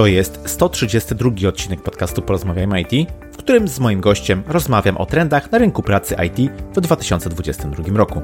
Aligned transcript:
To 0.00 0.06
jest 0.06 0.40
132 0.46 1.48
odcinek 1.48 1.82
podcastu 1.82 2.22
Porozmawiajmy 2.22 2.80
IT, 2.80 3.10
w 3.32 3.36
którym 3.36 3.68
z 3.68 3.80
moim 3.80 4.00
gościem 4.00 4.42
rozmawiam 4.46 4.96
o 4.96 5.06
trendach 5.06 5.52
na 5.52 5.58
rynku 5.58 5.82
pracy 5.82 6.16
IT 6.26 6.52
w 6.74 6.80
2022 6.80 7.98
roku. 7.98 8.22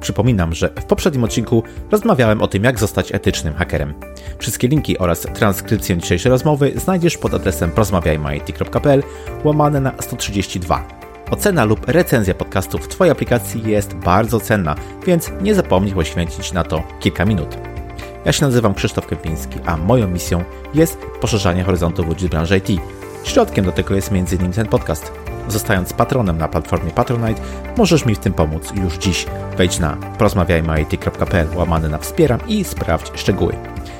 Przypominam, 0.00 0.54
że 0.54 0.68
w 0.68 0.84
poprzednim 0.84 1.24
odcinku 1.24 1.62
rozmawiałem 1.90 2.42
o 2.42 2.48
tym, 2.48 2.64
jak 2.64 2.78
zostać 2.78 3.14
etycznym 3.14 3.54
hakerem. 3.54 3.94
Wszystkie 4.38 4.68
linki 4.68 4.98
oraz 4.98 5.20
transkrypcję 5.20 5.96
dzisiejszej 5.96 6.30
rozmowy 6.30 6.72
znajdziesz 6.76 7.18
pod 7.18 7.34
adresem 7.34 7.70
porozmawiajmyit.pl 7.70 9.02
łamane 9.44 9.80
na 9.80 9.92
132. 10.00 10.88
Ocena 11.30 11.64
lub 11.64 11.88
recenzja 11.88 12.34
podcastu 12.34 12.78
w 12.78 12.88
Twojej 12.88 13.12
aplikacji 13.12 13.62
jest 13.66 13.94
bardzo 13.94 14.40
cenna, 14.40 14.74
więc 15.06 15.32
nie 15.40 15.54
zapomnij 15.54 15.94
poświęcić 15.94 16.52
na 16.52 16.64
to 16.64 16.82
kilka 17.00 17.24
minut. 17.24 17.77
Ja 18.24 18.32
się 18.32 18.44
nazywam 18.44 18.74
Krzysztof 18.74 19.06
Kępiński, 19.06 19.58
a 19.66 19.76
moją 19.76 20.08
misją 20.08 20.44
jest 20.74 20.98
poszerzanie 21.20 21.64
horyzontów 21.64 22.06
ludzi 22.06 22.28
branży 22.28 22.58
IT. 22.58 22.80
Środkiem 23.24 23.64
do 23.64 23.72
tego 23.72 23.94
jest 23.94 24.12
m.in. 24.12 24.52
ten 24.52 24.66
podcast. 24.66 25.12
Zostając 25.48 25.92
patronem 25.92 26.38
na 26.38 26.48
platformie 26.48 26.90
Patronite, 26.90 27.40
możesz 27.76 28.06
mi 28.06 28.14
w 28.14 28.18
tym 28.18 28.32
pomóc 28.32 28.72
już 28.74 28.94
dziś. 28.96 29.26
Wejdź 29.56 29.78
na 29.78 29.96
porozmawiajmyit.pl 30.18 31.46
łamany 31.56 31.88
na 31.88 31.98
wspieram 31.98 32.40
i 32.48 32.64
sprawdź 32.64 33.20
szczegóły. 33.20 33.54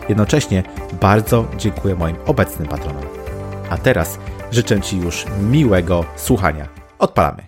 Jednocześnie 0.08 0.62
bardzo 1.00 1.44
dziękuję 1.56 1.94
moim 1.94 2.16
obecnym 2.26 2.68
patronom. 2.68 3.04
A 3.70 3.78
teraz 3.78 4.18
życzę 4.50 4.80
Ci 4.80 4.98
już 4.98 5.24
miłego 5.50 6.04
słuchania. 6.16 6.68
Odpalamy. 6.98 7.42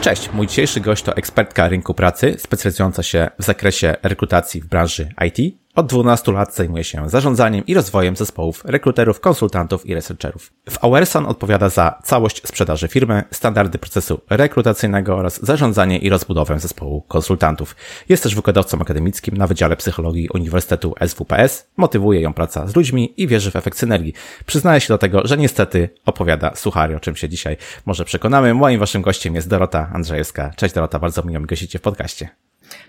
Cześć, 0.00 0.32
mój 0.32 0.46
dzisiejszy 0.46 0.80
gość 0.80 1.02
to 1.04 1.16
ekspertka 1.16 1.68
rynku 1.68 1.94
pracy, 1.94 2.34
specjalizująca 2.38 3.02
się 3.02 3.30
w 3.38 3.44
zakresie 3.44 3.96
rekrutacji 4.02 4.60
w 4.60 4.66
branży 4.66 5.08
IT 5.26 5.54
od 5.74 5.86
12 5.86 6.32
lat 6.32 6.54
zajmuje 6.54 6.84
się 6.84 7.08
zarządzaniem 7.08 7.66
i 7.66 7.74
rozwojem 7.74 8.16
zespołów 8.16 8.62
rekruterów, 8.64 9.20
konsultantów 9.20 9.86
i 9.86 9.94
researcherów. 9.94 10.52
W 10.70 10.84
Auerson 10.84 11.26
odpowiada 11.26 11.68
za 11.68 11.98
całość 12.04 12.48
sprzedaży 12.48 12.88
firmy, 12.88 13.22
standardy 13.30 13.78
procesu 13.78 14.20
rekrutacyjnego 14.30 15.16
oraz 15.16 15.44
zarządzanie 15.44 15.98
i 15.98 16.08
rozbudowę 16.08 16.60
zespołu 16.60 17.02
konsultantów. 17.02 17.76
Jest 18.08 18.22
też 18.22 18.34
wykładowcą 18.34 18.78
akademickim 18.80 19.36
na 19.36 19.46
Wydziale 19.46 19.76
Psychologii 19.76 20.28
Uniwersytetu 20.34 20.94
SWPS. 21.06 21.66
Motywuje 21.76 22.20
ją 22.20 22.34
praca 22.34 22.66
z 22.66 22.76
ludźmi 22.76 23.14
i 23.16 23.26
wierzy 23.28 23.50
w 23.50 23.56
efekt 23.56 23.78
synergii. 23.78 24.12
Przyznaję 24.46 24.80
się 24.80 24.88
do 24.88 24.98
tego, 24.98 25.22
że 25.24 25.36
niestety 25.36 25.88
opowiada 26.06 26.54
suchary, 26.54 26.96
o 26.96 27.00
czym 27.00 27.16
się 27.16 27.28
dzisiaj 27.28 27.56
może 27.86 28.04
przekonamy. 28.04 28.54
Moim 28.54 28.80
waszym 28.80 29.02
gościem 29.02 29.34
jest 29.34 29.48
Dorota 29.48 29.90
Andrzejewska. 29.92 30.50
Cześć 30.56 30.74
Dorota, 30.74 30.98
bardzo 30.98 31.22
miło 31.22 31.40
mi 31.40 31.46
gościcie 31.46 31.78
w 31.78 31.82
podcaście. 31.82 32.28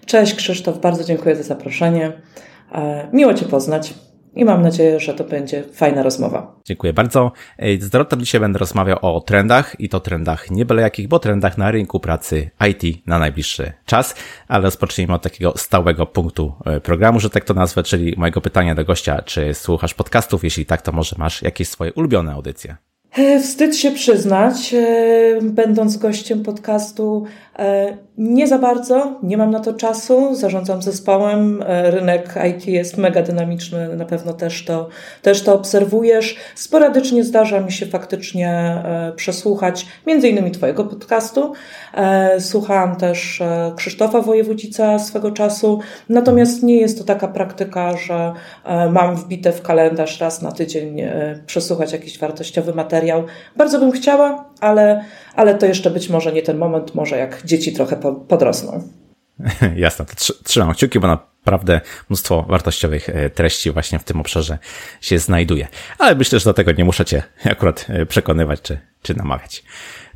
Cześć 0.06 0.36
Krzysztof, 0.36 0.80
bardzo 0.80 1.04
dziękuję 1.04 1.36
za 1.36 1.44
zaproszenie. 1.44 2.12
E, 2.72 3.10
miło 3.14 3.34
Cię 3.34 3.46
poznać 3.46 3.94
i 4.36 4.46
mam 4.46 4.62
nadzieję, 4.62 5.00
że 5.00 5.14
to 5.14 5.24
będzie 5.24 5.64
fajna 5.74 6.04
rozmowa. 6.04 6.56
Dziękuję 6.66 6.94
bardzo. 6.94 7.32
Z 7.80 7.90
Dorotą 7.90 8.18
dzisiaj 8.18 8.42
będę 8.42 8.60
rozmawiał 8.60 8.98
o 9.02 9.22
trendach 9.22 9.80
i 9.80 9.90
to 9.90 10.00
trendach 10.00 10.52
nie 10.52 10.66
byle 10.66 10.82
jakich, 10.82 11.08
bo 11.08 11.20
trendach 11.20 11.58
na 11.58 11.72
rynku 11.72 12.00
pracy 12.00 12.50
IT 12.70 13.08
na 13.08 13.20
najbliższy 13.20 13.74
czas, 13.86 14.16
ale 14.48 14.64
rozpocznijmy 14.64 15.14
od 15.14 15.22
takiego 15.22 15.54
stałego 15.58 16.06
punktu 16.06 16.54
e, 16.66 16.82
programu, 16.82 17.20
że 17.20 17.30
tak 17.30 17.46
to 17.46 17.54
nazwę, 17.54 17.84
czyli 17.84 18.14
mojego 18.18 18.42
pytania 18.42 18.76
do 18.76 18.86
gościa, 18.86 19.22
czy 19.22 19.54
słuchasz 19.54 19.94
podcastów? 19.94 20.44
Jeśli 20.44 20.66
tak, 20.66 20.82
to 20.82 20.92
może 20.92 21.16
masz 21.20 21.42
jakieś 21.42 21.68
swoje 21.68 21.94
ulubione 21.94 22.34
audycje? 22.34 22.76
E, 23.18 23.40
wstyd 23.40 23.78
się 23.78 23.92
przyznać, 23.92 24.76
będąc 25.42 25.98
gościem 25.98 26.44
podcastu, 26.44 27.26
nie 28.18 28.48
za 28.48 28.58
bardzo, 28.58 29.20
nie 29.24 29.38
mam 29.38 29.52
na 29.52 29.60
to 29.60 29.74
czasu, 29.74 30.36
zarządzam 30.36 30.82
zespołem, 30.82 31.64
e, 31.68 31.92
rynek 31.92 32.36
IT 32.50 32.68
jest 32.68 32.98
mega 32.98 33.22
dynamiczny, 33.22 33.96
na 33.96 34.06
pewno 34.06 34.34
też 34.34 34.66
to, 34.66 34.90
też 35.22 35.44
to 35.44 35.54
obserwujesz. 35.54 36.36
Sporadycznie 36.56 37.24
zdarza 37.24 37.60
mi 37.60 37.72
się 37.72 37.86
faktycznie 37.86 38.50
e, 38.50 39.14
przesłuchać 39.16 39.86
między 40.08 40.30
innymi 40.30 40.52
Twojego 40.52 40.84
podcastu. 40.84 41.54
E, 41.94 42.40
słuchałam 42.40 42.96
też 42.96 43.44
Krzysztofa 43.76 44.22
Wojewodzica 44.22 45.00
swego 45.00 45.32
czasu, 45.32 45.80
natomiast 46.10 46.64
nie 46.64 46.78
jest 46.78 46.98
to 46.98 47.04
taka 47.04 47.28
praktyka, 47.28 47.98
że 47.98 48.34
mam 48.92 49.16
wbite 49.16 49.52
w 49.52 49.62
kalendarz 49.62 50.22
raz 50.22 50.42
na 50.42 50.52
tydzień 50.52 51.02
przesłuchać 51.46 51.92
jakiś 51.92 52.20
wartościowy 52.20 52.74
materiał. 52.74 53.24
Bardzo 53.56 53.80
bym 53.80 53.92
chciała, 53.92 54.46
ale, 54.60 55.04
ale 55.36 55.56
to 55.56 55.66
jeszcze 55.66 55.92
być 55.92 56.10
może 56.10 56.34
nie 56.34 56.42
ten 56.42 56.58
moment, 56.58 56.96
może 56.96 57.18
jak 57.18 57.46
dzieci 57.46 57.74
trochę 57.74 57.96
podrosną. 58.28 58.84
Jasne, 59.76 60.06
trzymam 60.44 60.74
kciuki, 60.74 61.00
bo 61.00 61.08
naprawdę 61.08 61.82
mnóstwo 62.10 62.46
wartościowych 62.50 63.10
e, 63.10 63.30
treści 63.30 63.72
właśnie 63.72 64.00
w 64.00 64.04
tym 64.04 64.20
obszarze 64.20 64.58
się 65.02 65.20
znajduje. 65.20 65.68
Ale 65.98 66.16
myślę, 66.16 66.40
że 66.40 66.46
do 66.46 66.54
tego 66.54 66.72
nie 66.72 66.86
muszę 66.86 67.06
Cię 67.06 67.24
akurat 67.52 67.86
e, 67.90 68.06
przekonywać 68.06 68.62
czy, 68.62 68.80
czy 69.02 69.14
namawiać. 69.14 69.64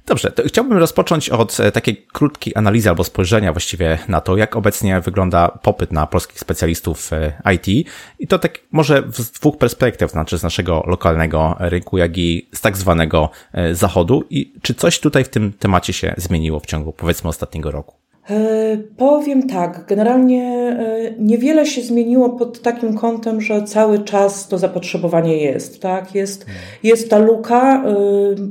Dobrze, 0.07 0.31
to 0.31 0.43
chciałbym 0.43 0.77
rozpocząć 0.77 1.29
od 1.29 1.59
e, 1.59 1.71
takiej 1.71 2.05
krótkiej 2.13 2.53
analizy 2.55 2.89
albo 2.89 3.03
spojrzenia 3.03 3.53
właściwie 3.53 3.97
na 4.07 4.21
to, 4.21 4.37
jak 4.37 4.55
obecnie 4.55 5.01
wygląda 5.01 5.47
popyt 5.47 5.91
na 5.91 6.07
polskich 6.07 6.39
specjalistów 6.39 7.11
IT 7.55 7.87
i 8.19 8.27
to 8.27 8.39
tak 8.39 8.59
może 8.71 9.03
z 9.09 9.31
dwóch 9.31 9.57
perspektyw, 9.57 10.11
znaczy 10.11 10.37
z 10.37 10.43
naszego 10.43 10.83
lokalnego 10.87 11.55
rynku, 11.59 11.97
jak 11.97 12.17
i 12.17 12.49
z 12.53 12.61
tak 12.61 12.77
zwanego 12.77 13.29
zachodu 13.71 14.23
i 14.29 14.53
czy 14.61 14.73
coś 14.73 14.99
tutaj 14.99 15.23
w 15.23 15.29
tym 15.29 15.53
temacie 15.53 15.93
się 15.93 16.13
zmieniło 16.17 16.59
w 16.59 16.65
ciągu 16.65 16.93
powiedzmy 16.93 17.29
ostatniego 17.29 17.71
roku? 17.71 18.04
E, 18.29 18.77
powiem 18.97 19.49
tak, 19.49 19.85
generalnie 19.87 20.43
e, 20.43 21.11
niewiele 21.19 21.65
się 21.65 21.81
zmieniło 21.81 22.29
pod 22.29 22.61
takim 22.61 22.97
kątem, 22.97 23.41
że 23.41 23.63
cały 23.63 23.99
czas 23.99 24.47
to 24.47 24.57
zapotrzebowanie 24.57 25.37
jest. 25.37 25.81
Tak? 25.81 26.15
Jest, 26.15 26.45
jest 26.83 27.09
ta 27.09 27.17
luka, 27.17 27.83
e, 27.85 27.95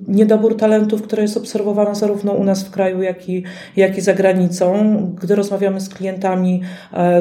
niedobór 0.08 0.56
talentów, 0.56 1.02
które 1.02 1.22
jest 1.22 1.36
obserwowane 1.36 1.94
zarówno 1.94 2.32
u 2.32 2.44
nas 2.44 2.64
w 2.64 2.70
kraju, 2.70 3.02
jak 3.02 3.28
i, 3.28 3.44
jak 3.76 3.98
i 3.98 4.00
za 4.00 4.14
granicą. 4.14 4.96
Gdy 5.20 5.34
rozmawiamy 5.34 5.80
z 5.80 5.88
klientami 5.88 6.60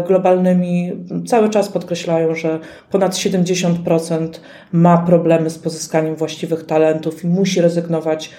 globalnymi, 0.08 0.91
cały 1.28 1.50
czas 1.50 1.70
podkreślają, 1.70 2.35
że 2.35 2.59
ponad 2.91 3.14
70% 3.14 4.28
ma 4.72 4.97
problemy 4.97 5.50
z 5.50 5.59
pozyskaniem 5.59 6.16
właściwych 6.16 6.66
talentów 6.66 7.24
i 7.24 7.28
musi 7.28 7.62
rezygnować 7.62 8.31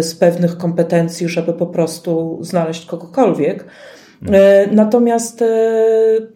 z 0.00 0.14
pewnych 0.14 0.56
kompetencji, 0.56 1.28
żeby 1.28 1.52
po 1.52 1.66
prostu 1.66 2.38
znaleźć 2.40 2.86
kogokolwiek. 2.86 3.64
E, 4.32 4.66
natomiast 4.72 5.42
e, 5.42 5.46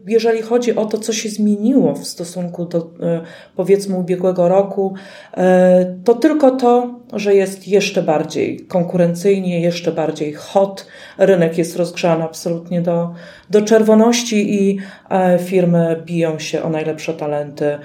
jeżeli 0.06 0.42
chodzi 0.42 0.76
o 0.76 0.86
to, 0.86 0.98
co 0.98 1.12
się 1.12 1.28
zmieniło 1.28 1.94
w 1.94 2.06
stosunku 2.06 2.64
do 2.64 2.78
e, 2.78 3.20
powiedzmy 3.56 3.96
ubiegłego 3.96 4.48
roku, 4.48 4.94
to 6.04 6.14
tylko 6.14 6.50
to, 6.50 7.00
że 7.12 7.34
jest 7.34 7.68
jeszcze 7.68 8.02
bardziej 8.02 8.60
konkurencyjnie, 8.60 9.60
jeszcze 9.60 9.92
bardziej 9.92 10.32
hot. 10.32 10.86
Rynek 11.18 11.58
jest 11.58 11.76
rozgrzany 11.76 12.24
absolutnie 12.24 12.82
do, 12.82 13.14
do 13.50 13.62
czerwoności 13.62 14.54
i 14.54 14.78
firmy 15.38 16.02
biją 16.06 16.38
się 16.38 16.62
o 16.62 16.70
najlepsze 16.70 17.14
talenty, 17.14 17.78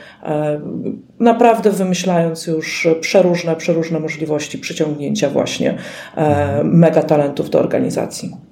naprawdę 1.20 1.72
wymyślając 1.72 2.48
już 2.48 2.88
przeróżne, 3.02 3.56
przeróżne 3.56 4.00
możliwości 4.00 4.58
przyciągnięcia 4.58 5.30
właśnie 5.30 5.78
megatalentów 6.64 7.50
do 7.50 7.60
organizacji. 7.60 8.45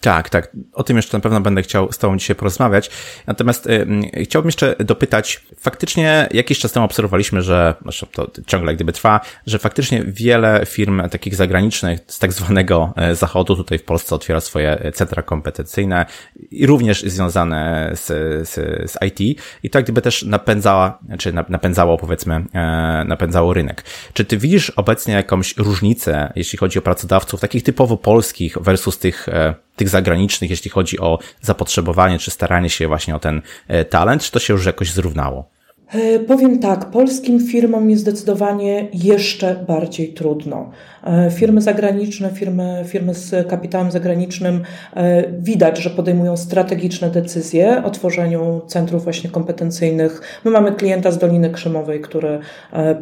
Tak, 0.00 0.30
tak. 0.30 0.56
O 0.72 0.82
tym 0.82 0.96
jeszcze 0.96 1.16
na 1.16 1.20
pewno 1.20 1.40
będę 1.40 1.62
chciał 1.62 1.92
z 1.92 1.98
Tobą 1.98 2.16
dzisiaj 2.16 2.36
porozmawiać. 2.36 2.90
Natomiast 3.26 3.66
y, 3.66 3.86
chciałbym 4.24 4.48
jeszcze 4.48 4.76
dopytać, 4.78 5.44
faktycznie 5.60 6.28
jakiś 6.30 6.58
czas 6.58 6.72
temu 6.72 6.86
obserwowaliśmy, 6.86 7.42
że, 7.42 7.74
znaczy 7.82 8.06
to 8.12 8.30
ciągle 8.46 8.74
gdyby 8.74 8.92
trwa, 8.92 9.20
że 9.46 9.58
faktycznie 9.58 10.04
wiele 10.06 10.66
firm 10.66 11.08
takich 11.08 11.34
zagranicznych 11.34 12.00
z 12.06 12.18
tak 12.18 12.32
zwanego 12.32 12.92
e, 12.96 13.14
zachodu 13.14 13.56
tutaj 13.56 13.78
w 13.78 13.84
Polsce 13.84 14.14
otwiera 14.14 14.40
swoje 14.40 14.92
centra 14.94 15.22
kompetencyjne 15.22 16.06
i 16.50 16.66
również 16.66 17.02
związane 17.02 17.90
z, 17.94 18.06
z, 18.48 18.54
z 18.90 18.98
IT 19.06 19.40
i 19.62 19.70
to 19.70 19.78
jak 19.78 19.84
gdyby 19.84 20.02
też 20.02 20.22
napędzała, 20.22 20.98
czy 21.18 21.32
napędzało 21.32 21.98
powiedzmy, 21.98 22.44
e, 22.54 23.04
napędzało 23.06 23.54
rynek. 23.54 23.84
Czy 24.12 24.24
Ty 24.24 24.36
widzisz 24.36 24.70
obecnie 24.70 25.14
jakąś 25.14 25.56
różnicę, 25.56 26.32
jeśli 26.36 26.58
chodzi 26.58 26.78
o 26.78 26.82
pracodawców 26.82 27.40
takich 27.40 27.62
typowo 27.62 27.96
polskich 27.96 28.58
versus 28.60 28.98
tych 28.98 29.28
e, 29.28 29.67
tych 29.78 29.88
zagranicznych, 29.88 30.50
jeśli 30.50 30.70
chodzi 30.70 30.98
o 30.98 31.18
zapotrzebowanie 31.40 32.18
czy 32.18 32.30
staranie 32.30 32.70
się 32.70 32.88
właśnie 32.88 33.16
o 33.16 33.18
ten 33.18 33.42
e, 33.68 33.84
talent, 33.84 34.22
czy 34.22 34.30
to 34.30 34.38
się 34.38 34.52
już 34.52 34.66
jakoś 34.66 34.92
zrównało? 34.92 35.57
E, 35.94 36.18
powiem 36.18 36.58
tak, 36.58 36.84
polskim 36.84 37.46
firmom 37.46 37.90
jest 37.90 38.02
zdecydowanie 38.02 38.88
jeszcze 38.92 39.64
bardziej 39.68 40.12
trudno. 40.12 40.70
E, 41.04 41.30
firmy 41.30 41.60
zagraniczne, 41.60 42.30
firmy, 42.30 42.84
firmy 42.86 43.14
z 43.14 43.48
kapitałem 43.48 43.90
zagranicznym 43.90 44.62
e, 44.96 45.32
widać, 45.32 45.78
że 45.78 45.90
podejmują 45.90 46.36
strategiczne 46.36 47.10
decyzje 47.10 47.84
o 47.84 47.90
tworzeniu 47.90 48.60
centrów 48.66 49.04
właśnie 49.04 49.30
kompetencyjnych. 49.30 50.40
My 50.44 50.50
mamy 50.50 50.72
klienta 50.72 51.10
z 51.10 51.18
Doliny 51.18 51.50
Krzemowej, 51.50 52.00
który 52.00 52.38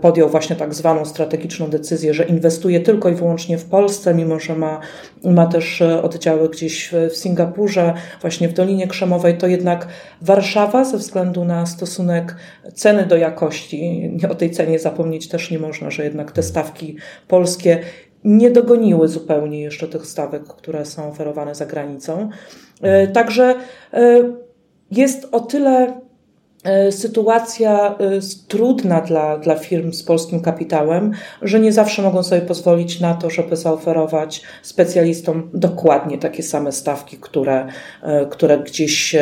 podjął 0.01 0.29
właśnie 0.29 0.57
tak 0.57 0.75
zwaną 0.75 1.05
strategiczną 1.05 1.71
decyzję, 1.71 2.15
że 2.15 2.25
inwestuje 2.25 2.81
tylko 2.81 3.09
i 3.09 3.15
wyłącznie 3.15 3.59
w 3.59 3.65
Polsce, 3.65 4.15
mimo 4.15 4.41
że 4.41 4.57
ma, 4.57 4.81
ma 5.25 5.47
też 5.47 5.83
oddziały 5.83 6.49
gdzieś 6.49 6.91
w 7.11 7.17
Singapurze, 7.17 7.95
właśnie 8.21 8.49
w 8.49 8.53
Dolinie 8.53 8.87
Krzemowej, 8.87 9.39
to 9.39 9.47
jednak 9.47 9.89
Warszawa 10.23 10.85
ze 10.85 10.99
względu 10.99 11.45
na 11.45 11.67
stosunek 11.67 12.37
ceny 12.77 13.07
do 13.07 13.17
jakości. 13.17 14.11
O 14.31 14.35
tej 14.35 14.51
cenie 14.51 14.79
zapomnieć 14.79 15.29
też 15.29 15.51
nie 15.51 15.59
można, 15.59 15.91
że 15.91 16.05
jednak 16.05 16.33
te 16.33 16.43
stawki 16.43 16.97
polskie 17.29 17.81
nie 18.25 18.51
dogoniły 18.51 19.09
zupełnie 19.09 19.61
jeszcze 19.61 19.89
tych 19.89 20.07
stawek, 20.07 20.45
które 20.45 20.85
są 20.85 21.09
oferowane 21.09 21.55
za 21.55 21.67
granicą. 21.67 22.31
E, 22.83 23.09
także 23.09 23.55
e, 23.93 24.33
jest 24.91 25.29
o 25.33 25.41
tyle 25.41 26.01
e, 26.67 26.93
sytuacja 26.93 27.99
trudna 28.49 29.01
dla, 29.01 29.39
dla 29.39 29.57
firm 29.57 29.93
z 29.93 30.03
polskim 30.03 30.41
kapitałem, 30.41 31.13
że 31.43 31.61
nie 31.61 31.73
zawsze 31.73 32.03
mogą 32.03 32.23
sobie 32.23 32.43
pozwolić 32.43 33.01
na 33.01 33.15
to, 33.15 33.31
żeby 33.31 33.57
zaoferować 33.57 34.43
specjalistom 34.63 35.51
dokładnie 35.55 36.19
takie 36.19 36.43
same 36.43 36.73
stawki, 36.73 37.17
które, 37.21 37.67
które 38.31 38.59
gdzieś 38.59 39.17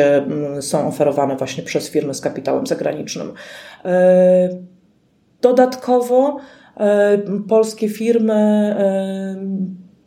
są 0.61 0.87
oferowane 0.87 1.35
właśnie 1.35 1.63
przez 1.63 1.89
firmy 1.89 2.13
z 2.13 2.21
kapitałem 2.21 2.67
zagranicznym. 2.67 3.33
Dodatkowo 5.41 6.37
E, 6.77 7.17
polskie 7.47 7.89
firmy 7.89 8.33
e, 8.33 9.35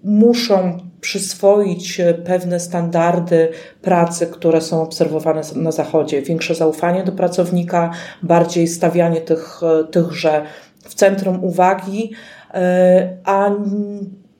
muszą 0.04 0.78
przyswoić 1.00 2.00
pewne 2.24 2.60
standardy 2.60 3.48
pracy, 3.82 4.26
które 4.26 4.60
są 4.60 4.82
obserwowane 4.82 5.42
na 5.54 5.72
Zachodzie. 5.72 6.22
Większe 6.22 6.54
zaufanie 6.54 7.04
do 7.04 7.12
pracownika, 7.12 7.90
bardziej 8.22 8.68
stawianie 8.68 9.20
tych, 9.20 9.60
tychże 9.90 10.42
w 10.84 10.94
centrum 10.94 11.44
uwagi, 11.44 12.12
e, 12.54 13.16
a 13.24 13.50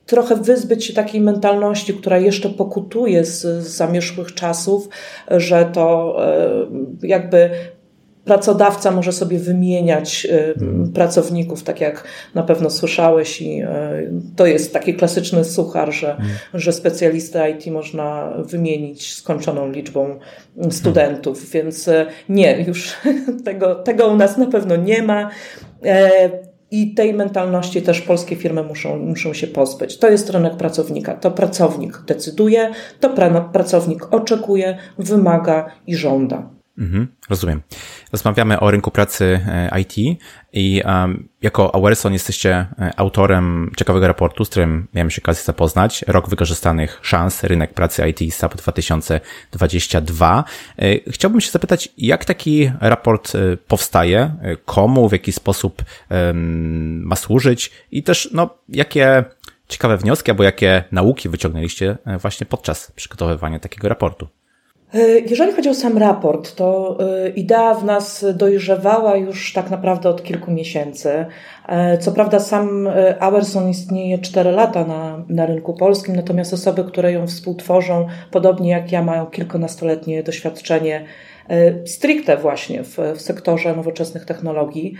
trochę 0.06 0.36
wyzbyć 0.36 0.84
się 0.84 0.92
takiej 0.92 1.20
mentalności, 1.20 1.94
która 1.94 2.18
jeszcze 2.18 2.48
pokutuje 2.48 3.24
z, 3.24 3.40
z 3.40 3.76
zamierzchłych 3.76 4.34
czasów, 4.34 4.88
że 5.30 5.70
to 5.72 6.16
jakby 7.02 7.50
pracodawca 8.28 8.90
może 8.90 9.12
sobie 9.12 9.38
wymieniać 9.38 10.26
y, 10.30 10.54
hmm. 10.58 10.92
pracowników, 10.92 11.62
tak 11.62 11.80
jak 11.80 12.04
na 12.34 12.42
pewno 12.42 12.70
słyszałeś 12.70 13.42
i 13.42 13.62
y, 13.62 13.66
to 14.36 14.46
jest 14.46 14.72
taki 14.72 14.94
klasyczny 14.94 15.44
suchar, 15.44 15.92
że, 15.92 16.06
hmm. 16.06 16.36
że 16.54 16.72
specjalistę 16.72 17.50
IT 17.50 17.66
można 17.66 18.32
wymienić 18.38 19.14
skończoną 19.14 19.70
liczbą 19.72 20.18
studentów, 20.70 21.36
hmm. 21.36 21.52
więc 21.52 21.88
y, 21.88 22.06
nie, 22.28 22.62
już 22.62 22.92
tego, 23.44 23.74
tego 23.74 24.08
u 24.08 24.16
nas 24.16 24.36
na 24.36 24.46
pewno 24.46 24.76
nie 24.76 25.02
ma. 25.02 25.30
E, 25.84 26.30
I 26.70 26.94
tej 26.94 27.14
mentalności 27.14 27.82
też 27.82 28.00
polskie 28.00 28.36
firmy 28.36 28.62
muszą, 28.62 28.96
muszą 28.96 29.34
się 29.34 29.46
pozbyć. 29.46 29.98
To 29.98 30.10
jest 30.10 30.30
rynek 30.30 30.56
pracownika. 30.56 31.14
To 31.14 31.30
pracownik 31.30 32.02
decyduje, 32.06 32.70
to 33.00 33.10
pra 33.10 33.40
pracownik 33.40 34.14
oczekuje, 34.14 34.78
wymaga 34.98 35.70
i 35.86 35.96
żąda. 35.96 36.57
Mhm, 36.78 37.06
rozumiem. 37.30 37.62
Rozmawiamy 38.12 38.60
o 38.60 38.70
rynku 38.70 38.90
pracy 38.90 39.40
e, 39.48 39.80
IT 39.80 39.94
i 40.52 40.82
um, 40.84 41.28
jako 41.42 41.74
Awerson 41.74 42.12
jesteście 42.12 42.50
e, 42.78 42.92
autorem 42.96 43.70
ciekawego 43.76 44.08
raportu, 44.08 44.44
z 44.44 44.50
którym 44.50 44.86
miałem 44.94 45.10
się 45.10 45.22
okazję 45.22 45.44
zapoznać. 45.44 46.04
Rok 46.08 46.28
wykorzystanych 46.28 46.98
szans, 47.02 47.44
rynek 47.44 47.74
pracy 47.74 48.08
IT 48.08 48.34
SAP 48.34 48.56
2022. 48.56 50.44
E, 50.78 51.10
chciałbym 51.10 51.40
się 51.40 51.50
zapytać, 51.50 51.88
jak 51.98 52.24
taki 52.24 52.72
raport 52.80 53.32
powstaje, 53.68 54.34
komu, 54.64 55.08
w 55.08 55.12
jaki 55.12 55.32
sposób 55.32 55.82
um, 56.10 57.02
ma 57.02 57.16
służyć 57.16 57.70
i 57.90 58.02
też, 58.02 58.28
no, 58.32 58.50
jakie 58.68 59.24
ciekawe 59.68 59.96
wnioski 59.96 60.30
albo 60.30 60.44
jakie 60.44 60.84
nauki 60.92 61.28
wyciągnęliście 61.28 61.98
właśnie 62.20 62.46
podczas 62.46 62.92
przygotowywania 62.92 63.58
takiego 63.58 63.88
raportu. 63.88 64.28
E, 64.94 64.98
jeżeli 65.08 65.52
chodzi 65.52 65.68
o 65.68 65.74
sam 65.74 65.98
raport, 65.98 66.54
to 66.54 66.98
e, 67.00 67.28
idea 67.28 67.74
w 67.74 67.84
nas 67.84 68.24
dojrzewała 68.34 69.16
już 69.16 69.52
tak 69.52 69.70
naprawdę 69.70 70.08
od 70.08 70.22
kilku 70.22 70.50
miesięcy. 70.50 71.26
E, 71.68 71.98
co 71.98 72.12
prawda 72.12 72.40
sam 72.40 72.88
Awerson 73.20 73.68
istnieje 73.68 74.18
4 74.18 74.50
lata 74.50 74.84
na, 74.84 75.24
na 75.28 75.46
rynku 75.46 75.74
polskim, 75.74 76.16
natomiast 76.16 76.52
osoby, 76.52 76.84
które 76.84 77.12
ją 77.12 77.26
współtworzą, 77.26 78.06
podobnie 78.30 78.70
jak 78.70 78.92
ja, 78.92 79.02
mają 79.02 79.26
kilkunastoletnie 79.26 80.22
doświadczenie 80.22 81.04
stricte 81.86 82.36
właśnie 82.36 82.84
w, 82.84 82.98
w 83.16 83.20
sektorze 83.20 83.76
nowoczesnych 83.76 84.24
technologii. 84.24 84.94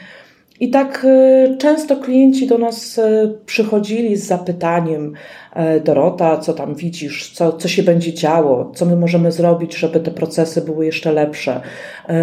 I 0.61 0.71
tak 0.71 1.07
e, 1.09 1.57
często 1.57 1.97
klienci 1.97 2.47
do 2.47 2.59
nas 2.59 2.99
e, 2.99 3.33
przychodzili 3.47 4.17
z 4.17 4.27
zapytaniem: 4.27 5.13
e, 5.53 5.81
Dorota, 5.81 6.39
co 6.39 6.53
tam 6.53 6.75
widzisz, 6.75 7.33
co, 7.33 7.53
co 7.53 7.69
się 7.69 7.83
będzie 7.83 8.15
działo, 8.15 8.73
co 8.75 8.87
my 8.87 8.97
możemy 8.97 9.33
zrobić, 9.33 9.77
żeby 9.77 10.01
te 10.01 10.11
procesy 10.11 10.63
były 10.63 10.87
jeszcze 10.87 11.13
lepsze, 11.13 11.61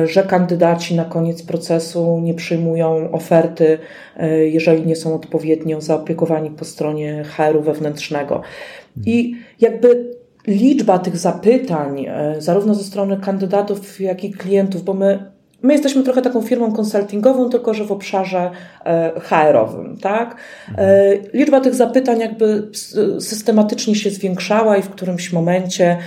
że 0.06 0.24
kandydaci 0.24 0.96
na 0.96 1.06
koniec 1.06 1.44
procesu 1.44 2.20
nie 2.24 2.34
przyjmują 2.34 3.12
oferty, 3.12 3.78
jeżeli 4.46 4.86
nie 4.86 4.96
są 4.96 5.16
odpowiednio 5.16 5.82
zaopiekowani 5.82 6.50
po 6.50 6.66
stronie 6.66 7.24
HR-u 7.24 7.62
wewnętrznego. 7.62 8.42
I 9.06 9.36
jakby 9.62 10.16
liczba 10.48 11.00
tych 11.00 11.18
zapytań, 11.18 12.06
zarówno 12.40 12.76
ze 12.76 12.84
strony 12.84 13.20
kandydatów, 13.20 14.02
jak 14.02 14.24
i 14.24 14.32
klientów, 14.32 14.84
bo 14.84 14.94
my 14.94 15.35
My 15.66 15.74
jesteśmy 15.74 16.04
trochę 16.04 16.22
taką 16.22 16.42
firmą 16.42 16.72
konsultingową, 16.72 17.50
tylko 17.50 17.74
że 17.74 17.86
w 17.86 17.92
obszarze 17.92 18.52
e, 18.86 19.12
HR-owym, 19.20 19.98
tak? 19.98 20.36
E, 20.78 21.14
liczba 21.34 21.62
tych 21.62 21.76
zapytań 21.76 22.20
jakby 22.20 22.68
systematycznie 23.20 23.96
się 23.96 24.10
zwiększała 24.10 24.78
i 24.78 24.82
w 24.82 24.90
którymś 24.90 25.34
momencie 25.34 25.98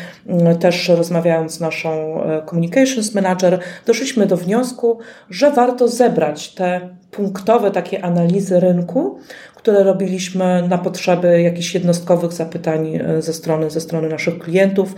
też 0.61 0.89
rozmawiając 0.89 1.53
z 1.53 1.61
naszą 1.61 2.23
e, 2.23 2.43
communications 2.51 3.15
manager, 3.15 3.59
doszliśmy 3.87 4.27
do 4.27 4.37
wniosku, 4.37 4.99
że 5.31 5.51
warto 5.51 5.89
zebrać 5.89 6.55
te 6.55 6.81
punktowe 7.11 7.71
takie 7.71 8.05
analizy 8.05 8.61
rynku, 8.61 9.19
które 9.55 9.83
robiliśmy 9.83 10.69
na 10.69 10.79
potrzeby 10.79 11.43
jakichś 11.43 11.75
jednostkowych 11.75 12.33
zapytań 12.33 12.99
ze 13.19 13.33
strony, 13.33 13.71
ze 13.71 13.81
strony 13.81 14.09
naszych 14.09 14.39
klientów 14.39 14.95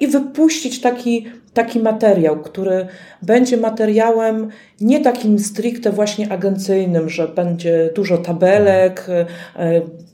i 0.00 0.06
wypuścić 0.06 0.80
taki, 0.80 1.26
taki 1.56 1.80
materiał, 1.80 2.40
który 2.40 2.86
będzie 3.22 3.56
materiałem 3.56 4.48
nie 4.80 5.00
takim 5.00 5.38
stricte 5.38 5.90
właśnie 5.90 6.32
agencyjnym, 6.32 7.08
że 7.08 7.28
będzie 7.28 7.90
dużo 7.94 8.18
tabelek 8.18 9.06
e, 9.08 9.26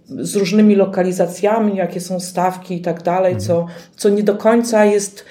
z 0.08 0.36
różnymi 0.36 0.74
lokalizacjami, 0.74 1.76
jakie 1.76 2.00
są 2.00 2.20
stawki 2.20 2.76
i 2.76 2.80
tak 2.80 3.02
dalej, 3.02 3.36
co, 3.36 3.66
co 3.96 4.08
nie 4.08 4.22
do 4.22 4.34
końca 4.34 4.84
jest 4.84 5.24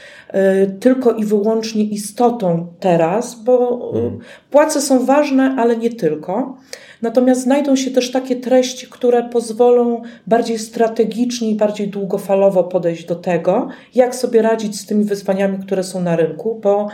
tylko 0.79 1.11
i 1.11 1.25
wyłącznie 1.25 1.83
istotą 1.83 2.67
teraz, 2.79 3.43
bo 3.43 3.79
e, 3.95 4.17
płace 4.51 4.81
są 4.81 5.05
ważne, 5.05 5.55
ale 5.57 5.77
nie 5.77 5.89
tylko. 5.89 6.57
Natomiast 7.01 7.41
znajdą 7.41 7.75
się 7.75 7.91
też 7.91 8.11
takie 8.11 8.35
treści, 8.35 8.87
które 8.87 9.29
pozwolą 9.29 10.01
bardziej 10.27 10.59
strategicznie 10.59 11.51
i 11.51 11.55
bardziej 11.55 11.87
długofalowo 11.87 12.63
podejść 12.63 13.05
do 13.05 13.15
tego, 13.15 13.67
jak 13.95 14.15
sobie 14.15 14.41
radzić 14.41 14.79
z 14.79 14.85
tymi 14.85 15.03
wyzwaniami, 15.03 15.57
które 15.59 15.83
są 15.83 16.01
na 16.01 16.15
rynku, 16.15 16.59
bo 16.63 16.87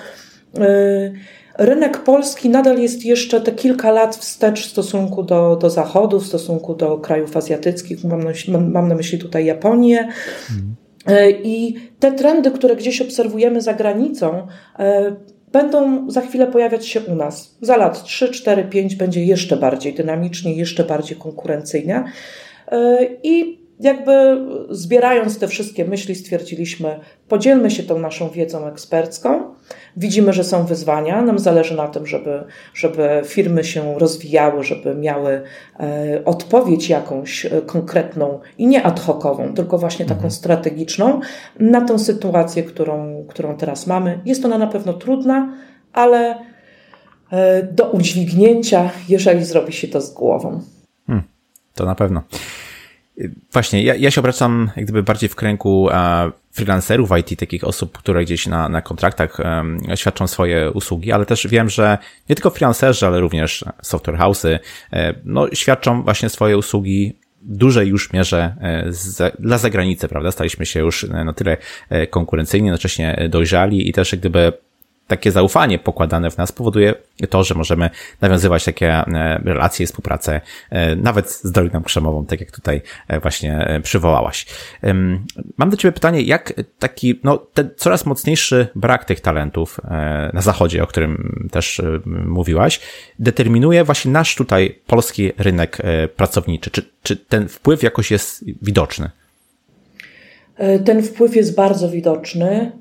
yy, 0.53 0.63
rynek 1.57 1.97
polski 1.97 2.49
nadal 2.49 2.79
jest 2.79 3.05
jeszcze 3.05 3.41
te 3.41 3.51
kilka 3.51 3.91
lat 3.91 4.15
wstecz 4.15 4.67
w 4.67 4.71
stosunku 4.71 5.23
do, 5.23 5.55
do 5.55 5.69
Zachodu, 5.69 6.19
w 6.19 6.27
stosunku 6.27 6.75
do 6.75 6.97
krajów 6.97 7.37
azjatyckich. 7.37 8.03
Mam 8.03 8.23
na, 8.23 8.59
mam 8.59 8.87
na 8.87 8.95
myśli 8.95 9.19
tutaj 9.19 9.45
Japonię. 9.45 9.99
Mhm. 9.99 10.86
I 11.43 11.75
te 11.99 12.11
trendy, 12.11 12.51
które 12.51 12.75
gdzieś 12.75 13.01
obserwujemy 13.01 13.61
za 13.61 13.73
granicą, 13.73 14.47
y, 14.79 14.83
będą 15.51 16.09
za 16.09 16.21
chwilę 16.21 16.47
pojawiać 16.47 16.87
się 16.87 17.01
u 17.01 17.15
nas. 17.15 17.57
Za 17.61 17.77
lat 17.77 18.03
3, 18.03 18.29
4, 18.29 18.63
5 18.63 18.95
będzie 18.95 19.25
jeszcze 19.25 19.57
bardziej 19.57 19.93
dynamicznie, 19.93 20.55
jeszcze 20.55 20.83
bardziej 20.83 21.17
konkurencyjnie. 21.17 22.03
E, 22.71 22.99
I 23.23 23.59
jakby 23.79 24.11
zbierając 24.69 25.39
te 25.39 25.47
wszystkie 25.47 25.85
myśli, 25.85 26.15
stwierdziliśmy, 26.15 26.99
podzielmy 27.27 27.71
się 27.71 27.83
tą 27.83 27.99
naszą 27.99 28.29
wiedzą 28.29 28.67
ekspercką. 28.67 29.55
Widzimy, 29.97 30.33
że 30.33 30.43
są 30.43 30.65
wyzwania. 30.65 31.21
Nam 31.21 31.39
zależy 31.39 31.75
na 31.75 31.87
tym, 31.87 32.07
żeby, 32.07 32.43
żeby 32.73 33.21
firmy 33.25 33.63
się 33.63 33.99
rozwijały, 33.99 34.63
żeby 34.63 34.95
miały 34.95 35.41
e, 35.79 36.21
odpowiedź 36.25 36.89
jakąś 36.89 37.45
e, 37.45 37.61
konkretną 37.61 38.39
i 38.57 38.67
nie 38.67 38.83
ad 38.83 38.99
hocową, 38.99 39.53
tylko 39.53 39.77
właśnie 39.77 40.05
taką 40.05 40.17
mhm. 40.17 40.31
strategiczną 40.31 41.19
na 41.59 41.81
tę 41.81 41.99
sytuację, 41.99 42.63
którą, 42.63 43.25
którą 43.27 43.57
teraz 43.57 43.87
mamy. 43.87 44.19
Jest 44.25 44.45
ona 44.45 44.57
na 44.57 44.67
pewno 44.67 44.93
trudna, 44.93 45.53
ale 45.93 46.37
e, 47.31 47.63
do 47.63 47.89
udźwignięcia, 47.89 48.89
jeżeli 49.09 49.45
zrobi 49.45 49.73
się 49.73 49.87
to 49.87 50.01
z 50.01 50.13
głową. 50.13 50.61
Hmm, 51.07 51.23
to 51.75 51.85
na 51.85 51.95
pewno. 51.95 52.23
Właśnie, 53.53 53.83
ja, 53.83 53.95
ja 53.95 54.11
się 54.11 54.21
obracam 54.21 54.69
jak 54.75 54.85
gdyby 54.85 55.03
bardziej 55.03 55.29
w 55.29 55.35
kręgu 55.35 55.89
e, 55.89 56.31
freelancerów 56.51 57.09
IT, 57.19 57.39
takich 57.39 57.63
osób, 57.63 57.97
które 57.97 58.25
gdzieś 58.25 58.47
na, 58.47 58.69
na 58.69 58.81
kontraktach 58.81 59.39
e, 59.39 59.63
świadczą 59.95 60.27
swoje 60.27 60.71
usługi, 60.71 61.11
ale 61.11 61.25
też 61.25 61.47
wiem, 61.47 61.69
że 61.69 61.97
nie 62.29 62.35
tylko 62.35 62.49
freelancerzy, 62.49 63.07
ale 63.07 63.19
również 63.19 63.65
software 63.81 64.17
house'y, 64.17 64.59
e, 64.93 65.13
no, 65.25 65.47
świadczą 65.53 66.03
właśnie 66.03 66.29
swoje 66.29 66.57
usługi 66.57 67.15
w 67.41 67.57
dużej 67.57 67.87
już 67.87 68.13
mierze 68.13 68.55
z, 68.87 69.35
dla 69.39 69.57
zagranicy, 69.57 70.07
prawda? 70.07 70.31
Staliśmy 70.31 70.65
się 70.65 70.79
już 70.79 71.03
na 71.03 71.33
tyle 71.33 71.57
konkurencyjni, 72.09 72.67
jednocześnie 72.67 73.27
dojrzali 73.29 73.89
i 73.89 73.93
też 73.93 74.11
jak 74.11 74.19
gdyby 74.19 74.53
takie 75.07 75.31
zaufanie 75.31 75.79
pokładane 75.79 76.31
w 76.31 76.37
nas 76.37 76.51
powoduje 76.51 76.93
to, 77.29 77.43
że 77.43 77.55
możemy 77.55 77.89
nawiązywać 78.21 78.65
takie 78.65 78.89
e, 78.89 79.41
relacje 79.45 79.83
i 79.83 79.87
współpracę 79.87 80.41
e, 80.69 80.95
nawet 80.95 81.31
z 81.31 81.51
Doliną 81.51 81.83
Krzemową, 81.83 82.25
tak 82.25 82.39
jak 82.39 82.51
tutaj 82.51 82.81
e, 83.07 83.19
właśnie 83.19 83.79
przywołałaś. 83.83 84.45
Mam 85.57 85.69
do 85.69 85.77
Ciebie 85.77 85.91
pytanie, 85.91 86.21
jak 86.21 86.53
taki, 86.79 87.19
no, 87.23 87.37
ten 87.37 87.69
coraz 87.77 88.05
mocniejszy 88.05 88.67
brak 88.75 89.05
tych 89.05 89.19
talentów 89.21 89.79
na 90.33 90.41
Zachodzie, 90.41 90.83
o 90.83 90.87
którym 90.87 91.47
też 91.51 91.81
mówiłaś, 92.25 92.79
determinuje 93.19 93.83
właśnie 93.83 94.11
nasz 94.11 94.35
tutaj 94.35 94.79
polski 94.87 95.31
rynek 95.37 95.77
pracowniczy? 96.15 96.71
Czy, 96.71 96.89
czy 97.03 97.15
ten 97.15 97.47
wpływ 97.47 97.83
jakoś 97.83 98.11
jest 98.11 98.45
widoczny? 98.61 99.11
Ten 100.85 101.03
wpływ 101.03 101.35
jest 101.35 101.55
bardzo 101.55 101.89
widoczny. 101.89 102.71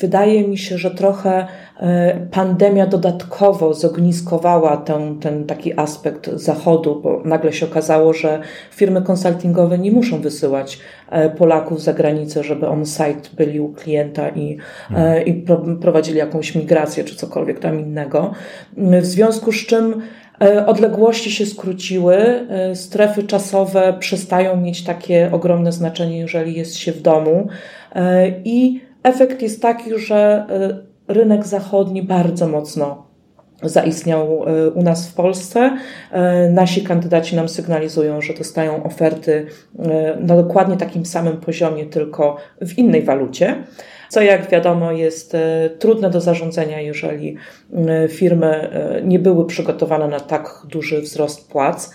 Wydaje 0.00 0.48
mi 0.48 0.58
się, 0.58 0.78
że 0.78 0.90
trochę 0.90 1.46
e, 1.80 2.26
pandemia 2.30 2.86
dodatkowo 2.86 3.74
zogniskowała 3.74 4.76
ten, 4.76 5.18
ten 5.18 5.46
taki 5.46 5.78
aspekt 5.78 6.30
zachodu, 6.34 7.00
bo 7.02 7.22
nagle 7.24 7.52
się 7.52 7.66
okazało, 7.66 8.12
że 8.12 8.40
firmy 8.70 9.02
konsultingowe 9.02 9.78
nie 9.78 9.92
muszą 9.92 10.20
wysyłać 10.20 10.78
e, 11.10 11.30
Polaków 11.30 11.82
za 11.82 11.92
granicę, 11.92 12.44
żeby 12.44 12.68
on-site 12.68 13.28
byli 13.36 13.60
u 13.60 13.72
klienta 13.72 14.28
i, 14.28 14.58
hmm. 14.88 15.24
i 15.24 15.44
prowadzili 15.80 16.18
jakąś 16.18 16.54
migrację 16.54 17.04
czy 17.04 17.16
cokolwiek 17.16 17.58
tam 17.58 17.80
innego. 17.80 18.32
W 18.76 19.06
związku 19.06 19.52
z 19.52 19.66
czym 19.66 20.02
Odległości 20.66 21.30
się 21.30 21.46
skróciły, 21.46 22.46
strefy 22.74 23.22
czasowe 23.22 23.94
przestają 23.98 24.56
mieć 24.56 24.84
takie 24.84 25.30
ogromne 25.32 25.72
znaczenie, 25.72 26.18
jeżeli 26.18 26.54
jest 26.54 26.76
się 26.76 26.92
w 26.92 27.02
domu 27.02 27.48
i 28.44 28.80
Efekt 29.02 29.42
jest 29.42 29.62
taki, 29.62 29.98
że 29.98 30.46
e, 31.08 31.14
rynek 31.14 31.46
zachodni 31.46 32.02
bardzo 32.02 32.48
mocno 32.48 33.06
zaistniał 33.62 34.44
e, 34.46 34.70
u 34.70 34.82
nas 34.82 35.08
w 35.08 35.14
Polsce. 35.14 35.76
E, 36.12 36.50
nasi 36.50 36.82
kandydaci 36.82 37.36
nam 37.36 37.48
sygnalizują, 37.48 38.20
że 38.20 38.34
dostają 38.34 38.82
oferty 38.82 39.46
na 40.20 40.36
dokładnie 40.36 40.76
takim 40.76 41.06
samym 41.06 41.36
poziomie, 41.36 41.86
tylko 41.86 42.36
w 42.60 42.78
innej 42.78 43.02
walucie. 43.02 43.64
Co 44.10 44.22
jak 44.22 44.50
wiadomo 44.50 44.92
jest 44.92 45.36
trudne 45.78 46.10
do 46.10 46.20
zarządzania, 46.20 46.80
jeżeli 46.80 47.36
firmy 48.08 48.70
nie 49.04 49.18
były 49.18 49.46
przygotowane 49.46 50.08
na 50.08 50.20
tak 50.20 50.66
duży 50.68 51.00
wzrost 51.00 51.50
płac. 51.50 51.90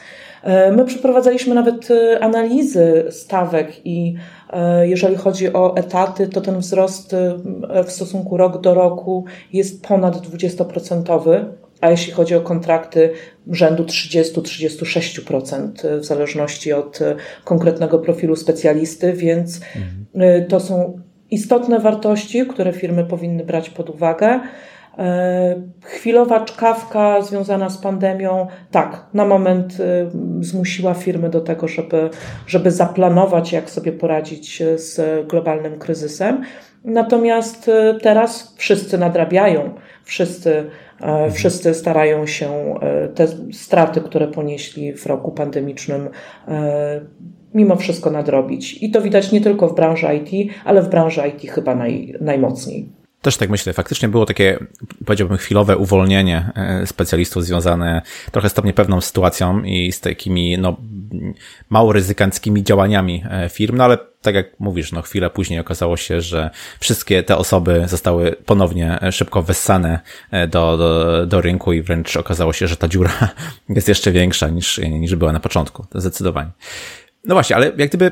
My 0.71 0.85
przeprowadzaliśmy 0.85 1.55
nawet 1.55 1.87
analizy 2.21 3.05
stawek 3.09 3.85
i 3.85 4.15
E, 4.55 4.87
jeżeli 4.87 5.15
chodzi 5.15 5.53
o 5.53 5.77
etaty, 5.77 6.27
to 6.27 6.41
ten 6.41 6.59
wzrost 6.59 7.13
e, 7.13 7.37
w 7.83 7.91
stosunku 7.91 8.37
rok 8.37 8.61
do 8.61 8.73
roku 8.73 9.25
jest 9.53 9.83
ponad 9.83 10.27
20%, 10.27 11.45
a 11.81 11.89
jeśli 11.89 12.13
chodzi 12.13 12.35
o 12.35 12.41
kontrakty 12.41 13.09
rzędu 13.51 13.83
30-36% 13.83 15.87
e, 15.87 15.97
w 15.97 16.05
zależności 16.05 16.73
od 16.73 16.99
konkretnego 17.43 17.99
profilu 17.99 18.35
specjalisty, 18.35 19.13
więc 19.13 19.61
mhm. 19.75 20.47
to 20.47 20.59
są 20.59 21.01
istotne 21.35 21.79
wartości, 21.79 22.45
które 22.45 22.73
firmy 22.73 23.05
powinny 23.05 23.43
brać 23.43 23.69
pod 23.69 23.89
uwagę. 23.89 24.39
E, 24.97 25.55
chwilowa 25.81 26.45
czkawka 26.45 27.21
związana 27.21 27.69
z 27.69 27.77
pandemią, 27.77 28.47
tak, 28.71 29.05
na 29.13 29.25
moment 29.25 29.77
e, 29.79 30.09
zmusiła 30.43 30.93
firmy 30.93 31.29
do 31.29 31.41
tego, 31.41 31.67
żeby, 31.67 32.09
żeby 32.47 32.71
zaplanować, 32.71 33.51
jak 33.51 33.69
sobie 33.69 33.91
poradzić 33.91 34.63
z 34.75 35.27
globalnym 35.27 35.79
kryzysem. 35.79 36.43
Natomiast 36.83 37.69
e, 37.69 37.97
teraz 38.01 38.55
wszyscy 38.57 38.97
nadrabiają, 38.97 39.73
wszyscy, 40.03 40.69
wszyscy 41.31 41.73
starają 41.73 42.25
się 42.25 42.75
te 43.15 43.27
straty, 43.53 44.01
które 44.01 44.27
ponieśli 44.27 44.93
w 44.93 45.05
roku 45.05 45.31
pandemicznym, 45.31 46.09
mimo 47.55 47.75
wszystko 47.75 48.11
nadrobić. 48.11 48.83
I 48.83 48.91
to 48.91 49.01
widać 49.01 49.31
nie 49.31 49.41
tylko 49.41 49.67
w 49.67 49.75
branży 49.75 50.07
IT, 50.15 50.53
ale 50.65 50.81
w 50.81 50.89
branży 50.89 51.21
IT 51.27 51.51
chyba 51.51 51.75
naj, 51.75 52.15
najmocniej. 52.21 52.89
Też 53.25 53.37
tak 53.37 53.49
myślę. 53.49 53.73
Faktycznie 53.73 54.09
było 54.09 54.25
takie, 54.25 54.59
powiedziałbym, 55.05 55.37
chwilowe 55.37 55.77
uwolnienie 55.77 56.51
e, 56.55 56.87
specjalistów 56.87 57.45
związane 57.45 58.01
trochę 58.31 58.49
z 58.49 58.53
tą 58.53 58.63
niepewną 58.63 59.01
sytuacją 59.01 59.63
i 59.63 59.91
z 59.91 59.99
takimi, 59.99 60.57
no, 60.57 60.77
mało 61.69 61.93
ryzykanckimi 61.93 62.63
działaniami 62.63 63.23
e, 63.29 63.49
firm, 63.49 63.77
no 63.77 63.83
ale 63.83 63.97
tak 64.21 64.35
jak 64.35 64.59
mówisz, 64.59 64.91
no 64.91 65.01
chwilę 65.01 65.29
później 65.29 65.59
okazało 65.59 65.97
się, 65.97 66.21
że 66.21 66.49
wszystkie 66.79 67.23
te 67.23 67.37
osoby 67.37 67.83
zostały 67.87 68.35
ponownie 68.45 69.01
e, 69.01 69.11
szybko 69.11 69.43
wessane 69.43 69.99
do, 70.31 70.77
do, 70.77 71.25
do 71.25 71.41
rynku 71.41 71.73
i 71.73 71.81
wręcz 71.81 72.17
okazało 72.17 72.53
się, 72.53 72.67
że 72.67 72.77
ta 72.77 72.87
dziura 72.87 73.11
jest 73.69 73.87
jeszcze 73.87 74.11
większa 74.11 74.49
niż, 74.49 74.77
niż 74.77 75.15
była 75.15 75.31
na 75.31 75.39
początku. 75.39 75.85
Zdecydowanie. 75.95 76.49
No 77.25 77.35
właśnie, 77.35 77.55
ale 77.55 77.71
jak 77.77 77.89
gdyby 77.89 78.11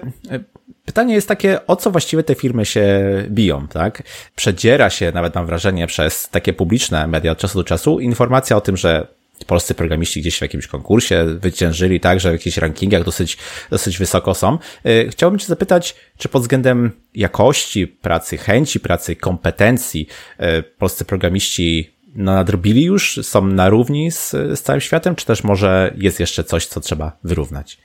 Pytanie 0.85 1.13
jest 1.13 1.27
takie, 1.27 1.67
o 1.67 1.75
co 1.75 1.91
właściwie 1.91 2.23
te 2.23 2.35
firmy 2.35 2.65
się 2.65 2.85
biją, 3.29 3.67
tak? 3.67 4.03
Przedziera 4.35 4.89
się, 4.89 5.11
nawet 5.11 5.35
mam 5.35 5.45
wrażenie, 5.45 5.87
przez 5.87 6.29
takie 6.29 6.53
publiczne 6.53 7.07
media 7.07 7.31
od 7.31 7.37
czasu 7.37 7.57
do 7.57 7.63
czasu 7.63 7.99
informacja 7.99 8.57
o 8.57 8.61
tym, 8.61 8.77
że 8.77 9.07
polscy 9.47 9.73
programiści 9.73 10.21
gdzieś 10.21 10.37
w 10.37 10.41
jakimś 10.41 10.67
konkursie 10.67 11.25
wyciężyli, 11.39 11.99
tak, 11.99 12.19
że 12.19 12.29
w 12.29 12.33
jakichś 12.33 12.57
rankingach 12.57 13.03
dosyć, 13.03 13.37
dosyć 13.69 13.97
wysoko 13.97 14.33
są. 14.33 14.57
Y, 14.85 15.09
chciałbym 15.11 15.39
Cię 15.39 15.45
zapytać, 15.45 15.95
czy 16.17 16.29
pod 16.29 16.41
względem 16.41 16.91
jakości 17.15 17.87
pracy, 17.87 18.37
chęci 18.37 18.79
pracy, 18.79 19.15
kompetencji 19.15 20.07
y, 20.39 20.63
polscy 20.63 21.05
programiści 21.05 21.93
no, 22.15 22.33
nadrobili 22.33 22.83
już, 22.83 23.19
są 23.23 23.47
na 23.47 23.69
równi 23.69 24.11
z, 24.11 24.31
z 24.31 24.61
całym 24.61 24.81
światem, 24.81 25.15
czy 25.15 25.25
też 25.25 25.43
może 25.43 25.93
jest 25.97 26.19
jeszcze 26.19 26.43
coś, 26.43 26.65
co 26.65 26.79
trzeba 26.79 27.17
wyrównać? 27.23 27.77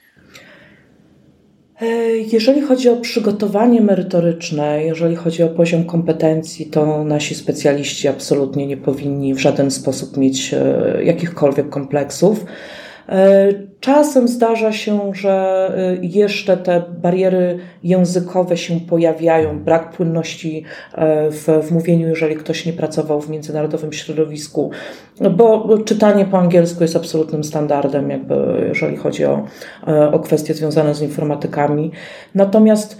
Jeżeli 2.32 2.60
chodzi 2.62 2.88
o 2.88 2.96
przygotowanie 2.96 3.80
merytoryczne, 3.80 4.84
jeżeli 4.84 5.16
chodzi 5.16 5.42
o 5.42 5.48
poziom 5.48 5.84
kompetencji, 5.84 6.66
to 6.66 7.04
nasi 7.04 7.34
specjaliści 7.34 8.08
absolutnie 8.08 8.66
nie 8.66 8.76
powinni 8.76 9.34
w 9.34 9.38
żaden 9.38 9.70
sposób 9.70 10.16
mieć 10.16 10.54
e, 10.54 11.04
jakichkolwiek 11.04 11.68
kompleksów. 11.68 12.44
E, 13.08 13.48
czasem 13.80 14.28
zdarza 14.28 14.72
się, 14.72 15.14
że 15.14 15.68
e, 15.76 16.06
jeszcze 16.06 16.56
te 16.56 16.82
bariery 17.02 17.58
językowe 17.82 18.56
się 18.56 18.80
pojawiają, 18.80 19.58
brak 19.64 19.90
płynności 19.90 20.64
e, 20.94 21.30
w, 21.30 21.46
w 21.62 21.70
mówieniu, 21.72 22.08
jeżeli 22.08 22.36
ktoś 22.36 22.66
nie 22.66 22.72
pracował 22.72 23.20
w 23.20 23.30
międzynarodowym 23.30 23.92
środowisku, 23.92 24.70
bo 25.36 25.78
czytanie 25.84 26.24
po 26.24 26.38
angielsku 26.38 26.82
jest 26.82 26.96
absolutnym 26.96 27.44
standardem, 27.44 28.10
jakby 28.10 28.64
jeżeli 28.68 28.96
chodzi 28.96 29.24
o, 29.24 29.46
o 30.12 30.18
kwestie 30.18 30.54
związane 30.54 30.94
z 30.94 31.02
informatykami. 31.02 31.90
Natomiast 32.34 32.98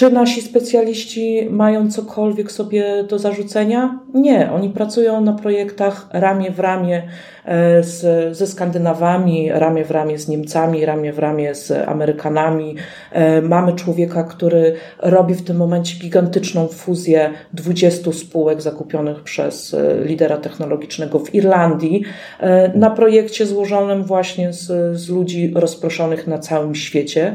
czy 0.00 0.10
nasi 0.10 0.42
specjaliści 0.42 1.48
mają 1.50 1.90
cokolwiek 1.90 2.52
sobie 2.52 3.04
do 3.04 3.18
zarzucenia? 3.18 3.98
Nie, 4.14 4.52
oni 4.52 4.70
pracują 4.70 5.20
na 5.20 5.32
projektach 5.32 6.06
ramię 6.12 6.50
w 6.50 6.60
ramię 6.60 7.02
e, 7.44 7.82
z, 7.82 8.36
ze 8.36 8.46
Skandynawami, 8.46 9.52
ramię 9.52 9.84
w 9.84 9.90
ramię 9.90 10.18
z 10.18 10.28
Niemcami, 10.28 10.84
ramię 10.84 11.12
w 11.12 11.18
ramię 11.18 11.54
z 11.54 11.88
Amerykanami. 11.88 12.76
E, 13.12 13.42
mamy 13.42 13.72
człowieka, 13.72 14.24
który 14.24 14.74
robi 14.98 15.34
w 15.34 15.44
tym 15.44 15.56
momencie 15.56 15.98
gigantyczną 15.98 16.68
fuzję 16.68 17.30
20 17.52 18.12
spółek 18.12 18.62
zakupionych 18.62 19.22
przez 19.22 19.74
e, 19.74 20.04
lidera 20.04 20.36
technologicznego 20.36 21.18
w 21.18 21.34
Irlandii 21.34 22.02
na 22.74 22.90
projekcie 22.90 23.46
złożonym 23.46 24.04
właśnie 24.04 24.52
z, 24.52 24.96
z 24.98 25.08
ludzi 25.08 25.52
rozproszonych 25.54 26.26
na 26.26 26.38
całym 26.38 26.74
świecie. 26.74 27.34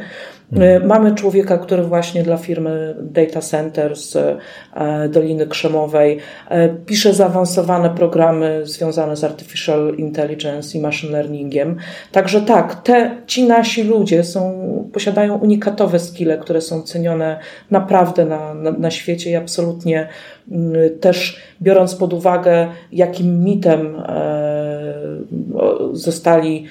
E, 0.53 0.79
mamy 0.79 1.15
człowieka, 1.15 1.57
który 1.57 1.83
właśnie 1.83 2.23
dla 2.23 2.37
firmy 2.37 2.95
Data 3.01 3.41
Center 3.41 3.95
z 3.95 4.15
e, 4.15 5.09
Doliny 5.09 5.47
Krzemowej 5.47 6.17
e, 6.49 6.69
pisze 6.69 7.13
zaawansowane 7.13 7.89
programy 7.89 8.61
związane 8.63 9.15
z 9.15 9.23
Artificial 9.23 9.95
Intelligence 9.97 10.77
i 10.77 10.81
Machine 10.81 11.13
Learningiem. 11.13 11.77
Także 12.11 12.41
tak, 12.41 12.75
te, 12.75 13.17
ci 13.27 13.47
nasi 13.47 13.83
ludzie 13.83 14.23
są, 14.23 14.65
posiadają 14.93 15.37
unikatowe 15.37 15.99
skille, 15.99 16.37
które 16.37 16.61
są 16.61 16.81
cenione 16.81 17.39
naprawdę 17.71 18.25
na, 18.25 18.53
na, 18.53 18.71
na 18.71 18.91
świecie 18.91 19.31
i 19.31 19.35
absolutnie 19.35 20.07
mm, 20.51 20.99
też 20.99 21.41
biorąc 21.61 21.95
pod 21.95 22.13
uwagę, 22.13 22.67
jakim 22.91 23.43
mitem 23.43 24.01
zostali 25.91 26.65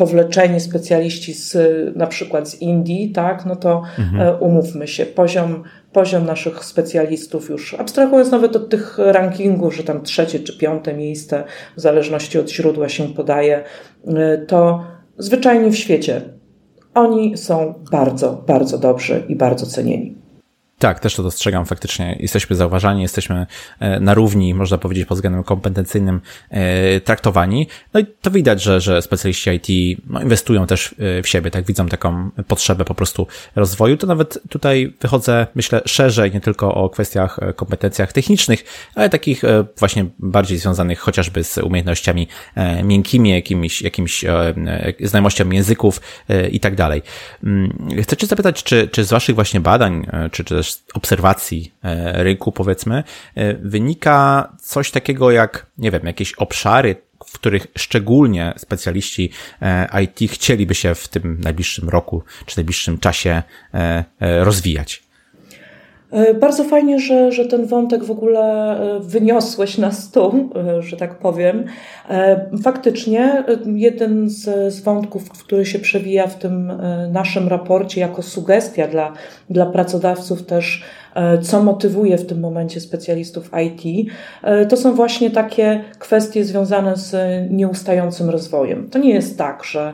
powleczeni 0.00 0.60
specjaliści 0.60 1.34
z, 1.34 1.56
na 1.96 2.06
przykład 2.06 2.48
z 2.48 2.62
Indii, 2.62 3.12
tak, 3.12 3.46
no 3.46 3.56
to 3.56 3.82
mhm. 3.98 4.28
E, 4.28 4.36
umówmy 4.36 4.88
się, 4.88 5.06
poziom, 5.06 5.62
poziom 5.92 6.26
naszych 6.26 6.64
specjalistów 6.64 7.50
już, 7.50 7.74
abstrahując 7.74 8.30
nawet 8.30 8.56
od 8.56 8.68
tych 8.68 8.98
rankingów, 8.98 9.76
że 9.76 9.84
tam 9.84 10.02
trzecie 10.02 10.40
czy 10.40 10.58
piąte 10.58 10.94
miejsce, 10.94 11.44
w 11.76 11.80
zależności 11.80 12.38
od 12.38 12.50
źródła 12.50 12.88
się 12.88 13.08
podaje, 13.08 13.64
e, 14.06 14.38
to 14.38 14.84
zwyczajnie 15.18 15.70
w 15.70 15.76
świecie 15.76 16.22
oni 16.94 17.38
są 17.38 17.74
bardzo, 17.92 18.44
bardzo 18.46 18.78
dobrzy 18.78 19.22
i 19.28 19.36
bardzo 19.36 19.66
cenieni. 19.66 20.19
Tak, 20.80 21.00
też 21.00 21.14
to 21.14 21.22
dostrzegam 21.22 21.66
faktycznie. 21.66 22.16
Jesteśmy 22.20 22.56
zauważani, 22.56 23.02
jesteśmy 23.02 23.46
e, 23.80 24.00
na 24.00 24.14
równi, 24.14 24.54
można 24.54 24.78
powiedzieć, 24.78 25.06
pod 25.06 25.18
względem 25.18 25.44
kompetencyjnym 25.44 26.20
e, 26.50 27.00
traktowani. 27.00 27.66
No 27.94 28.00
i 28.00 28.06
to 28.22 28.30
widać, 28.30 28.62
że, 28.62 28.80
że 28.80 29.02
specjaliści 29.02 29.50
IT 29.50 29.98
no, 30.06 30.22
inwestują 30.22 30.66
też 30.66 30.94
e, 30.98 31.22
w 31.22 31.28
siebie, 31.28 31.50
tak 31.50 31.64
widzą 31.64 31.86
taką 31.86 32.30
potrzebę 32.48 32.84
po 32.84 32.94
prostu 32.94 33.26
rozwoju. 33.56 33.96
To 33.96 34.06
nawet 34.06 34.38
tutaj 34.48 34.94
wychodzę, 35.00 35.46
myślę, 35.54 35.82
szerzej, 35.86 36.32
nie 36.32 36.40
tylko 36.40 36.74
o 36.74 36.90
kwestiach, 36.90 37.40
kompetencjach 37.56 38.12
technicznych, 38.12 38.64
ale 38.94 39.08
takich 39.08 39.42
właśnie 39.78 40.06
bardziej 40.18 40.58
związanych 40.58 40.98
chociażby 40.98 41.44
z 41.44 41.58
umiejętnościami 41.58 42.28
miękkimi, 42.84 43.30
jakimiś, 43.30 43.82
jakimiś 43.82 44.24
znajomością 45.00 45.50
języków 45.50 46.00
i 46.50 46.60
tak 46.60 46.74
dalej. 46.74 47.02
Mm, 47.44 47.88
chcę 48.02 48.16
Cię 48.16 48.26
zapytać, 48.26 48.62
czy, 48.62 48.88
czy 48.88 49.04
z 49.04 49.10
Waszych 49.10 49.34
właśnie 49.34 49.60
badań, 49.60 50.06
czy, 50.32 50.44
czy 50.44 50.54
też 50.54 50.69
obserwacji 50.94 51.72
e, 51.82 52.24
rynku, 52.24 52.52
powiedzmy, 52.52 53.04
e, 53.34 53.54
wynika 53.54 54.52
coś 54.62 54.90
takiego 54.90 55.30
jak, 55.30 55.66
nie 55.78 55.90
wiem, 55.90 56.06
jakieś 56.06 56.32
obszary, 56.32 56.96
w 57.26 57.32
których 57.32 57.66
szczególnie 57.78 58.54
specjaliści 58.56 59.30
e, 59.62 60.02
IT 60.02 60.32
chcieliby 60.32 60.74
się 60.74 60.94
w 60.94 61.08
tym 61.08 61.40
najbliższym 61.40 61.88
roku 61.88 62.22
czy 62.46 62.58
najbliższym 62.58 62.98
czasie 62.98 63.42
rozwijać? 64.20 65.02
Bardzo 66.40 66.64
fajnie, 66.64 66.98
że, 66.98 67.32
że 67.32 67.44
ten 67.44 67.66
wątek 67.66 68.04
w 68.04 68.10
ogóle 68.10 68.76
wyniosłeś 69.00 69.78
na 69.78 69.92
stół, 69.92 70.50
że 70.80 70.96
tak 70.96 71.18
powiem. 71.18 71.64
Faktycznie 72.62 73.44
jeden 73.66 74.28
z, 74.28 74.74
z 74.74 74.80
wątków, 74.80 75.30
który 75.30 75.66
się 75.66 75.78
przewija 75.78 76.26
w 76.26 76.38
tym 76.38 76.72
naszym 77.12 77.48
raporcie 77.48 78.00
jako 78.00 78.22
sugestia 78.22 78.88
dla, 78.88 79.12
dla 79.50 79.66
pracodawców 79.66 80.46
też 80.46 80.84
co 81.42 81.62
motywuje 81.62 82.18
w 82.18 82.26
tym 82.26 82.40
momencie 82.40 82.80
specjalistów 82.80 83.50
IT, 83.66 84.10
to 84.68 84.76
są 84.76 84.94
właśnie 84.94 85.30
takie 85.30 85.84
kwestie 85.98 86.44
związane 86.44 86.96
z 86.96 87.16
nieustającym 87.50 88.30
rozwojem. 88.30 88.90
To 88.90 88.98
nie 88.98 89.14
jest 89.14 89.38
tak, 89.38 89.64
że 89.64 89.92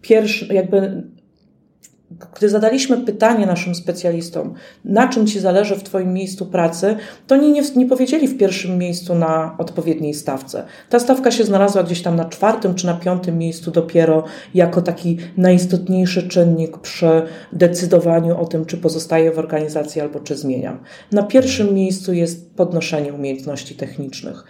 pierwszy, 0.00 0.54
jakby 0.54 1.02
gdy 2.36 2.48
zadaliśmy 2.48 2.96
pytanie 2.96 3.46
naszym 3.46 3.74
specjalistom, 3.74 4.54
na 4.84 5.08
czym 5.08 5.26
ci 5.26 5.40
zależy 5.40 5.76
w 5.76 5.82
Twoim 5.82 6.12
miejscu 6.12 6.46
pracy, 6.46 6.96
to 7.26 7.34
oni 7.34 7.52
nie, 7.52 7.62
nie 7.76 7.86
powiedzieli 7.86 8.28
w 8.28 8.38
pierwszym 8.38 8.78
miejscu 8.78 9.14
na 9.14 9.54
odpowiedniej 9.58 10.14
stawce. 10.14 10.64
Ta 10.90 11.00
stawka 11.00 11.30
się 11.30 11.44
znalazła 11.44 11.82
gdzieś 11.82 12.02
tam 12.02 12.16
na 12.16 12.24
czwartym 12.24 12.74
czy 12.74 12.86
na 12.86 12.94
piątym 12.94 13.38
miejscu 13.38 13.70
dopiero 13.70 14.24
jako 14.54 14.82
taki 14.82 15.18
najistotniejszy 15.36 16.28
czynnik 16.28 16.78
przy 16.78 17.22
decydowaniu 17.52 18.40
o 18.40 18.46
tym, 18.46 18.66
czy 18.66 18.76
pozostaje 18.76 19.32
w 19.32 19.38
organizacji 19.38 20.00
albo 20.00 20.20
czy 20.20 20.36
zmieniam. 20.36 20.78
Na 21.12 21.22
pierwszym 21.22 21.74
miejscu 21.74 22.12
jest 22.12 22.56
podnoszenie 22.56 23.12
umiejętności 23.12 23.74
technicznych. 23.74 24.44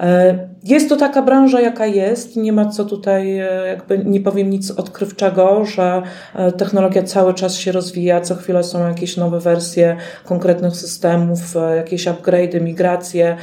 E, 0.00 0.38
jest 0.64 0.88
to 0.88 0.96
taka 0.96 1.22
branża, 1.22 1.60
jaka 1.60 1.86
jest. 1.86 2.36
Nie 2.36 2.52
ma 2.52 2.68
co 2.68 2.84
tutaj, 2.84 3.38
e, 3.38 3.66
jakby 3.66 3.98
nie 3.98 4.20
powiem 4.20 4.50
nic 4.50 4.70
odkrywczego, 4.70 5.64
że 5.64 6.02
e, 6.34 6.52
technologia 6.52 7.02
cały 7.02 7.34
czas 7.34 7.56
się 7.56 7.72
rozwija, 7.72 8.20
co 8.20 8.34
chwilę 8.34 8.64
są 8.64 8.88
jakieś 8.88 9.16
nowe 9.16 9.40
wersje 9.40 9.96
konkretnych 10.24 10.76
systemów, 10.76 11.40
jakieś 11.76 12.06
upgrade'y, 12.06 12.60
migracje, 12.60 13.36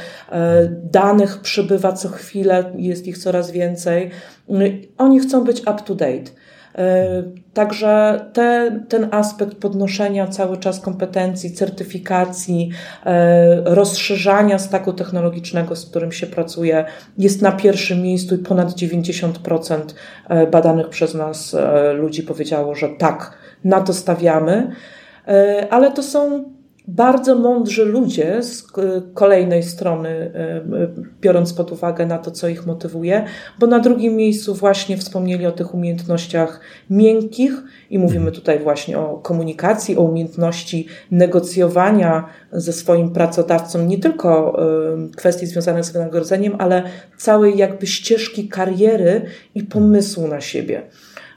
danych 0.82 1.40
przybywa 1.40 1.92
co 1.92 2.08
chwilę, 2.08 2.72
jest 2.76 3.06
ich 3.06 3.18
coraz 3.18 3.50
więcej. 3.50 4.10
Oni 4.98 5.20
chcą 5.20 5.44
być 5.44 5.60
up 5.60 5.76
to 5.84 5.94
date. 5.94 6.41
E, 6.78 7.22
także 7.54 8.20
te, 8.32 8.80
ten 8.88 9.08
aspekt 9.10 9.54
podnoszenia 9.54 10.26
cały 10.26 10.56
czas 10.56 10.80
kompetencji, 10.80 11.52
certyfikacji, 11.52 12.70
e, 13.06 13.74
rozszerzania 13.74 14.58
staku 14.58 14.92
technologicznego, 14.92 15.76
z 15.76 15.86
którym 15.86 16.12
się 16.12 16.26
pracuje, 16.26 16.84
jest 17.18 17.42
na 17.42 17.52
pierwszym 17.52 18.02
miejscu 18.02 18.34
i 18.34 18.38
ponad 18.38 18.70
90% 18.70 19.94
e, 20.28 20.46
badanych 20.46 20.88
przez 20.88 21.14
nas 21.14 21.56
ludzi 21.94 22.22
powiedziało, 22.22 22.74
że 22.74 22.88
tak, 22.88 23.38
na 23.64 23.80
to 23.80 23.92
stawiamy. 23.92 24.72
Ale 25.70 25.92
to 25.92 26.02
są 26.02 26.44
bardzo 26.88 27.34
mądrzy 27.34 27.84
ludzie 27.84 28.42
z 28.42 28.66
kolejnej 29.14 29.62
strony, 29.62 30.08
e, 30.08 30.38
e, 30.38 30.62
biorąc 31.20 31.52
pod 31.52 31.72
uwagę 31.72 32.06
na 32.06 32.18
to, 32.18 32.30
co 32.30 32.48
ich 32.48 32.66
motywuje, 32.66 33.24
bo 33.58 33.66
na 33.66 33.78
drugim 33.78 34.16
miejscu 34.16 34.54
właśnie 34.54 34.96
wspomnieli 34.96 35.46
o 35.46 35.52
tych 35.52 35.74
umiejętnościach 35.74 36.60
miękkich 36.90 37.52
i 37.90 37.98
mówimy 37.98 38.18
mhm. 38.18 38.34
tutaj 38.34 38.58
właśnie 38.58 38.98
o 38.98 39.18
komunikacji, 39.18 39.96
o 39.96 40.02
umiejętności 40.02 40.86
negocjowania 41.10 42.28
ze 42.52 42.72
swoim 42.72 43.10
pracodawcą, 43.10 43.86
nie 43.86 43.98
tylko 43.98 44.58
e, 44.62 45.16
kwestii 45.16 45.46
związanych 45.46 45.84
z 45.84 45.92
wynagrodzeniem, 45.92 46.54
ale 46.58 46.82
całej 47.16 47.58
jakby 47.58 47.86
ścieżki 47.86 48.48
kariery 48.48 49.22
i 49.54 49.62
pomysłu 49.62 50.28
na 50.28 50.40
siebie. 50.40 50.82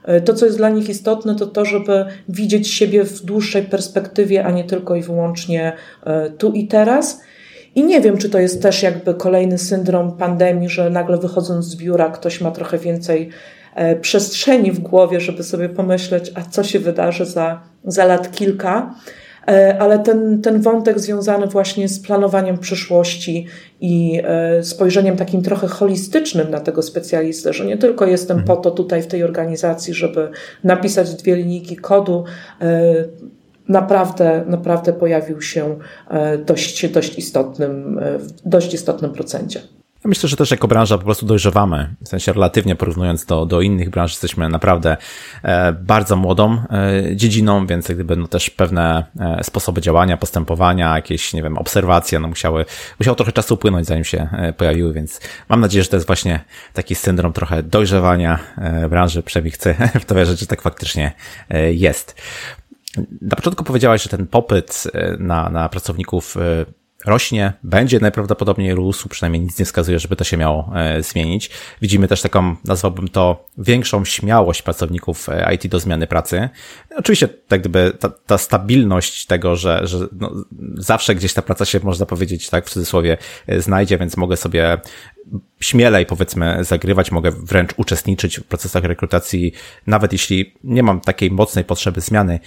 E, 0.06 0.20
to, 0.20 0.34
co 0.34 0.44
jest 0.46 0.58
dla 0.58 0.68
nich 0.68 0.88
istotne, 0.88 1.34
to 1.34 1.46
to, 1.46 1.64
żeby 1.64 2.04
widzieć 2.28 2.68
siebie 2.68 3.04
w 3.04 3.22
dłuższej 3.22 3.62
perspektywie, 3.62 4.44
a 4.44 4.50
nie 4.50 4.64
tylko 4.64 4.96
i 4.96 5.02
wyłącznie 5.02 5.72
e, 6.04 6.30
tu 6.30 6.52
i 6.52 6.66
teraz. 6.66 7.20
I 7.74 7.84
nie 7.84 8.00
wiem, 8.00 8.18
czy 8.18 8.30
to 8.30 8.38
jest 8.38 8.62
też 8.62 8.82
jakby 8.82 9.14
kolejny 9.14 9.58
syndrom 9.58 10.16
pandemii, 10.16 10.68
że 10.68 10.90
nagle 10.90 11.18
wychodząc 11.18 11.64
z 11.64 11.76
biura 11.76 12.10
ktoś 12.10 12.40
ma 12.40 12.50
trochę 12.50 12.78
więcej 12.78 13.28
e, 13.74 13.96
przestrzeni 13.96 14.72
w 14.72 14.80
głowie, 14.80 15.20
żeby 15.20 15.42
sobie 15.42 15.68
pomyśleć, 15.68 16.32
a 16.34 16.42
co 16.42 16.64
się 16.64 16.78
wydarzy 16.78 17.24
za, 17.24 17.60
za 17.84 18.04
lat 18.04 18.32
kilka. 18.32 18.94
E, 19.48 19.78
ale 19.78 19.98
ten, 19.98 20.42
ten 20.42 20.60
wątek 20.60 21.00
związany 21.00 21.46
właśnie 21.46 21.88
z 21.88 22.00
planowaniem 22.00 22.58
przyszłości 22.58 23.46
i 23.80 24.20
e, 24.24 24.62
spojrzeniem 24.62 25.16
takim 25.16 25.42
trochę 25.42 25.66
holistycznym 25.66 26.50
na 26.50 26.60
tego 26.60 26.82
specjalistę, 26.82 27.52
że 27.52 27.66
nie 27.66 27.78
tylko 27.78 28.06
jestem 28.06 28.44
po 28.44 28.56
to 28.56 28.70
tutaj 28.70 29.02
w 29.02 29.06
tej 29.06 29.24
organizacji, 29.24 29.94
żeby 29.94 30.28
napisać 30.64 31.14
dwie 31.14 31.36
linijki 31.36 31.76
kodu, 31.76 32.24
e, 32.60 32.94
naprawdę, 33.68 34.44
naprawdę 34.46 34.92
pojawił 34.92 35.42
się 35.42 35.78
dość, 36.46 36.88
dość 36.88 37.18
istotnym, 37.18 38.00
w 38.18 38.48
dość 38.48 38.74
istotnym 38.74 39.12
procencie. 39.12 39.60
Myślę, 40.06 40.28
że 40.28 40.36
też 40.36 40.50
jako 40.50 40.68
branża 40.68 40.98
po 40.98 41.04
prostu 41.04 41.26
dojrzewamy. 41.26 41.94
W 42.04 42.08
sensie 42.08 42.32
relatywnie 42.32 42.76
porównując 42.76 43.24
do, 43.24 43.46
do 43.46 43.60
innych 43.60 43.90
branż, 43.90 44.12
jesteśmy 44.12 44.48
naprawdę 44.48 44.96
e, 45.42 45.72
bardzo 45.72 46.16
młodą 46.16 46.62
e, 46.70 47.16
dziedziną, 47.16 47.66
więc 47.66 47.86
gdyby 47.86 48.16
no 48.16 48.28
też 48.28 48.50
pewne 48.50 49.04
e, 49.20 49.44
sposoby 49.44 49.80
działania, 49.80 50.16
postępowania, 50.16 50.96
jakieś, 50.96 51.32
nie 51.32 51.42
wiem, 51.42 51.58
obserwacje, 51.58 52.20
no 52.20 52.28
musiały, 52.28 52.64
musiało 53.00 53.14
trochę 53.14 53.32
czasu 53.32 53.54
upłynąć, 53.54 53.86
zanim 53.86 54.04
się 54.04 54.28
pojawiły, 54.56 54.92
więc 54.92 55.20
mam 55.48 55.60
nadzieję, 55.60 55.82
że 55.82 55.88
to 55.88 55.96
jest 55.96 56.06
właśnie 56.06 56.44
taki 56.72 56.94
syndrom 56.94 57.32
trochę 57.32 57.62
dojrzewania 57.62 58.38
branży, 58.90 59.22
chcę 59.52 59.74
w 60.00 60.04
to 60.04 60.14
wierzyć, 60.14 60.40
że 60.40 60.46
tak 60.46 60.62
faktycznie 60.62 61.12
jest. 61.70 62.22
Na 63.22 63.36
początku 63.36 63.64
powiedziałaś, 63.64 64.02
że 64.02 64.08
ten 64.08 64.26
popyt 64.26 64.84
na, 65.18 65.50
na 65.50 65.68
pracowników 65.68 66.36
rośnie, 67.04 67.52
będzie 67.62 68.00
najprawdopodobniej 68.00 68.74
rósł, 68.74 69.08
przynajmniej 69.08 69.42
nic 69.42 69.58
nie 69.58 69.64
wskazuje, 69.64 69.98
żeby 69.98 70.16
to 70.16 70.24
się 70.24 70.36
miało 70.36 70.72
e, 70.74 71.02
zmienić. 71.02 71.50
Widzimy 71.82 72.08
też 72.08 72.22
taką, 72.22 72.56
nazwałbym 72.64 73.08
to, 73.08 73.46
większą 73.58 74.04
śmiałość 74.04 74.62
pracowników 74.62 75.28
e, 75.28 75.54
IT 75.54 75.66
do 75.66 75.80
zmiany 75.80 76.06
pracy. 76.06 76.48
Oczywiście, 76.96 77.28
tak 77.28 77.60
gdyby 77.60 77.92
ta, 78.00 78.08
ta 78.08 78.38
stabilność 78.38 79.26
tego, 79.26 79.56
że, 79.56 79.86
że 79.86 79.98
no, 80.12 80.32
zawsze 80.74 81.14
gdzieś 81.14 81.34
ta 81.34 81.42
praca 81.42 81.64
się, 81.64 81.80
można 81.82 82.06
powiedzieć, 82.06 82.50
tak 82.50 82.66
w 82.66 82.70
cudzysłowie, 82.70 83.18
e, 83.46 83.60
znajdzie, 83.60 83.98
więc 83.98 84.16
mogę 84.16 84.36
sobie 84.36 84.78
śmielej, 85.60 86.06
powiedzmy, 86.06 86.64
zagrywać, 86.64 87.10
mogę 87.10 87.30
wręcz 87.30 87.70
uczestniczyć 87.76 88.40
w 88.40 88.44
procesach 88.44 88.84
rekrutacji, 88.84 89.52
nawet 89.86 90.12
jeśli 90.12 90.54
nie 90.64 90.82
mam 90.82 91.00
takiej 91.00 91.30
mocnej 91.30 91.64
potrzeby 91.64 92.00
zmiany 92.00 92.40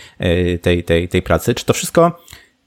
tej, 0.61 0.83
tej, 0.83 1.09
tej 1.09 1.21
pracy. 1.21 1.55
Czy 1.55 1.65
to 1.65 1.73
wszystko 1.73 2.19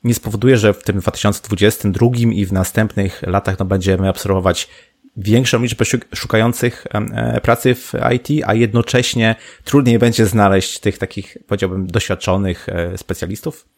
nie 0.04 0.14
spowoduje, 0.14 0.56
że 0.56 0.74
w 0.74 0.82
tym 0.82 0.98
2022 0.98 2.08
i 2.32 2.46
w 2.46 2.52
następnych 2.52 3.22
latach 3.22 3.58
no, 3.58 3.64
będziemy 3.64 4.08
obserwować 4.08 4.68
większą 5.16 5.62
liczbę 5.62 5.84
szukających 6.14 6.86
e, 6.90 7.40
pracy 7.40 7.74
w 7.74 7.92
IT, 8.14 8.44
a 8.46 8.54
jednocześnie 8.54 9.36
trudniej 9.64 9.98
będzie 9.98 10.26
znaleźć 10.26 10.80
tych 10.80 10.98
takich, 10.98 11.38
powiedziałbym, 11.46 11.86
doświadczonych 11.86 12.68
e, 12.68 12.98
specjalistów? 12.98 13.68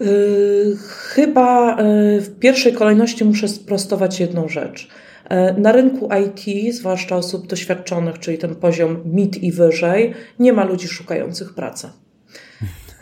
Yy, 0.00 0.76
chyba 0.86 1.76
w 2.20 2.38
pierwszej 2.40 2.72
kolejności 2.72 3.24
muszę 3.24 3.48
sprostować 3.48 4.20
jedną 4.20 4.48
rzecz. 4.48 4.88
Na 5.58 5.72
rynku 5.72 6.08
IT, 6.26 6.74
zwłaszcza 6.74 7.16
osób 7.16 7.46
doświadczonych, 7.46 8.18
czyli 8.18 8.38
ten 8.38 8.54
poziom 8.54 9.02
mid 9.04 9.42
i 9.42 9.52
wyżej, 9.52 10.14
nie 10.38 10.52
ma 10.52 10.64
ludzi 10.64 10.88
szukających 10.88 11.54
pracy. 11.54 11.90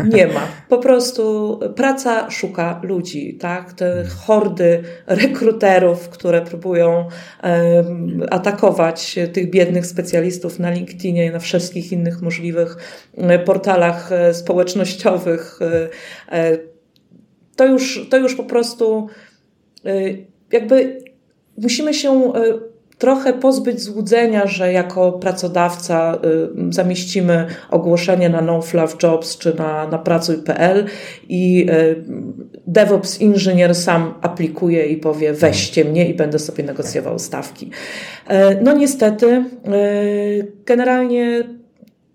Nie 0.09 0.27
ma. 0.27 0.49
Po 0.69 0.79
prostu 0.79 1.59
praca 1.77 2.31
szuka 2.31 2.81
ludzi, 2.83 3.35
tak? 3.41 3.73
Te 3.73 4.05
hordy 4.27 4.83
rekruterów, 5.07 6.09
które 6.09 6.43
próbują 6.43 7.09
um, 7.43 8.23
atakować 8.31 9.19
tych 9.33 9.51
biednych 9.51 9.87
specjalistów 9.87 10.59
na 10.59 10.71
LinkedInie 10.71 11.27
i 11.27 11.31
na 11.31 11.39
wszystkich 11.39 11.93
innych 11.93 12.23
możliwych 12.23 12.77
e, 13.17 13.39
portalach 13.39 14.13
e, 14.13 14.35
społecznościowych, 14.35 15.59
e, 16.29 16.59
to 17.57 17.67
już, 17.67 18.09
to 18.11 18.17
już 18.17 18.35
po 18.35 18.45
prostu 18.45 19.09
jakby 20.53 20.99
musimy 21.59 21.95
się 21.95 22.33
trochę 23.01 23.33
pozbyć 23.33 23.81
złudzenia, 23.81 24.47
że 24.47 24.73
jako 24.73 25.13
pracodawca 25.13 26.19
y, 26.69 26.73
zamieścimy 26.75 27.47
ogłoszenie 27.71 28.29
na 28.29 28.41
No 28.41 28.63
Fluff 28.63 28.97
Jobs 29.03 29.39
czy 29.39 29.55
na, 29.55 29.87
na 29.87 29.99
pracuj.pl 29.99 30.85
i 31.29 31.67
y, 31.71 32.05
DevOps 32.67 33.21
inżynier 33.21 33.75
sam 33.75 34.15
aplikuje 34.23 34.87
i 34.87 34.97
powie 34.97 35.33
weźcie 35.33 35.85
mnie 35.85 36.09
i 36.09 36.15
będę 36.15 36.39
sobie 36.39 36.65
negocjował 36.65 37.19
stawki. 37.19 37.71
Y, 38.31 38.35
no 38.63 38.73
niestety, 38.73 39.45
generalnie 40.67 41.45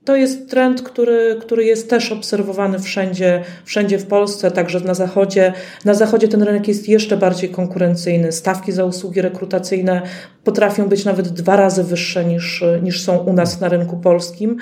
to 0.06 0.16
jest 0.16 0.50
trend, 0.50 0.82
który, 0.82 1.38
który 1.42 1.66
jest 1.66 1.90
też 1.90 2.12
obserwowany 2.12 2.80
wszędzie, 2.80 3.44
wszędzie 3.66 3.98
w 3.98 4.06
Polsce, 4.06 4.52
także 4.52 4.80
na 4.80 4.94
zachodzie. 4.94 5.54
Na 5.86 5.94
zachodzie 5.94 6.28
ten 6.28 6.44
rynek 6.44 6.68
jest 6.68 6.90
jeszcze 6.90 7.18
bardziej 7.18 7.50
konkurencyjny. 7.50 8.32
Stawki 8.32 8.72
za 8.72 8.86
usługi 8.86 9.22
rekrutacyjne 9.22 10.02
potrafią 10.44 10.88
być 10.88 11.06
nawet 11.06 11.28
dwa 11.28 11.56
razy 11.56 11.84
wyższe 11.84 12.26
niż, 12.26 12.64
niż 12.84 13.04
są 13.04 13.18
u 13.18 13.34
nas 13.34 13.62
na 13.62 13.70
rynku 13.70 13.98
polskim. 13.98 14.58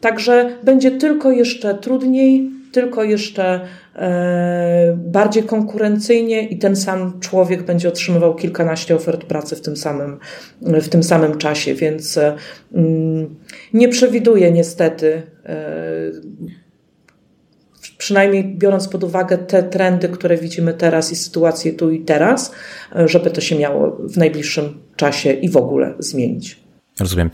Także 0.00 0.50
będzie 0.62 0.90
tylko 0.90 1.30
jeszcze 1.30 1.74
trudniej, 1.74 2.57
tylko 2.72 3.04
jeszcze 3.04 3.60
e, 3.96 4.96
bardziej 4.96 5.42
konkurencyjnie 5.42 6.48
i 6.48 6.58
ten 6.58 6.76
sam 6.76 7.20
człowiek 7.20 7.62
będzie 7.62 7.88
otrzymywał 7.88 8.34
kilkanaście 8.34 8.96
ofert 8.96 9.24
pracy 9.24 9.56
w 9.56 9.60
tym 9.60 9.76
samym, 9.76 10.18
w 10.62 10.88
tym 10.88 11.02
samym 11.02 11.38
czasie, 11.38 11.74
więc 11.74 12.18
e, 12.18 12.34
mm, 12.74 13.36
nie 13.72 13.88
przewiduję 13.88 14.50
niestety 14.50 15.22
e, 15.44 16.10
przynajmniej 17.98 18.44
biorąc 18.44 18.88
pod 18.88 19.04
uwagę 19.04 19.38
te 19.38 19.62
trendy, 19.62 20.08
które 20.08 20.36
widzimy 20.36 20.74
teraz 20.74 21.12
i 21.12 21.16
sytuację 21.16 21.72
tu 21.72 21.90
i 21.90 22.00
teraz, 22.00 22.52
żeby 23.06 23.30
to 23.30 23.40
się 23.40 23.58
miało 23.58 23.96
w 24.00 24.16
najbliższym 24.16 24.80
czasie 24.96 25.32
i 25.32 25.48
w 25.48 25.56
ogóle 25.56 25.94
zmienić. 25.98 26.67
Rozumiem. 27.00 27.30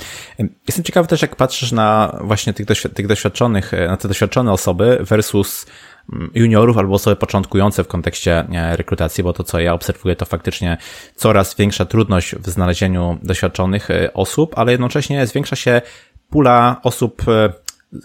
Jestem 0.67 0.85
ciekawy 0.85 1.09
też, 1.09 1.23
jak 1.23 1.37
patrzysz 1.37 1.73
na 1.73 2.19
właśnie 2.25 2.53
tych, 2.53 2.67
tych 2.95 3.07
doświadczonych, 3.07 3.75
e, 3.75 3.89
na 3.89 3.97
te 3.97 4.09
doświadczone 4.09 4.53
osoby 4.53 4.99
versus 5.01 5.67
mm, 6.13 6.31
juniorów 6.35 6.79
albo 6.79 6.95
osoby 6.95 7.17
początkujące 7.17 7.85
w 7.85 7.89
kontekście 7.89 8.47
e, 8.53 8.77
rekrutacji, 8.77 9.25
bo 9.25 9.33
to, 9.33 9.45
co 9.45 9.61
ja 9.61 9.75
obserwuję, 9.75 10.17
to 10.17 10.25
faktycznie 10.25 10.77
coraz 11.17 11.55
większa 11.55 11.85
trudność 11.85 12.35
w 12.35 12.51
znalezieniu 12.51 13.19
doświadczonych 13.23 13.91
e, 13.91 14.13
osób, 14.15 14.59
ale 14.59 14.73
jednocześnie 14.73 15.27
zwiększa 15.27 15.57
się 15.57 15.83
pula 16.31 16.81
osób 16.83 17.23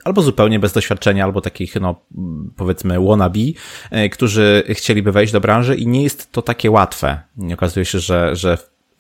albo 0.04 0.22
zupełnie 0.22 0.60
bez 0.60 0.74
doświadczenia, 0.74 1.24
albo 1.24 1.42
takich, 1.42 1.76
no, 1.76 2.02
powiedzmy, 2.56 3.00
wannabe, 3.00 3.40
którzy 4.12 4.64
chcieliby 4.70 5.12
wejść 5.12 5.34
do 5.34 5.42
branży 5.42 5.76
i 5.76 5.88
nie 5.88 6.04
jest 6.04 6.32
to 6.32 6.42
takie 6.42 6.72
łatwe. 6.72 7.20
Okazuje 7.54 7.86
się, 7.86 8.00
że, 8.00 8.36
że 8.36 8.58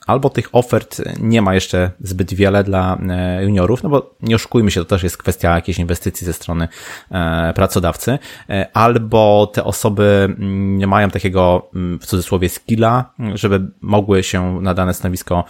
albo 0.09 0.29
tych 0.29 0.49
ofert 0.51 1.01
nie 1.19 1.41
ma 1.41 1.53
jeszcze 1.53 1.91
zbyt 2.01 2.33
wiele 2.33 2.63
dla 2.63 2.97
e, 3.09 3.43
juniorów, 3.43 3.83
no 3.83 3.89
bo 3.89 4.15
nie 4.21 4.35
oszukujmy 4.35 4.71
się, 4.71 4.79
to 4.79 4.85
też 4.85 5.03
jest 5.03 5.17
kwestia 5.17 5.55
jakiejś 5.55 5.79
inwestycji 5.79 6.25
ze 6.25 6.33
strony 6.33 6.67
e, 7.11 7.53
pracodawcy, 7.53 8.19
e, 8.49 8.67
albo 8.73 9.51
te 9.53 9.63
osoby 9.63 10.35
nie 10.77 10.87
mają 10.87 11.09
takiego 11.09 11.69
mm, 11.75 11.99
w 11.99 12.05
cudzysłowie 12.05 12.49
skilla, 12.49 13.13
żeby 13.33 13.71
mogły 13.81 14.23
się 14.23 14.61
na 14.61 14.73
dane 14.73 14.93
stanowisko 14.93 15.43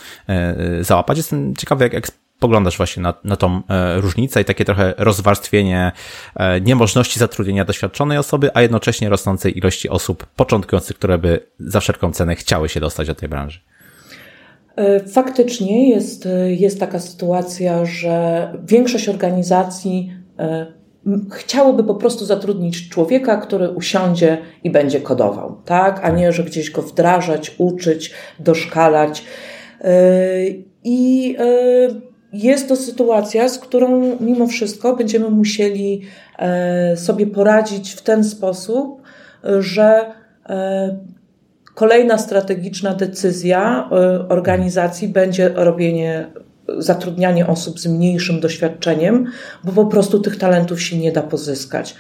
załapać. 0.82 1.18
Jestem 1.18 1.56
ciekawy, 1.56 1.84
jak, 1.84 1.94
jak 1.94 2.08
poglądasz 2.40 2.78
właśnie 2.78 3.04
na, 3.04 3.14
na 3.24 3.36
tą 3.36 3.62
różnicę 3.98 4.42
i 4.42 4.46
takie 4.46 4.66
trochę 4.66 4.94
rozwarstwienie 4.98 5.92
niemożności 6.62 7.20
zatrudnienia 7.20 7.66
doświadczonej 7.66 8.18
osoby, 8.18 8.50
a 8.54 8.62
jednocześnie 8.62 9.10
rosnącej 9.10 9.58
ilości 9.58 9.90
osób 9.90 10.26
początkujących, 10.26 10.98
które 10.98 11.18
by 11.18 11.48
za 11.60 11.80
wszelką 11.80 12.12
cenę 12.12 12.36
chciały 12.36 12.70
się 12.70 12.80
dostać 12.80 13.08
do 13.08 13.16
tej 13.16 13.30
branży. 13.30 13.60
E, 14.76 15.00
faktycznie 15.00 15.90
jest, 15.90 16.26
e, 16.26 16.54
jest 16.54 16.80
taka 16.80 17.00
sytuacja, 17.00 17.86
że 17.86 18.48
większość 18.64 19.10
organizacji 19.10 20.14
e, 20.40 20.66
chciałoby 21.32 21.84
po 21.84 21.96
prostu 21.96 22.26
zatrudnić 22.26 22.90
człowieka, 22.90 23.38
który 23.38 23.70
usiądzie 23.70 24.38
i 24.64 24.70
będzie 24.70 25.02
kodował, 25.02 25.58
tak? 25.66 26.00
A 26.04 26.10
nie, 26.10 26.32
że 26.32 26.44
gdzieś 26.44 26.72
go 26.72 26.82
wdrażać, 26.82 27.56
uczyć, 27.58 28.14
doszkalać. 28.40 29.24
I 30.84 31.36
jest 32.34 32.70
to 32.70 32.76
sytuacja, 32.76 33.50
z 33.50 33.60
którą 33.60 34.18
mimo 34.20 34.48
wszystko 34.48 34.96
będziemy 34.96 35.30
musieli 35.30 36.02
sobie 36.96 37.28
poradzić 37.28 37.94
w 37.94 38.02
ten 38.02 38.24
sposób, 38.24 39.02
że 39.60 40.14
Kolejna 41.80 42.18
strategiczna 42.18 42.94
decyzja 42.94 43.90
y, 43.92 44.28
organizacji 44.28 45.08
będzie 45.08 45.50
robienie, 45.56 46.28
zatrudnianie 46.78 47.48
osób 47.48 47.80
z 47.80 47.88
mniejszym 47.88 48.40
doświadczeniem, 48.40 49.26
bo 49.64 49.72
po 49.72 49.86
prostu 49.86 50.20
tych 50.20 50.38
talentów 50.38 50.82
się 50.82 50.98
nie 50.98 51.12
da 51.12 51.22
pozyskać. 51.22 51.96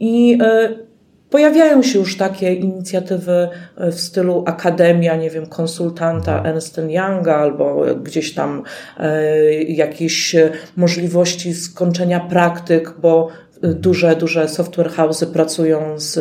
I 0.00 0.38
y, 0.42 0.92
Pojawiają 1.30 1.82
się 1.82 1.98
już 1.98 2.16
takie 2.16 2.54
inicjatywy 2.54 3.48
y, 3.88 3.92
w 3.92 4.00
stylu 4.00 4.44
akademia, 4.46 5.16
nie 5.16 5.30
wiem, 5.30 5.46
konsultanta 5.46 6.42
Ernst 6.44 6.78
Younga 6.78 7.36
albo 7.36 7.84
gdzieś 8.02 8.34
tam 8.34 8.62
jakieś 9.68 10.36
możliwości 10.76 11.54
skończenia 11.54 12.20
praktyk, 12.20 12.94
bo 13.02 13.28
duże, 13.62 14.16
duże 14.16 14.48
software 14.48 14.90
house'y 14.90 15.26
pracują 15.26 15.98
z, 15.98 16.14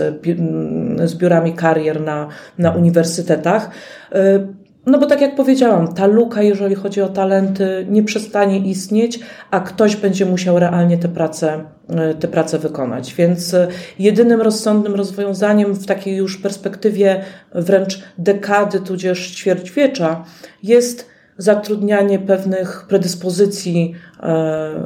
z 1.10 1.16
biurami 1.16 1.54
karier 1.54 2.02
na, 2.02 2.28
na 2.58 2.72
uniwersytetach. 2.72 3.70
Y, 4.16 4.48
no 4.86 4.98
bo 5.00 5.06
tak 5.06 5.22
jak 5.22 5.36
powiedziałam, 5.36 5.94
ta 5.94 6.08
luka, 6.08 6.42
jeżeli 6.42 6.76
chodzi 6.76 7.02
o 7.02 7.10
talenty, 7.10 7.86
nie 7.90 8.04
przestanie 8.04 8.58
istnieć, 8.58 9.20
a 9.52 9.60
ktoś 9.60 9.96
będzie 9.96 10.26
musiał 10.26 10.60
realnie 10.60 10.98
te 10.98 11.10
prace, 11.10 11.64
y, 12.12 12.16
te 12.16 12.28
prace 12.28 12.60
wykonać. 12.60 13.14
Więc 13.14 13.54
y, 13.54 13.68
jedynym 14.00 14.42
rozsądnym 14.42 14.96
rozwiązaniem 14.96 15.74
w 15.74 15.86
takiej 15.86 16.16
już 16.16 16.38
perspektywie 16.38 17.22
wręcz 17.56 18.04
dekady, 18.18 18.80
tudzież 18.80 19.32
ćwierćwiecza 19.32 20.26
jest 20.64 21.12
zatrudnianie 21.38 22.20
pewnych 22.20 22.86
predyspozycji, 22.90 23.96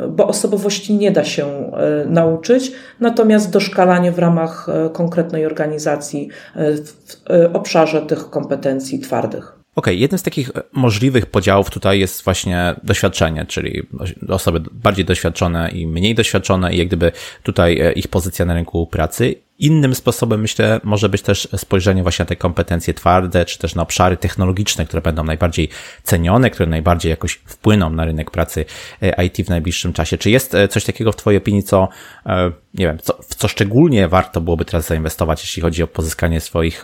bo 0.10 0.28
osobowości 0.28 0.94
nie 0.94 1.12
da 1.12 1.24
się 1.24 1.46
e, 1.46 2.06
nauczyć, 2.10 2.72
natomiast 3.00 3.52
doszkalanie 3.52 4.12
w 4.12 4.20
ramach 4.20 4.70
e, 4.70 4.90
konkretnej 4.90 5.46
organizacji 5.46 6.30
w 6.56 7.16
obszarze 7.54 8.02
tych 8.02 8.30
kompetencji 8.30 9.00
twardych. 9.00 9.44
Okej, 9.76 9.94
okay, 9.94 9.96
jednym 9.96 10.20
z 10.20 10.24
takich 10.24 10.52
możliwych 10.74 11.26
podziałów 11.26 11.70
tutaj 11.70 12.00
jest 12.00 12.24
właśnie 12.24 12.76
doświadczenie, 12.84 13.46
czyli 13.46 13.84
osoby 14.30 14.62
bardziej 14.72 15.06
doświadczone 15.06 15.70
i 15.70 15.88
mniej 15.88 16.16
doświadczone 16.16 16.74
i 16.74 16.78
jak 16.78 16.88
gdyby 16.88 17.12
tutaj 17.44 17.94
ich 17.96 18.08
pozycja 18.08 18.46
na 18.46 18.54
rynku 18.54 18.88
pracy. 18.88 19.36
Innym 19.60 19.96
sposobem, 19.96 20.42
myślę, 20.42 20.80
może 20.84 21.10
być 21.10 21.22
też 21.22 21.48
spojrzenie 21.56 22.04
właśnie 22.04 22.24
na 22.24 22.28
te 22.28 22.36
kompetencje 22.36 22.94
twarde, 22.94 23.46
czy 23.46 23.60
też 23.60 23.76
na 23.76 23.82
obszary 23.82 24.18
technologiczne, 24.18 24.86
które 24.86 25.02
będą 25.02 25.24
najbardziej 25.24 25.70
cenione, 26.04 26.50
które 26.50 26.70
najbardziej 26.70 27.10
jakoś 27.10 27.34
wpłyną 27.34 27.90
na 27.90 28.06
rynek 28.06 28.32
pracy 28.32 28.66
e, 29.02 29.26
IT 29.26 29.38
w 29.48 29.50
najbliższym 29.50 29.94
czasie. 29.94 30.18
Czy 30.18 30.30
jest 30.30 30.56
e, 30.56 30.68
coś 30.68 30.86
takiego 30.86 31.12
w 31.12 31.16
Twojej 31.16 31.38
opinii, 31.38 31.64
co, 31.64 31.90
e, 32.26 32.52
nie 32.74 32.86
wiem, 32.86 32.98
co, 33.02 33.18
w 33.22 33.36
co 33.36 33.48
szczególnie 33.48 34.08
warto 34.08 34.42
byłoby 34.42 34.66
teraz 34.66 34.88
zainwestować, 34.88 35.42
jeśli 35.42 35.62
chodzi 35.62 35.84
o 35.84 35.88
pozyskanie 35.88 36.40
swoich 36.42 36.84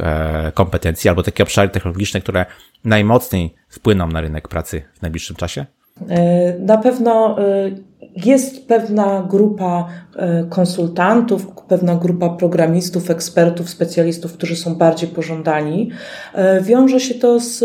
kompetencji, 0.54 1.10
albo 1.10 1.24
takie 1.24 1.44
obszary 1.44 1.70
technologiczne, 1.70 2.22
które 2.22 2.46
najmocniej 2.86 3.54
wpłyną 3.70 4.08
na 4.08 4.22
rynek 4.22 4.48
pracy 4.48 4.84
w 4.94 5.02
najbliższym 5.02 5.36
czasie? 5.36 5.66
Na 6.60 6.78
pewno 6.78 7.38
jest 8.16 8.68
pewna 8.68 9.28
grupa 9.30 9.88
e, 10.16 10.44
konsultantów, 10.50 11.48
pewna 11.68 11.96
grupa 11.96 12.30
programistów, 12.30 13.10
ekspertów, 13.10 13.70
specjalistów, 13.70 14.34
którzy 14.34 14.56
są 14.56 14.76
bardziej 14.76 15.10
pożądani. 15.10 15.92
E, 16.34 16.62
wiąże 16.62 17.00
się 17.00 17.14
to 17.14 17.40
z 17.40 17.64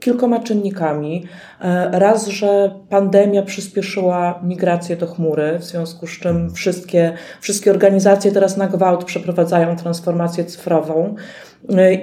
kilkoma 0.00 0.40
czynnikami. 0.40 1.24
E, 1.60 1.98
raz, 1.98 2.28
że 2.28 2.74
pandemia 2.88 3.42
przyspieszyła 3.42 4.40
migrację 4.42 4.96
do 4.96 5.06
chmury, 5.06 5.58
w 5.58 5.64
związku 5.64 6.06
z 6.06 6.10
czym 6.10 6.54
wszystkie, 6.54 7.12
wszystkie 7.40 7.70
organizacje 7.70 8.32
teraz 8.32 8.56
na 8.56 8.68
gwałt 8.68 9.04
przeprowadzają 9.04 9.76
transformację 9.76 10.44
cyfrową 10.44 11.14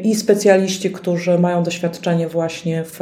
i 0.04 0.16
specjaliści, 0.16 0.92
którzy 0.92 1.40
mają 1.40 1.64
doświadczenie 1.64 2.28
właśnie 2.28 2.84
w 2.84 3.00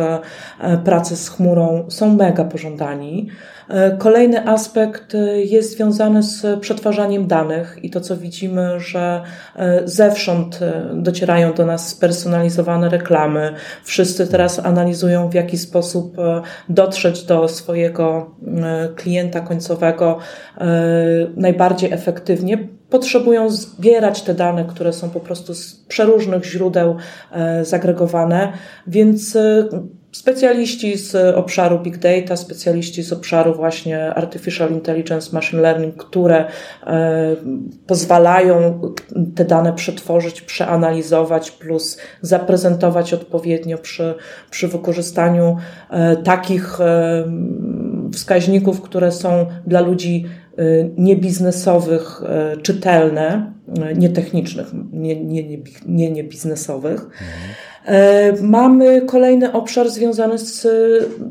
pracy 0.84 1.16
z 1.16 1.30
chmurą, 1.30 1.86
są 1.90 2.16
mega 2.16 2.44
pożądani. 2.44 3.30
E, 3.69 3.97
kolejny 3.97 4.47
aspekt 4.47 5.15
e, 5.15 5.41
jest 5.41 5.71
związany 5.71 6.23
z 6.23 6.60
przetwarzaniem 6.60 7.27
danych 7.27 7.80
i 7.84 7.89
to, 7.89 8.01
co 8.01 8.17
widzimy, 8.17 8.80
że 8.80 9.21
e, 9.56 9.82
zewsząd 9.86 10.60
docierają 10.93 11.53
do 11.53 11.65
nas 11.65 11.88
spersonalizowane 11.88 12.89
reklamy. 12.89 13.53
Wszyscy 13.84 14.27
teraz 14.27 14.65
analizują, 14.65 15.30
w 15.30 15.34
jaki 15.34 15.58
sposób 15.58 16.17
dotrzeć 16.69 17.23
do 17.23 17.47
swojego 17.47 18.36
klienta 18.95 19.39
końcowego 19.41 20.17
najbardziej 21.36 21.93
efektywnie 21.93 22.67
potrzebują 22.89 23.49
zbierać 23.49 24.21
te 24.21 24.34
dane, 24.34 24.65
które 24.65 24.93
są 24.93 25.10
po 25.10 25.19
prostu 25.19 25.53
z 25.53 25.75
przeróżnych 25.75 26.45
źródeł 26.45 26.95
zagregowane, 27.63 28.53
więc 28.88 29.38
specjaliści 30.17 30.97
z 30.97 31.36
obszaru 31.36 31.80
big 31.80 31.97
data, 31.97 32.36
specjaliści 32.36 33.03
z 33.03 33.13
obszaru 33.13 33.53
właśnie 33.56 34.13
artificial 34.13 34.71
intelligence, 34.71 35.30
machine 35.34 35.62
learning, 35.62 35.95
które 35.95 36.45
e, 36.88 37.36
pozwalają 37.88 38.82
te 39.36 39.45
dane 39.45 39.73
przetworzyć, 39.73 40.41
przeanalizować, 40.41 41.51
plus 41.51 41.97
zaprezentować 42.21 43.13
odpowiednio 43.13 43.77
przy, 43.77 44.13
przy 44.51 44.67
wykorzystaniu 44.67 45.58
e, 45.89 46.15
takich 46.15 46.82
e, 46.82 47.23
wskaźników, 48.13 48.82
które 48.82 49.12
są 49.12 49.45
dla 49.67 49.82
ludzi 49.82 50.25
niebiznesowych 50.97 52.21
czytelne, 52.62 53.53
nietechnicznych, 53.95 54.67
nie, 54.93 55.23
nie, 55.23 55.43
nie, 55.43 55.58
nie, 55.86 56.12
nie 56.12 56.23
biznesowych. 56.23 57.01
Mhm. 57.01 57.53
E, 57.88 58.34
mamy 58.41 59.02
kolejny 59.02 59.52
obszar 59.52 59.89
związany 59.89 60.38
z 60.38 60.67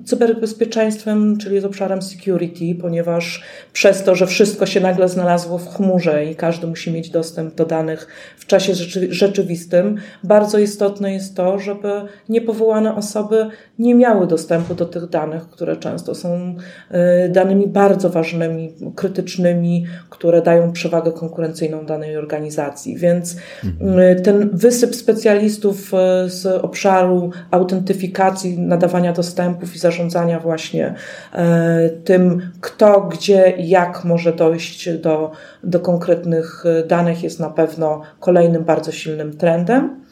cyberbezpieczeństwem, 0.05 1.39
czyli 1.39 1.61
z 1.61 1.65
obszarem 1.65 2.03
security, 2.03 2.75
ponieważ 2.81 3.43
przez 3.73 4.03
to, 4.03 4.15
że 4.15 4.27
wszystko 4.27 4.67
się 4.67 4.81
nagle 4.81 5.09
znalazło 5.09 5.59
w 5.59 5.77
chmurze 5.77 6.25
i 6.25 6.35
każdy 6.35 6.67
musi 6.67 6.93
mieć 6.93 7.11
dostęp 7.11 7.55
do 7.55 7.67
danych 7.67 8.07
w 8.39 8.47
czasie 8.47 8.75
rzeczywistym, 9.11 9.97
bardzo 10.25 10.59
istotne 10.59 11.13
jest 11.13 11.37
to, 11.37 11.59
żeby 11.59 11.91
niepowołane 12.29 12.97
osoby 12.97 13.47
nie 13.79 13.95
miały 13.95 14.27
dostępu 14.27 14.75
do 14.75 14.87
tych 14.87 15.09
danych, 15.09 15.49
które 15.49 15.77
często 15.77 16.15
są 16.15 16.55
e, 16.91 17.29
danymi 17.29 17.67
bardzo 17.67 18.11
ważnymi, 18.11 18.75
krytycznymi, 18.95 19.87
które 20.11 20.43
dają 20.43 20.73
przewagę 20.73 21.13
konkurencyjną 21.13 21.87
danej 21.87 22.17
organizacji. 22.17 22.97
Więc 22.97 23.37
mhm. 23.65 24.01
e, 24.01 24.15
ten 24.15 24.51
wysyp 24.53 24.97
specjalistów 24.97 25.93
z 26.27 26.46
obszaru 26.47 27.31
autentyfikacji, 27.51 28.59
nadawania 28.59 29.13
dostępów 29.13 29.75
i 29.75 29.79
zarządzania 29.79 30.41
właśnie 30.41 30.95
e, 31.33 31.91
tym, 32.05 32.51
kto, 32.61 33.01
gdzie, 33.01 33.55
jak 33.59 34.05
może 34.05 34.33
dojść 34.33 34.91
do, 34.91 35.31
do 35.65 35.81
konkretnych 35.81 36.65
danych, 36.89 37.23
jest 37.23 37.41
na 37.41 37.51
pewno 37.51 38.03
kolejnym 38.21 38.65
bardzo 38.65 38.93
silnym 38.93 39.37
trendem. 39.37 40.06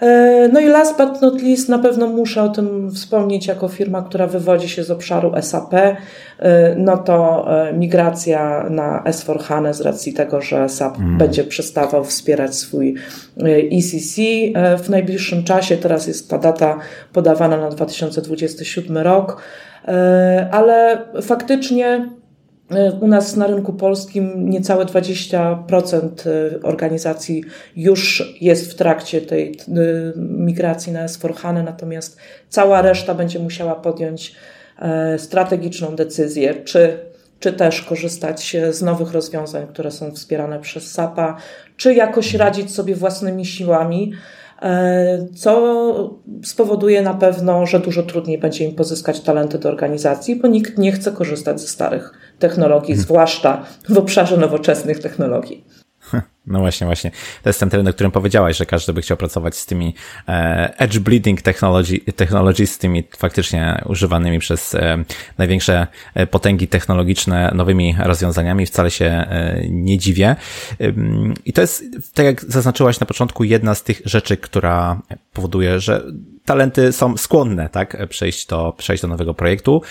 E, 0.00 0.48
no 0.52 0.60
i 0.60 0.68
last 0.68 0.96
but 0.98 1.22
not 1.22 1.42
least, 1.42 1.68
na 1.68 1.78
pewno 1.78 2.06
muszę 2.06 2.42
o 2.42 2.48
tym 2.48 2.90
wspomnieć 2.90 3.46
jako 3.46 3.68
firma, 3.68 4.02
która 4.02 4.26
wywodzi 4.26 4.68
się 4.68 4.84
z 4.84 4.90
obszaru 4.90 5.32
SAP, 5.42 5.74
e, 5.74 5.94
no 6.76 6.96
to 6.98 7.46
e, 7.68 7.72
migracja 7.72 8.66
na 8.70 9.02
S4HANA 9.06 9.72
z 9.72 9.80
racji 9.80 10.12
tego, 10.12 10.40
że 10.40 10.68
SAP 10.68 10.98
mm. 10.98 11.18
będzie 11.18 11.44
przestawał 11.44 12.04
wspierać 12.04 12.54
swój 12.54 12.94
ECC 13.72 14.20
w 14.84 14.90
najbliższym 14.90 15.44
czasie. 15.44 15.76
Teraz 15.76 16.06
jest 16.06 16.30
ta 16.30 16.38
data 16.38 16.78
podawana 17.12 17.56
na 17.56 17.68
2027 17.70 18.98
rok, 18.98 19.42
ale 20.50 20.98
faktycznie 21.22 22.08
u 23.00 23.06
nas 23.06 23.36
na 23.36 23.46
rynku 23.46 23.72
polskim 23.72 24.50
niecałe 24.50 24.84
20% 24.84 26.26
y, 26.26 26.60
organizacji 26.62 27.44
już 27.76 28.34
jest 28.40 28.72
w 28.72 28.74
trakcie 28.74 29.20
tej 29.20 29.52
y, 29.52 30.12
migracji 30.16 30.92
na 30.92 31.06
S4HANA, 31.06 31.64
natomiast 31.64 32.16
cała 32.48 32.82
reszta 32.82 33.14
będzie 33.14 33.38
musiała 33.38 33.74
podjąć 33.74 34.34
e, 34.78 35.18
strategiczną 35.18 35.96
decyzję, 35.96 36.54
czy, 36.54 36.98
czy 37.40 37.52
też 37.52 37.82
korzystać 37.82 38.56
z 38.70 38.82
nowych 38.82 39.12
rozwiązań, 39.12 39.66
które 39.66 39.90
są 39.90 40.10
wspierane 40.10 40.60
przez 40.60 40.92
SAP-a, 40.92 41.36
czy 41.76 41.94
jakoś 41.94 42.34
radzić 42.34 42.74
sobie 42.74 42.94
własnymi 42.94 43.46
siłami 43.46 44.12
e, 44.62 45.26
co 45.36 46.20
spowoduje 46.44 47.02
na 47.02 47.14
pewno, 47.14 47.66
że 47.66 47.80
dużo 47.80 48.02
trudniej 48.02 48.38
będzie 48.38 48.64
im 48.64 48.74
pozyskać 48.74 49.20
talenty 49.20 49.58
do 49.58 49.68
organizacji, 49.68 50.36
bo 50.36 50.48
nikt 50.48 50.78
nie 50.78 50.92
chce 50.92 51.12
korzystać 51.12 51.60
ze 51.60 51.68
starych 51.68 52.12
technologii, 52.40 52.94
hmm. 52.94 53.02
zwłaszcza 53.02 53.62
w 53.88 53.98
obszarze 53.98 54.36
nowoczesnych 54.36 54.98
technologii. 54.98 55.64
No 56.46 56.58
właśnie, 56.58 56.86
właśnie. 56.86 57.10
To 57.42 57.48
jest 57.48 57.60
ten 57.60 57.70
trend, 57.70 57.88
o 57.88 57.92
którym 57.92 58.12
powiedziałaś, 58.12 58.56
że 58.56 58.66
każdy 58.66 58.92
by 58.92 59.02
chciał 59.02 59.16
pracować 59.16 59.56
z 59.56 59.66
tymi 59.66 59.94
e, 60.28 60.78
edge 60.78 60.98
bleeding 60.98 61.42
technology, 61.42 61.98
technologies, 62.16 62.72
z 62.72 62.78
tymi 62.78 63.04
faktycznie 63.16 63.82
używanymi 63.86 64.38
przez 64.38 64.74
e, 64.74 65.04
największe 65.38 65.86
e, 66.14 66.26
potęgi 66.26 66.68
technologiczne 66.68 67.52
nowymi 67.54 67.96
rozwiązaniami. 67.98 68.66
Wcale 68.66 68.90
się 68.90 69.26
nie 69.70 69.98
dziwię. 69.98 70.36
I 71.44 71.52
to 71.52 71.60
jest, 71.60 71.84
tak 72.14 72.26
jak 72.26 72.44
zaznaczyłaś 72.44 73.00
na 73.00 73.06
początku, 73.06 73.44
jedna 73.44 73.74
z 73.74 73.82
tych 73.82 74.02
rzeczy, 74.04 74.36
która 74.36 75.02
powoduje, 75.32 75.80
że 75.80 76.02
talenty 76.44 76.92
są 76.92 77.16
skłonne, 77.16 77.68
tak, 77.68 78.08
przejść 78.08 78.46
do, 78.46 78.74
przejść 78.78 79.02
do 79.02 79.08
nowego 79.08 79.34
projektu. 79.34 79.82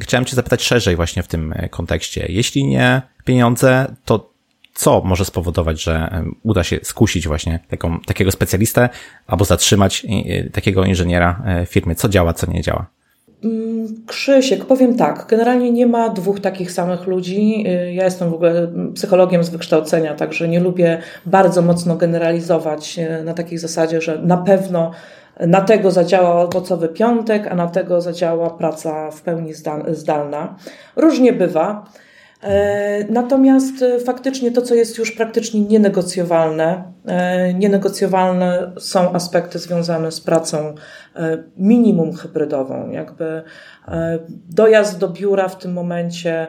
Chciałem 0.00 0.24
Cię 0.24 0.36
zapytać 0.36 0.62
szerzej 0.62 0.96
właśnie 0.96 1.22
w 1.22 1.28
tym 1.28 1.54
kontekście. 1.70 2.26
Jeśli 2.28 2.66
nie 2.66 3.02
pieniądze, 3.24 3.94
to 4.04 4.33
co 4.74 5.02
może 5.04 5.24
spowodować, 5.24 5.82
że 5.82 6.24
uda 6.42 6.64
się 6.64 6.78
skusić 6.82 7.28
właśnie 7.28 7.60
taką, 7.68 8.00
takiego 8.00 8.30
specjalistę 8.30 8.88
albo 9.26 9.44
zatrzymać 9.44 10.06
takiego 10.52 10.84
inżyniera 10.84 11.42
e, 11.46 11.66
w 11.66 11.68
firmie? 11.68 11.94
Co 11.94 12.08
działa, 12.08 12.32
co 12.32 12.50
nie 12.50 12.62
działa? 12.62 12.86
Mm, 13.44 14.04
Krzysiek, 14.06 14.64
powiem 14.64 14.96
tak, 14.96 15.26
generalnie 15.28 15.70
nie 15.70 15.86
ma 15.86 16.08
dwóch 16.08 16.40
takich 16.40 16.72
samych 16.72 17.06
ludzi. 17.06 17.64
Y, 17.68 17.92
ja 17.92 18.04
jestem 18.04 18.30
w 18.30 18.34
ogóle 18.34 18.68
psychologiem 18.94 19.44
z 19.44 19.48
wykształcenia, 19.48 20.14
także 20.14 20.48
nie 20.48 20.60
lubię 20.60 20.98
bardzo 21.26 21.62
mocno 21.62 21.96
generalizować 21.96 22.98
y, 22.98 23.24
na 23.24 23.34
takiej 23.34 23.58
zasadzie, 23.58 24.00
że 24.00 24.18
na 24.18 24.36
pewno 24.36 24.90
na 25.40 25.60
tego 25.60 25.90
zadziała 25.90 26.42
owocowy 26.42 26.88
piątek, 26.88 27.46
a 27.46 27.54
na 27.54 27.66
tego 27.66 28.00
zadziała 28.00 28.50
praca 28.50 29.10
w 29.10 29.22
pełni 29.22 29.52
zdalna. 29.88 30.56
Różnie 30.96 31.32
bywa. 31.32 31.84
E, 32.44 33.04
natomiast 33.10 33.82
e, 33.82 34.00
faktycznie 34.00 34.52
to, 34.52 34.62
co 34.62 34.74
jest 34.74 34.98
już 34.98 35.12
praktycznie 35.12 35.60
nienegocjowalne, 35.60 36.92
e, 37.06 37.54
nienegocjowalne 37.54 38.72
są 38.78 39.12
aspekty 39.12 39.58
związane 39.58 40.12
z 40.12 40.20
pracą 40.20 40.74
minimum 41.56 42.16
hybrydową. 42.16 42.90
Jakby 42.90 43.42
dojazd 44.48 44.98
do 44.98 45.08
biura 45.08 45.48
w 45.48 45.58
tym 45.58 45.72
momencie 45.72 46.46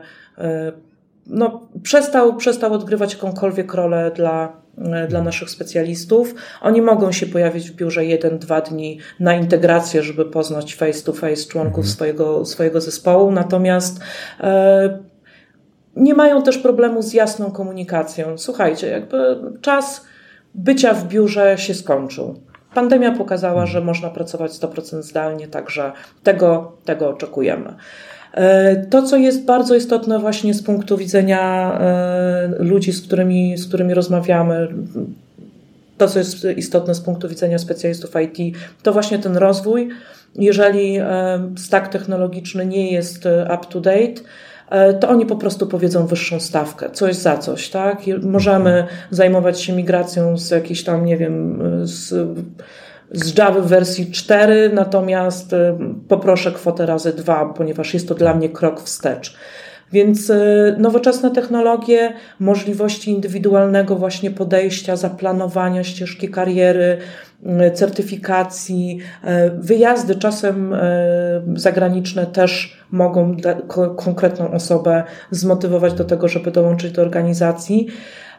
no, 1.27 1.67
przestał, 1.83 2.35
przestał 2.35 2.73
odgrywać 2.73 3.13
jakąkolwiek 3.13 3.73
rolę 3.73 4.11
dla, 4.15 4.61
dla 5.09 5.21
naszych 5.21 5.49
specjalistów. 5.49 6.35
Oni 6.61 6.81
mogą 6.81 7.11
się 7.11 7.25
pojawić 7.25 7.71
w 7.71 7.75
biurze 7.75 8.05
jeden, 8.05 8.39
dwa 8.39 8.61
dni 8.61 8.99
na 9.19 9.35
integrację, 9.35 10.03
żeby 10.03 10.25
poznać 10.25 10.75
face 10.75 11.03
to 11.03 11.13
face 11.13 11.49
członków 11.49 11.77
mhm. 11.85 11.93
swojego, 11.93 12.45
swojego 12.45 12.81
zespołu. 12.81 13.31
Natomiast 13.31 13.99
nie 15.95 16.13
mają 16.13 16.41
też 16.43 16.57
problemu 16.57 17.01
z 17.01 17.13
jasną 17.13 17.51
komunikacją. 17.51 18.37
Słuchajcie, 18.37 18.87
jakby 18.87 19.37
czas 19.61 20.05
bycia 20.55 20.93
w 20.93 21.07
biurze 21.07 21.57
się 21.57 21.73
skończył. 21.73 22.35
Pandemia 22.73 23.11
pokazała, 23.11 23.65
że 23.65 23.81
można 23.81 24.09
pracować 24.09 24.51
100% 24.51 25.01
zdalnie, 25.01 25.47
także 25.47 25.91
tego, 26.23 26.71
tego 26.85 27.09
oczekujemy. 27.09 27.73
E, 28.33 28.75
to, 28.75 29.03
co 29.03 29.17
jest 29.17 29.45
bardzo 29.45 29.75
istotne 29.75 30.19
właśnie 30.19 30.53
z 30.53 30.63
punktu 30.63 30.97
widzenia 30.97 31.73
e, 31.79 32.47
ludzi, 32.59 32.91
z 32.91 33.01
którymi, 33.01 33.57
z 33.57 33.67
którymi 33.67 33.93
rozmawiamy, 33.93 34.67
to, 35.97 36.07
co 36.07 36.19
jest 36.19 36.47
istotne 36.57 36.95
z 36.95 37.01
punktu 37.01 37.29
widzenia 37.29 37.57
specjalistów 37.57 38.11
IT, 38.23 38.57
to 38.83 38.93
właśnie 38.93 39.19
ten 39.19 39.37
rozwój. 39.37 39.89
Jeżeli 40.35 40.97
e, 40.97 41.07
stack 41.57 41.87
technologiczny 41.87 42.65
nie 42.65 42.91
jest 42.91 43.25
up 43.45 43.59
to 43.69 43.81
date, 43.81 44.21
to 44.99 45.09
oni 45.09 45.25
po 45.25 45.35
prostu 45.35 45.67
powiedzą 45.67 46.07
wyższą 46.07 46.39
stawkę, 46.39 46.89
coś 46.89 47.15
za 47.15 47.37
coś, 47.37 47.69
tak? 47.69 48.07
I 48.07 48.13
możemy 48.13 48.87
zajmować 49.11 49.61
się 49.61 49.73
migracją 49.73 50.37
z 50.37 50.51
jakiejś 50.51 50.83
tam, 50.83 51.05
nie 51.05 51.17
wiem, 51.17 51.63
z, 51.83 52.29
z 53.11 53.37
Java 53.37 53.61
w 53.61 53.67
wersji 53.67 54.11
4, 54.11 54.71
natomiast 54.73 55.53
e, 55.53 55.77
poproszę 56.07 56.51
kwotę 56.51 56.85
razy 56.85 57.13
dwa, 57.13 57.45
ponieważ 57.45 57.93
jest 57.93 58.07
to 58.07 58.15
dla 58.15 58.33
mnie 58.33 58.49
krok 58.49 58.81
wstecz. 58.81 59.37
Więc 59.91 60.29
e, 60.29 60.75
nowoczesne 60.79 61.31
technologie, 61.31 62.13
możliwości 62.39 63.11
indywidualnego 63.11 63.95
właśnie 63.95 64.31
podejścia, 64.31 64.95
zaplanowania 64.95 65.83
ścieżki 65.83 66.29
kariery, 66.29 66.97
certyfikacji, 67.73 68.99
wyjazdy 69.57 70.15
czasem 70.15 70.75
zagraniczne 71.55 72.25
też 72.25 72.77
mogą 72.91 73.35
konkretną 73.97 74.51
osobę 74.51 75.03
zmotywować 75.31 75.93
do 75.93 76.05
tego, 76.05 76.27
żeby 76.27 76.51
dołączyć 76.51 76.91
do 76.91 77.01
organizacji. 77.01 77.87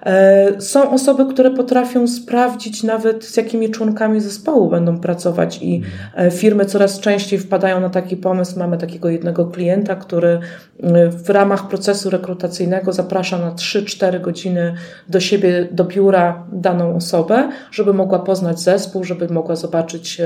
E, 0.02 0.60
są 0.60 0.90
osoby, 0.90 1.26
które 1.26 1.50
potrafią 1.50 2.08
sprawdzić 2.08 2.82
nawet 2.82 3.24
z 3.24 3.36
jakimi 3.36 3.70
członkami 3.70 4.20
zespołu 4.20 4.70
będą 4.70 5.00
pracować 5.00 5.58
i 5.62 5.82
e, 6.14 6.30
firmy 6.30 6.64
coraz 6.64 7.00
częściej 7.00 7.38
wpadają 7.38 7.80
na 7.80 7.90
taki 7.90 8.16
pomysł. 8.16 8.58
Mamy 8.58 8.78
takiego 8.78 9.08
jednego 9.08 9.46
klienta, 9.46 9.96
który 9.96 10.28
e, 10.28 11.08
w 11.08 11.30
ramach 11.30 11.68
procesu 11.68 12.10
rekrutacyjnego 12.10 12.92
zaprasza 12.92 13.38
na 13.38 13.50
3-4 13.50 14.20
godziny 14.20 14.74
do 15.08 15.20
siebie, 15.20 15.68
do 15.70 15.84
biura 15.84 16.46
daną 16.52 16.96
osobę, 16.96 17.50
żeby 17.70 17.92
mogła 17.92 18.18
poznać 18.18 18.60
zespół, 18.60 19.04
żeby 19.04 19.28
mogła 19.28 19.56
zobaczyć, 19.56 20.22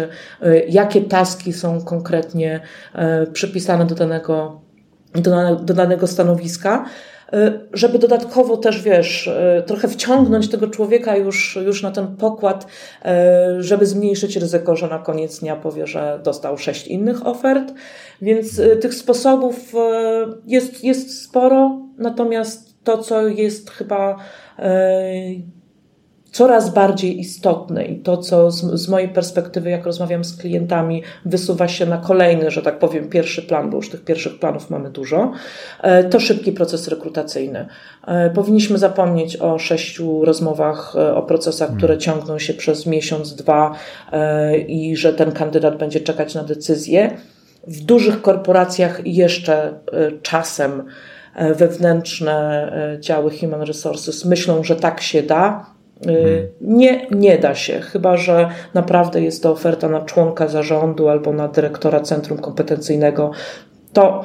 jakie 0.69 1.01
taski 1.01 1.53
są 1.53 1.81
konkretnie 1.85 2.61
przypisane 3.33 3.87
do 3.87 3.95
danego, 3.95 4.61
do 5.65 5.75
danego 5.75 6.07
stanowiska. 6.07 6.85
Y, 7.35 7.61
żeby 7.73 7.99
dodatkowo 7.99 8.57
też, 8.57 8.83
wiesz, 8.83 9.27
y, 9.27 9.63
trochę 9.67 9.89
wciągnąć 9.89 10.49
tego 10.49 10.69
człowieka 10.69 11.17
już, 11.17 11.59
już 11.67 11.83
na 11.83 11.91
ten 11.91 12.17
pokład, 12.17 12.67
y, 12.67 13.63
żeby 13.63 13.87
zmniejszyć 13.87 14.37
ryzyko, 14.37 14.77
że 14.77 14.89
na 14.89 14.99
koniec 14.99 15.41
dnia 15.41 15.57
powie, 15.57 15.87
że 15.87 16.21
dostał 16.25 16.59
sześć 16.59 16.87
innych 16.87 17.27
ofert. 17.27 17.75
Więc 18.23 18.61
tych 18.81 18.95
sposobów 18.95 19.73
jest, 20.47 20.85
jest 20.85 21.23
sporo, 21.23 21.79
natomiast 21.99 22.85
to, 22.85 22.99
co 22.99 23.29
jest 23.29 23.71
chyba 23.71 24.17
coraz 26.33 26.75
bardziej 26.75 27.21
istotne 27.21 27.85
i 27.85 28.01
to, 28.01 28.17
co 28.17 28.51
z, 28.51 28.81
z, 28.81 28.89
mojej 28.89 29.09
perspektywy, 29.09 29.71
jak 29.71 29.87
rozmawiam 29.87 30.25
z 30.25 30.37
klientami, 30.37 31.03
wysuwa 31.25 31.69
się 31.69 31.87
na 31.87 31.99
kolejny, 31.99 32.51
że 32.51 32.63
tak 32.63 32.79
powiem, 32.79 33.09
pierwszy 33.09 33.43
plan, 33.43 33.71
bo 33.71 33.77
już 33.77 33.91
tych 33.91 34.05
pierwszych 34.05 34.39
planów 34.39 34.71
mamy 34.71 34.91
dużo, 34.91 35.33
e, 35.83 36.05
to 36.05 36.21
szybki 36.21 36.53
proces 36.53 36.89
rekrutacyjny. 36.89 37.67
E, 38.07 38.31
powinniśmy 38.31 38.79
zapomnieć 38.79 39.37
o 39.37 39.59
sześciu 39.59 40.25
rozmowach, 40.25 40.95
e, 40.97 41.15
o 41.15 41.23
procesach, 41.23 41.69
hmm. 41.69 41.79
które 41.79 41.99
ciągną 41.99 42.39
się 42.39 42.55
przez 42.55 42.87
miesiąc, 42.87 43.35
dwa 43.35 43.75
i 44.69 44.97
że 44.97 45.13
ten 45.13 45.33
kandydat 45.33 45.79
będzie 45.79 46.01
czekać 46.01 46.35
na 46.35 46.45
decyzję. 46.45 47.11
W 47.67 47.81
dużych 47.85 48.23
korporacjach 48.23 49.07
jeszcze 49.07 49.81
czasem 50.23 50.85
wewnętrzne 51.57 52.73
działy 53.01 53.31
Human 53.41 53.63
Resources 53.63 54.25
myślą, 54.25 54.65
że 54.65 54.77
tak 54.77 55.01
się 55.01 55.23
da, 55.23 55.67
nie, 56.61 57.07
nie 57.11 57.39
da 57.39 57.55
się, 57.55 57.81
chyba 57.81 58.17
że 58.17 58.49
naprawdę 58.75 59.23
jest 59.23 59.43
to 59.43 59.53
oferta 59.53 59.89
na 59.89 60.01
członka 60.01 60.49
zarządu 60.49 61.09
albo 61.09 61.33
na 61.33 61.49
dyrektora 61.49 62.01
centrum 62.01 62.39
kompetencyjnego. 62.39 63.31
To 63.93 64.23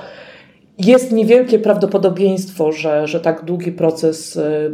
jest 0.77 1.11
niewielkie 1.11 1.59
prawdopodobieństwo, 1.59 2.71
że, 2.71 3.07
że 3.07 3.19
tak 3.19 3.45
długi 3.45 3.71
proces 3.71 4.35
y, 4.35 4.69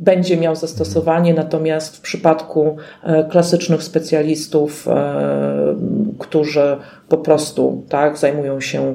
będzie 0.00 0.36
miał 0.36 0.56
zastosowanie, 0.56 1.34
natomiast 1.34 1.96
w 1.96 2.00
przypadku 2.00 2.76
y, 3.04 3.30
klasycznych 3.30 3.82
specjalistów, 3.82 4.88
którzy 6.18 6.76
po 7.08 7.18
prostu 7.18 7.84
tak, 7.88 8.18
zajmują 8.18 8.60
się 8.60 8.94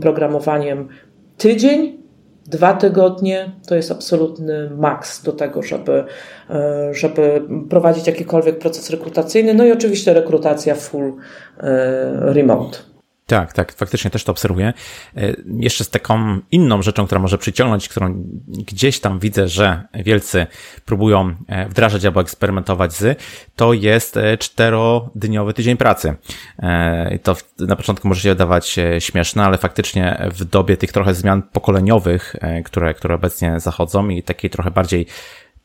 programowaniem, 0.00 0.88
tydzień 1.36 2.05
Dwa 2.48 2.74
tygodnie 2.74 3.52
to 3.68 3.74
jest 3.74 3.90
absolutny 3.90 4.70
maks 4.70 5.22
do 5.22 5.32
tego, 5.32 5.62
żeby, 5.62 6.04
e, 6.50 6.94
żeby 6.94 7.42
prowadzić 7.70 8.06
jakikolwiek 8.06 8.58
proces 8.58 8.90
rekrutacyjny. 8.90 9.54
No 9.54 9.64
i 9.64 9.72
oczywiście 9.72 10.14
rekrutacja 10.14 10.74
full 10.74 11.12
e, 11.58 12.32
remote. 12.32 12.95
Tak, 13.26 13.52
tak, 13.52 13.72
faktycznie 13.72 14.10
też 14.10 14.24
to 14.24 14.32
obserwuję. 14.32 14.72
E, 15.16 15.32
jeszcze 15.60 15.84
z 15.84 15.90
taką 15.90 16.40
inną 16.50 16.82
rzeczą, 16.82 17.06
która 17.06 17.20
może 17.20 17.38
przyciągnąć, 17.38 17.88
którą 17.88 18.24
gdzieś 18.48 19.00
tam 19.00 19.18
widzę, 19.18 19.48
że 19.48 19.82
wielcy 19.94 20.46
próbują 20.84 21.34
e, 21.48 21.68
wdrażać 21.68 22.04
albo 22.04 22.20
eksperymentować 22.20 22.92
z, 22.92 23.22
to 23.56 23.72
jest 23.72 24.16
e, 24.16 24.38
czterodniowy 24.38 25.54
tydzień 25.54 25.76
pracy. 25.76 26.14
To 27.22 27.36
na 27.58 27.76
początku 27.76 28.08
może 28.08 28.20
się 28.20 28.28
wydawać 28.28 28.76
śmieszne, 28.98 29.44
ale 29.44 29.58
faktycznie 29.58 30.28
w 30.34 30.44
dobie 30.44 30.76
tych 30.76 30.92
trochę 30.92 31.14
zmian 31.14 31.42
pokoleniowych, 31.42 32.36
które, 32.64 32.94
które 32.94 33.14
obecnie 33.14 33.60
zachodzą 33.60 34.08
i 34.08 34.22
takiej 34.22 34.50
trochę 34.50 34.70
bardziej 34.70 35.06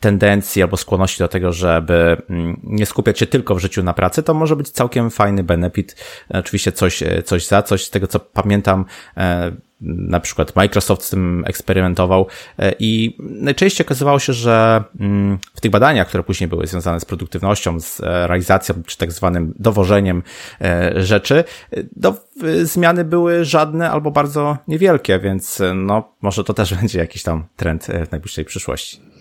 tendencji 0.01 0.61
albo 0.61 0.77
skłonności 0.77 1.19
do 1.19 1.27
tego, 1.27 1.53
żeby 1.53 2.17
mm, 2.29 2.59
nie 2.63 2.85
skupiać 2.85 3.19
się 3.19 3.25
tylko 3.25 3.55
w 3.55 3.59
życiu 3.59 3.83
na 3.83 3.93
pracy, 3.93 4.23
to 4.23 4.33
może 4.33 4.55
być 4.55 4.69
całkiem 4.69 5.09
fajny 5.09 5.43
benefit. 5.43 5.95
Oczywiście 6.29 6.71
coś, 6.71 7.03
e, 7.03 7.23
coś 7.23 7.47
za 7.47 7.63
coś. 7.63 7.85
Z 7.85 7.89
tego 7.89 8.07
co 8.07 8.19
pamiętam, 8.19 8.85
e, 9.17 9.51
na 9.81 10.19
przykład 10.19 10.55
Microsoft 10.55 11.03
z 11.03 11.09
tym 11.09 11.43
eksperymentował 11.47 12.27
e, 12.59 12.73
i 12.79 13.17
najczęściej 13.19 13.87
okazywało 13.87 14.19
się, 14.19 14.33
że 14.33 14.83
mm, 14.99 15.37
w 15.55 15.61
tych 15.61 15.71
badaniach, 15.71 16.07
które 16.07 16.23
później 16.23 16.47
były 16.47 16.67
związane 16.67 16.99
z 16.99 17.05
produktywnością, 17.05 17.79
z 17.79 17.99
realizacją 17.99 18.75
czy 18.85 18.97
tak 18.97 19.11
zwanym 19.11 19.53
dowożeniem 19.59 20.23
rzeczy, 20.95 21.43
do, 21.95 22.13
zmiany 22.63 23.03
były 23.03 23.45
żadne 23.45 23.91
albo 23.91 24.11
bardzo 24.11 24.57
niewielkie, 24.67 25.19
więc 25.19 25.61
no 25.75 26.15
może 26.21 26.43
to 26.43 26.53
też 26.53 26.73
będzie 26.79 26.99
jakiś 26.99 27.23
tam 27.23 27.43
trend 27.55 27.87
w 28.07 28.11
najbliższej 28.11 28.45
przyszłości. 28.45 29.11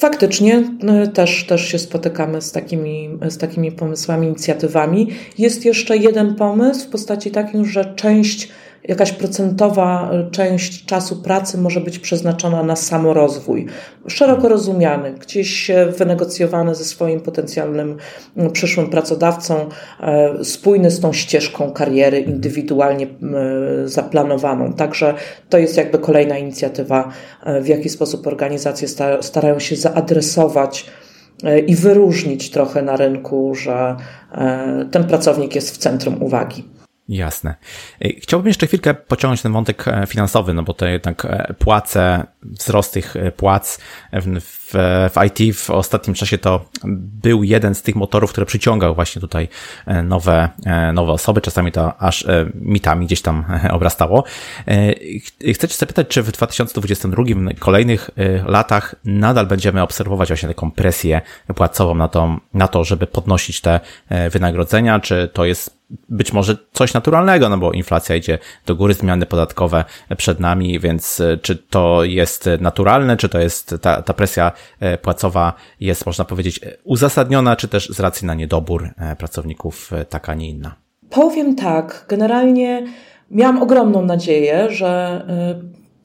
Faktycznie 0.00 0.62
no, 0.82 1.06
też, 1.06 1.46
też 1.46 1.68
się 1.68 1.78
spotykamy 1.78 2.42
z 2.42 2.52
takimi, 2.52 3.18
z 3.28 3.38
takimi 3.38 3.72
pomysłami, 3.72 4.26
inicjatywami. 4.26 5.08
Jest 5.38 5.64
jeszcze 5.64 5.96
jeden 5.96 6.34
pomysł 6.34 6.86
w 6.86 6.90
postaci 6.90 7.30
takim, 7.30 7.66
że 7.66 7.94
część 7.94 8.48
jakaś 8.84 9.12
procentowa 9.12 10.10
część 10.30 10.84
czasu 10.84 11.16
pracy 11.16 11.58
może 11.58 11.80
być 11.80 11.98
przeznaczona 11.98 12.62
na 12.62 12.76
samorozwój, 12.76 13.66
szeroko 14.08 14.48
rozumiany, 14.48 15.12
gdzieś 15.12 15.70
wynegocjowany 15.98 16.74
ze 16.74 16.84
swoim 16.84 17.20
potencjalnym 17.20 17.96
mm, 18.36 18.50
przyszłym 18.50 18.90
pracodawcą, 18.90 19.68
e, 20.00 20.44
spójny 20.44 20.90
z 20.90 21.00
tą 21.00 21.12
ścieżką 21.12 21.70
kariery 21.70 22.20
indywidualnie 22.20 23.06
zaplanowaną. 23.84 24.72
Także 24.72 25.14
to 25.48 25.58
jest 25.58 25.76
jakby 25.76 25.98
kolejna 25.98 26.38
inicjatywa, 26.38 27.12
e, 27.44 27.60
w 27.60 27.68
jaki 27.68 27.88
sposób 27.88 28.26
organizacje 28.26 28.88
starają 29.20 29.58
się 29.58 29.76
zaadresować 29.76 30.86
e, 31.44 31.58
i 31.58 31.74
wyróżnić 31.74 32.50
trochę 32.50 32.82
na 32.82 32.96
rynku, 32.96 33.54
że 33.54 33.96
ten 34.90 35.04
pracownik 35.04 35.54
jest 35.54 35.74
w 35.74 35.78
centrum 35.78 36.22
uwagi. 36.22 36.79
Jasne. 37.10 37.54
Chciałbym 38.22 38.48
jeszcze 38.48 38.66
chwilkę 38.66 38.94
pociągnąć 38.94 39.42
ten 39.42 39.52
wątek 39.52 39.88
e, 39.88 40.06
finansowy, 40.06 40.54
no 40.54 40.62
bo 40.62 40.74
to 40.74 40.86
jednak 40.86 41.24
e, 41.24 41.54
płace, 41.58 42.26
wzrost 42.42 42.92
tych 42.92 43.16
e, 43.16 43.32
płac 43.32 43.78
w, 44.12 44.40
w, 44.40 44.72
w 45.14 45.24
IT 45.26 45.56
w 45.56 45.70
ostatnim 45.70 46.14
czasie 46.14 46.38
to 46.38 46.64
był 46.84 47.44
jeden 47.44 47.74
z 47.74 47.82
tych 47.82 47.96
motorów, 47.96 48.32
który 48.32 48.46
przyciągał 48.46 48.94
właśnie 48.94 49.20
tutaj 49.20 49.48
nowe, 50.04 50.48
nowe 50.92 51.12
osoby. 51.12 51.40
Czasami 51.40 51.72
to 51.72 52.02
aż 52.02 52.26
mitami 52.54 53.06
gdzieś 53.06 53.22
tam 53.22 53.44
obrastało. 53.70 54.24
Chcę 55.54 55.68
Cię 55.68 55.74
zapytać, 55.74 56.08
czy 56.08 56.22
w 56.22 56.32
2022 56.32 57.24
kolejnych 57.58 58.10
latach 58.46 58.94
nadal 59.04 59.46
będziemy 59.46 59.82
obserwować 59.82 60.28
właśnie 60.28 60.48
taką 60.48 60.70
presję 60.70 61.20
płacową 61.54 61.94
na 61.94 62.08
to, 62.08 62.36
na 62.54 62.68
to, 62.68 62.84
żeby 62.84 63.06
podnosić 63.06 63.60
te 63.60 63.80
wynagrodzenia, 64.30 65.00
czy 65.00 65.30
to 65.32 65.44
jest 65.44 65.79
być 66.08 66.32
może 66.32 66.56
coś 66.72 66.94
naturalnego, 66.94 67.48
no 67.48 67.58
bo 67.58 67.72
inflacja 67.72 68.16
idzie 68.16 68.38
do 68.66 68.76
góry, 68.76 68.94
zmiany 68.94 69.26
podatkowe 69.26 69.84
przed 70.16 70.40
nami, 70.40 70.80
więc 70.80 71.20
e, 71.20 71.36
czy 71.36 71.56
to 71.56 72.04
jest 72.04 72.48
naturalne, 72.60 73.16
czy 73.16 73.28
to 73.28 73.38
jest 73.40 73.74
ta, 73.80 74.02
ta 74.02 74.14
presja 74.14 74.52
e, 74.80 74.98
płacowa 74.98 75.52
jest, 75.80 76.06
można 76.06 76.24
powiedzieć, 76.24 76.60
uzasadniona, 76.84 77.56
czy 77.56 77.68
też 77.68 77.88
z 77.88 78.00
racji 78.00 78.26
na 78.26 78.34
niedobór 78.34 78.88
e, 78.98 79.16
pracowników 79.16 79.90
taka, 80.08 80.34
nie 80.34 80.48
inna? 80.48 80.74
Powiem 81.10 81.54
tak, 81.56 82.06
generalnie 82.08 82.86
miałam 83.30 83.62
ogromną 83.62 84.04
nadzieję, 84.04 84.70
że 84.70 85.22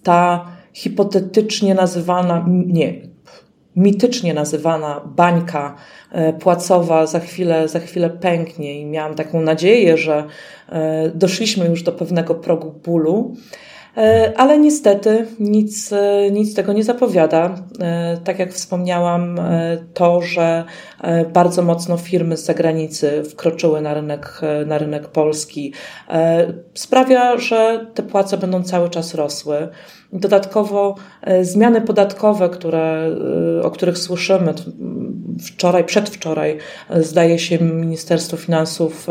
ta 0.04 0.46
hipotetycznie 0.74 1.76
nazywana, 1.76 2.46
nie, 2.48 2.94
mitycznie 3.76 4.34
nazywana 4.34 5.02
bańka 5.06 5.76
e, 6.12 6.34
płacowa 6.34 7.06
za 7.06 7.20
chwilę, 7.20 7.68
za 7.68 7.80
chwilę 7.80 8.10
pęknie 8.10 8.80
i 8.80 8.86
miałam 8.86 9.16
taką 9.16 9.42
nadzieję, 9.42 9.98
że 9.98 10.24
e, 10.70 11.10
doszliśmy 11.10 11.66
już 11.66 11.84
do 11.84 11.92
pewnego 11.92 12.36
progu 12.36 12.72
bólu. 12.72 13.36
E, 13.98 14.34
ale 14.38 14.58
niestety 14.58 15.26
nic, 15.40 15.94
nic 16.32 16.56
tego 16.56 16.74
nie 16.74 16.84
zapowiada. 16.84 17.56
Tak 18.24 18.40
jak 18.40 18.54
wspomniałam, 18.54 19.40
to, 19.94 20.22
że 20.22 20.64
bardzo 21.34 21.62
mocno 21.62 21.98
firmy 21.98 22.38
z 22.38 22.46
zagranicy 22.46 23.24
wkroczyły 23.24 23.82
na 23.82 23.94
rynek, 23.94 24.42
na 24.66 24.78
rynek 24.78 25.08
polski, 25.08 25.74
sprawia, 26.74 27.38
że 27.38 27.86
te 27.94 28.04
płace 28.04 28.38
będą 28.38 28.64
cały 28.64 28.90
czas 28.90 29.16
rosły. 29.16 29.70
Dodatkowo 30.14 30.96
e, 31.22 31.46
zmiany 31.46 31.82
podatkowe, 31.82 32.50
które, 32.50 33.10
e, 33.60 33.64
o 33.64 33.72
których 33.72 33.98
słyszymy 33.98 34.54
wczoraj, 35.48 35.84
przedwczoraj, 35.84 36.58
e, 36.90 37.04
zdaje 37.04 37.40
się, 37.40 37.60
Ministerstwo 37.60 38.38
Finansów 38.38 39.08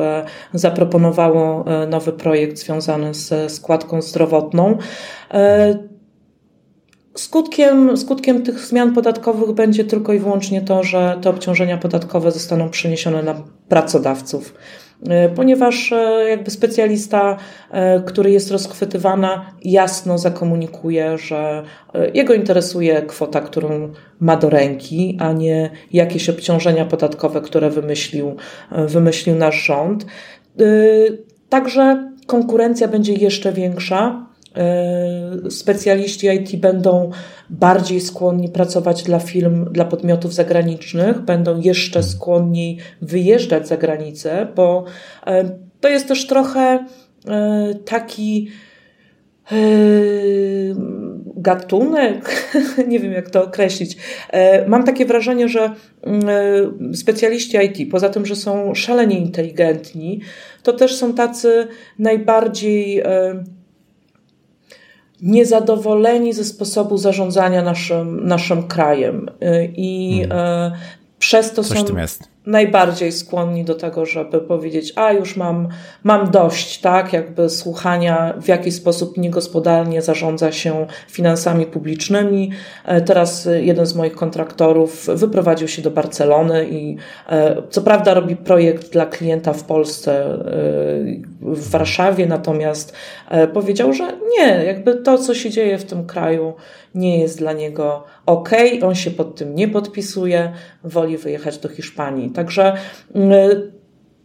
zaproponowało 0.54 1.64
nowy 1.88 2.12
projekt 2.12 2.58
związany 2.58 3.14
ze 3.14 3.50
składką 3.50 4.02
zdrowotną. 4.02 4.78
Skutkiem, 7.16 7.96
skutkiem 7.96 8.42
tych 8.42 8.60
zmian 8.60 8.94
podatkowych 8.94 9.52
będzie 9.52 9.84
tylko 9.84 10.12
i 10.12 10.18
wyłącznie 10.18 10.62
to, 10.62 10.82
że 10.82 11.18
te 11.22 11.30
obciążenia 11.30 11.76
podatkowe 11.76 12.32
zostaną 12.32 12.70
przeniesione 12.70 13.22
na 13.22 13.34
pracodawców. 13.68 14.54
E, 15.08 15.28
ponieważ 15.28 15.92
e, 15.92 16.28
jakby 16.28 16.50
specjalista, 16.50 17.36
e, 17.70 18.00
który 18.00 18.30
jest 18.30 18.50
rozchwytywana, 18.50 19.54
jasno 19.64 20.18
zakomunikuje, 20.18 21.18
że 21.18 21.62
jego 22.14 22.34
interesuje 22.34 23.02
kwota, 23.02 23.40
którą 23.40 23.92
ma 24.20 24.36
do 24.36 24.50
ręki, 24.50 25.18
a 25.20 25.32
nie 25.32 25.70
jakieś 25.92 26.28
obciążenia 26.28 26.84
podatkowe, 26.84 27.40
które 27.40 27.70
wymyślił, 27.70 28.36
wymyślił 28.70 29.36
nasz 29.36 29.66
rząd. 29.66 30.06
Także 31.48 32.12
konkurencja 32.26 32.88
będzie 32.88 33.12
jeszcze 33.12 33.52
większa. 33.52 34.23
Specjaliści 35.50 36.26
IT 36.26 36.56
będą 36.56 37.10
bardziej 37.50 38.00
skłonni 38.00 38.48
pracować 38.48 39.02
dla 39.02 39.18
firm, 39.18 39.72
dla 39.72 39.84
podmiotów 39.84 40.34
zagranicznych, 40.34 41.20
będą 41.20 41.60
jeszcze 41.60 42.02
skłonniej 42.02 42.78
wyjeżdżać 43.02 43.68
za 43.68 43.76
granicę, 43.76 44.46
bo 44.56 44.84
e, 45.26 45.58
to 45.80 45.88
jest 45.88 46.08
też 46.08 46.26
trochę 46.26 46.86
e, 47.28 47.74
taki 47.84 48.48
e, 49.52 49.56
gatunek, 51.36 52.50
nie 52.88 53.00
wiem 53.00 53.12
jak 53.12 53.30
to 53.30 53.44
określić. 53.44 53.96
Mam 54.66 54.84
takie 54.84 55.06
wrażenie, 55.06 55.48
że 55.48 55.70
mm, 56.02 56.94
specjaliści 56.94 57.56
IT, 57.56 57.90
poza 57.90 58.08
tym, 58.08 58.26
że 58.26 58.36
są 58.36 58.74
szalenie 58.74 59.18
inteligentni, 59.18 60.20
to 60.62 60.72
też 60.72 60.96
są 60.96 61.14
tacy 61.14 61.66
najbardziej 61.98 63.02
niezadowoleni 65.24 66.32
ze 66.32 66.44
sposobu 66.44 66.98
zarządzania 66.98 67.62
naszym, 67.62 68.26
naszym 68.26 68.62
krajem. 68.62 69.28
Y, 69.42 69.72
I 69.76 70.20
hmm. 70.28 70.72
przez 71.18 71.52
to 71.52 71.64
Coś 71.64 71.78
są 71.78 71.84
najbardziej 72.46 73.12
skłonni 73.12 73.64
do 73.64 73.74
tego, 73.74 74.06
żeby 74.06 74.40
powiedzieć, 74.40 74.92
a 74.96 75.12
już 75.12 75.36
mam, 75.36 75.68
mam 76.02 76.30
dość, 76.30 76.80
tak, 76.80 77.12
jakby 77.12 77.50
słuchania, 77.50 78.34
w 78.42 78.48
jaki 78.48 78.72
sposób 78.72 79.18
niegospodarnie 79.18 80.02
zarządza 80.02 80.52
się 80.52 80.86
finansami 81.08 81.66
publicznymi. 81.66 82.50
E, 82.84 83.00
teraz 83.00 83.48
jeden 83.60 83.86
z 83.86 83.94
moich 83.94 84.12
kontraktorów 84.12 85.06
wyprowadził 85.06 85.68
się 85.68 85.82
do 85.82 85.90
Barcelony 85.90 86.68
i 86.68 86.96
e, 87.28 87.62
co 87.70 87.82
prawda 87.82 88.14
robi 88.14 88.36
projekt 88.36 88.92
dla 88.92 89.06
klienta 89.06 89.52
w 89.52 89.64
Polsce, 89.64 90.24
e, 90.24 90.38
w 91.40 91.70
Warszawie, 91.70 92.26
natomiast 92.26 92.92
powiedział, 93.52 93.92
że 93.92 94.04
nie, 94.38 94.64
jakby 94.64 94.94
to, 94.94 95.18
co 95.18 95.34
się 95.34 95.50
dzieje 95.50 95.78
w 95.78 95.84
tym 95.84 96.06
kraju, 96.06 96.54
nie 96.94 97.18
jest 97.18 97.38
dla 97.38 97.52
niego 97.52 98.04
ok, 98.26 98.50
on 98.82 98.94
się 98.94 99.10
pod 99.10 99.36
tym 99.36 99.54
nie 99.54 99.68
podpisuje, 99.68 100.52
woli 100.84 101.18
wyjechać 101.18 101.58
do 101.58 101.68
Hiszpanii. 101.68 102.30
Także 102.34 102.76
mm, 103.14 103.72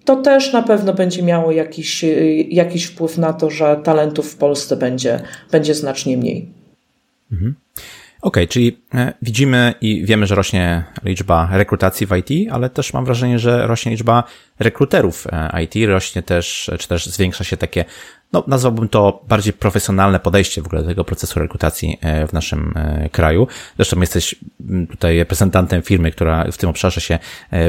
to 0.05 0.15
też 0.15 0.53
na 0.53 0.61
pewno 0.61 0.93
będzie 0.93 1.23
miało 1.23 1.51
jakiś, 1.51 2.05
jakiś 2.49 2.85
wpływ 2.85 3.17
na 3.17 3.33
to, 3.33 3.49
że 3.49 3.81
talentów 3.83 4.31
w 4.31 4.37
Polsce 4.37 4.77
będzie, 4.77 5.19
będzie 5.51 5.73
znacznie 5.73 6.17
mniej. 6.17 6.47
Mhm. 7.31 7.55
Okej, 8.21 8.43
okay, 8.43 8.47
czyli 8.47 8.81
e, 8.93 9.13
widzimy 9.21 9.73
i 9.81 10.05
wiemy, 10.05 10.27
że 10.27 10.35
rośnie 10.35 10.83
liczba 11.03 11.49
rekrutacji 11.51 12.07
w 12.07 12.15
IT, 12.17 12.51
ale 12.51 12.69
też 12.69 12.93
mam 12.93 13.05
wrażenie, 13.05 13.39
że 13.39 13.67
rośnie 13.67 13.91
liczba 13.91 14.23
rekruterów 14.59 15.27
e, 15.27 15.63
IT, 15.63 15.75
rośnie 15.87 16.23
też, 16.23 16.71
czy 16.79 16.87
też 16.87 17.05
zwiększa 17.05 17.43
się 17.43 17.57
takie, 17.57 17.85
no 18.33 18.43
nazwałbym 18.47 18.89
to 18.89 19.25
bardziej 19.27 19.53
profesjonalne 19.53 20.19
podejście 20.19 20.61
w 20.61 20.65
ogóle 20.65 20.81
do 20.81 20.87
tego 20.87 21.03
procesu 21.03 21.39
rekrutacji 21.39 21.97
e, 22.01 22.27
w 22.27 22.33
naszym 22.33 22.73
kraju. 23.11 23.47
Zresztą 23.75 24.01
jesteś 24.01 24.35
tutaj 24.89 25.17
reprezentantem 25.17 25.81
firmy, 25.81 26.11
która 26.11 26.51
w 26.51 26.57
tym 26.57 26.69
obszarze 26.69 27.01
się 27.01 27.19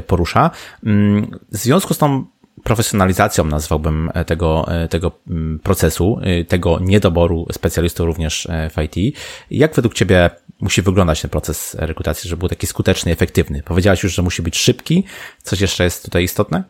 porusza. 0.07 0.51
Mm, 0.85 1.31
w 1.53 1.57
związku 1.57 1.95
z 1.95 1.99
tą 1.99 2.25
profesjonalizacją, 2.65 3.45
nazwałbym 3.45 4.11
e, 4.15 4.25
tego, 4.25 4.67
e, 4.69 4.89
tego 4.89 5.13
mm, 5.29 5.59
procesu, 5.59 6.21
e, 6.23 6.45
tego 6.45 6.79
niedoboru 6.81 7.47
specjalistów 7.53 8.07
również 8.07 8.49
w 8.71 8.83
IT. 8.83 9.17
Jak 9.51 9.75
według 9.75 9.95
Ciebie 9.95 10.31
musi 10.61 10.83
wyglądać 10.83 11.23
ten 11.23 11.31
proces 11.31 11.75
rekrutacji, 11.75 12.31
żeby 12.31 12.41
był 12.41 12.49
taki 12.49 12.67
skuteczny 12.67 13.13
efektywny? 13.13 13.63
Powiedziałaś 13.63 14.03
już, 14.03 14.15
że 14.15 14.23
musi 14.23 14.43
być 14.43 14.57
szybki. 14.57 15.05
Coś 15.43 15.61
jeszcze 15.61 15.85
jest 15.85 16.05
tutaj 16.05 16.25
istotne? 16.25 16.65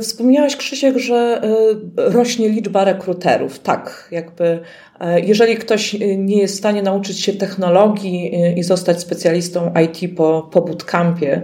Wspomniałaś, 0.00 0.56
Krzysiek, 0.56 0.98
że 0.98 1.42
rośnie 1.96 2.48
liczba 2.48 2.84
rekruterów. 2.84 3.58
Tak, 3.58 4.08
jakby 4.10 4.60
jeżeli 5.24 5.56
ktoś 5.56 5.96
nie 6.18 6.36
jest 6.36 6.54
w 6.54 6.58
stanie 6.58 6.82
nauczyć 6.82 7.20
się 7.20 7.32
technologii 7.32 8.32
i 8.56 8.62
zostać 8.62 9.00
specjalistą 9.00 9.72
IT 9.84 10.16
po, 10.16 10.48
po 10.52 10.60
bootcampie, 10.60 11.42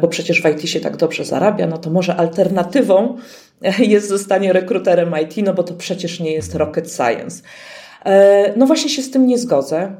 bo 0.00 0.08
przecież 0.08 0.42
w 0.42 0.44
IT 0.44 0.70
się 0.70 0.80
tak 0.80 0.96
dobrze 0.96 1.24
zarabia, 1.24 1.66
no 1.66 1.78
to 1.78 1.90
może 1.90 2.16
alternatywą 2.16 3.16
jest 3.78 4.08
zostanie 4.08 4.52
rekruterem 4.52 5.14
IT, 5.22 5.46
no 5.46 5.54
bo 5.54 5.62
to 5.62 5.74
przecież 5.74 6.20
nie 6.20 6.32
jest 6.32 6.54
rocket 6.54 6.92
science. 6.92 7.42
No 8.56 8.66
właśnie 8.66 8.90
się 8.90 9.02
z 9.02 9.10
tym 9.10 9.26
nie 9.26 9.38
zgodzę. 9.38 9.96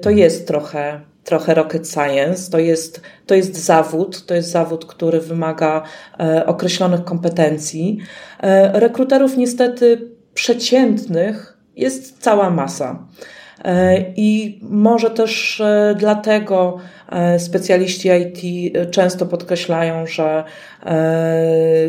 To 0.00 0.10
jest 0.10 0.46
trochę 0.46 1.00
trochę 1.28 1.54
rocket 1.54 1.88
science. 1.88 2.50
To 2.50 2.58
jest, 2.58 3.00
to 3.26 3.34
jest 3.34 3.56
zawód, 3.56 4.26
to 4.26 4.34
jest 4.34 4.50
zawód, 4.50 4.86
który 4.86 5.20
wymaga 5.20 5.82
e, 6.20 6.46
określonych 6.46 7.04
kompetencji. 7.04 7.98
E, 8.40 8.80
rekruterów 8.80 9.36
niestety 9.36 10.10
przeciętnych 10.34 11.57
jest 11.78 12.22
cała 12.22 12.50
masa. 12.50 13.06
E, 13.64 14.04
I 14.16 14.60
może 14.62 15.10
też 15.10 15.62
dlatego 15.96 16.78
specjaliści 17.38 18.08
IT 18.08 18.72
często 18.90 19.26
podkreślają, 19.26 20.06
że 20.06 20.44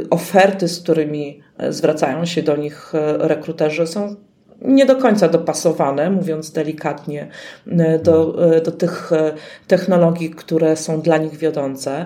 oferty, 0.09 0.67
z 0.67 0.81
którymi 0.81 1.41
zwracają 1.69 2.25
się 2.25 2.43
do 2.43 2.55
nich 2.55 2.93
rekruterzy, 3.19 3.87
są 3.87 4.15
nie 4.61 4.85
do 4.85 4.95
końca 4.95 5.29
dopasowane, 5.29 6.09
mówiąc 6.09 6.51
delikatnie, 6.51 7.27
e, 7.67 7.99
do, 7.99 8.45
e, 8.55 8.61
do 8.61 8.71
tych 8.71 9.13
e, 9.13 9.33
technologii, 9.67 10.29
które 10.29 10.75
są 10.75 11.01
dla 11.01 11.17
nich 11.17 11.37
wiodące. 11.37 12.05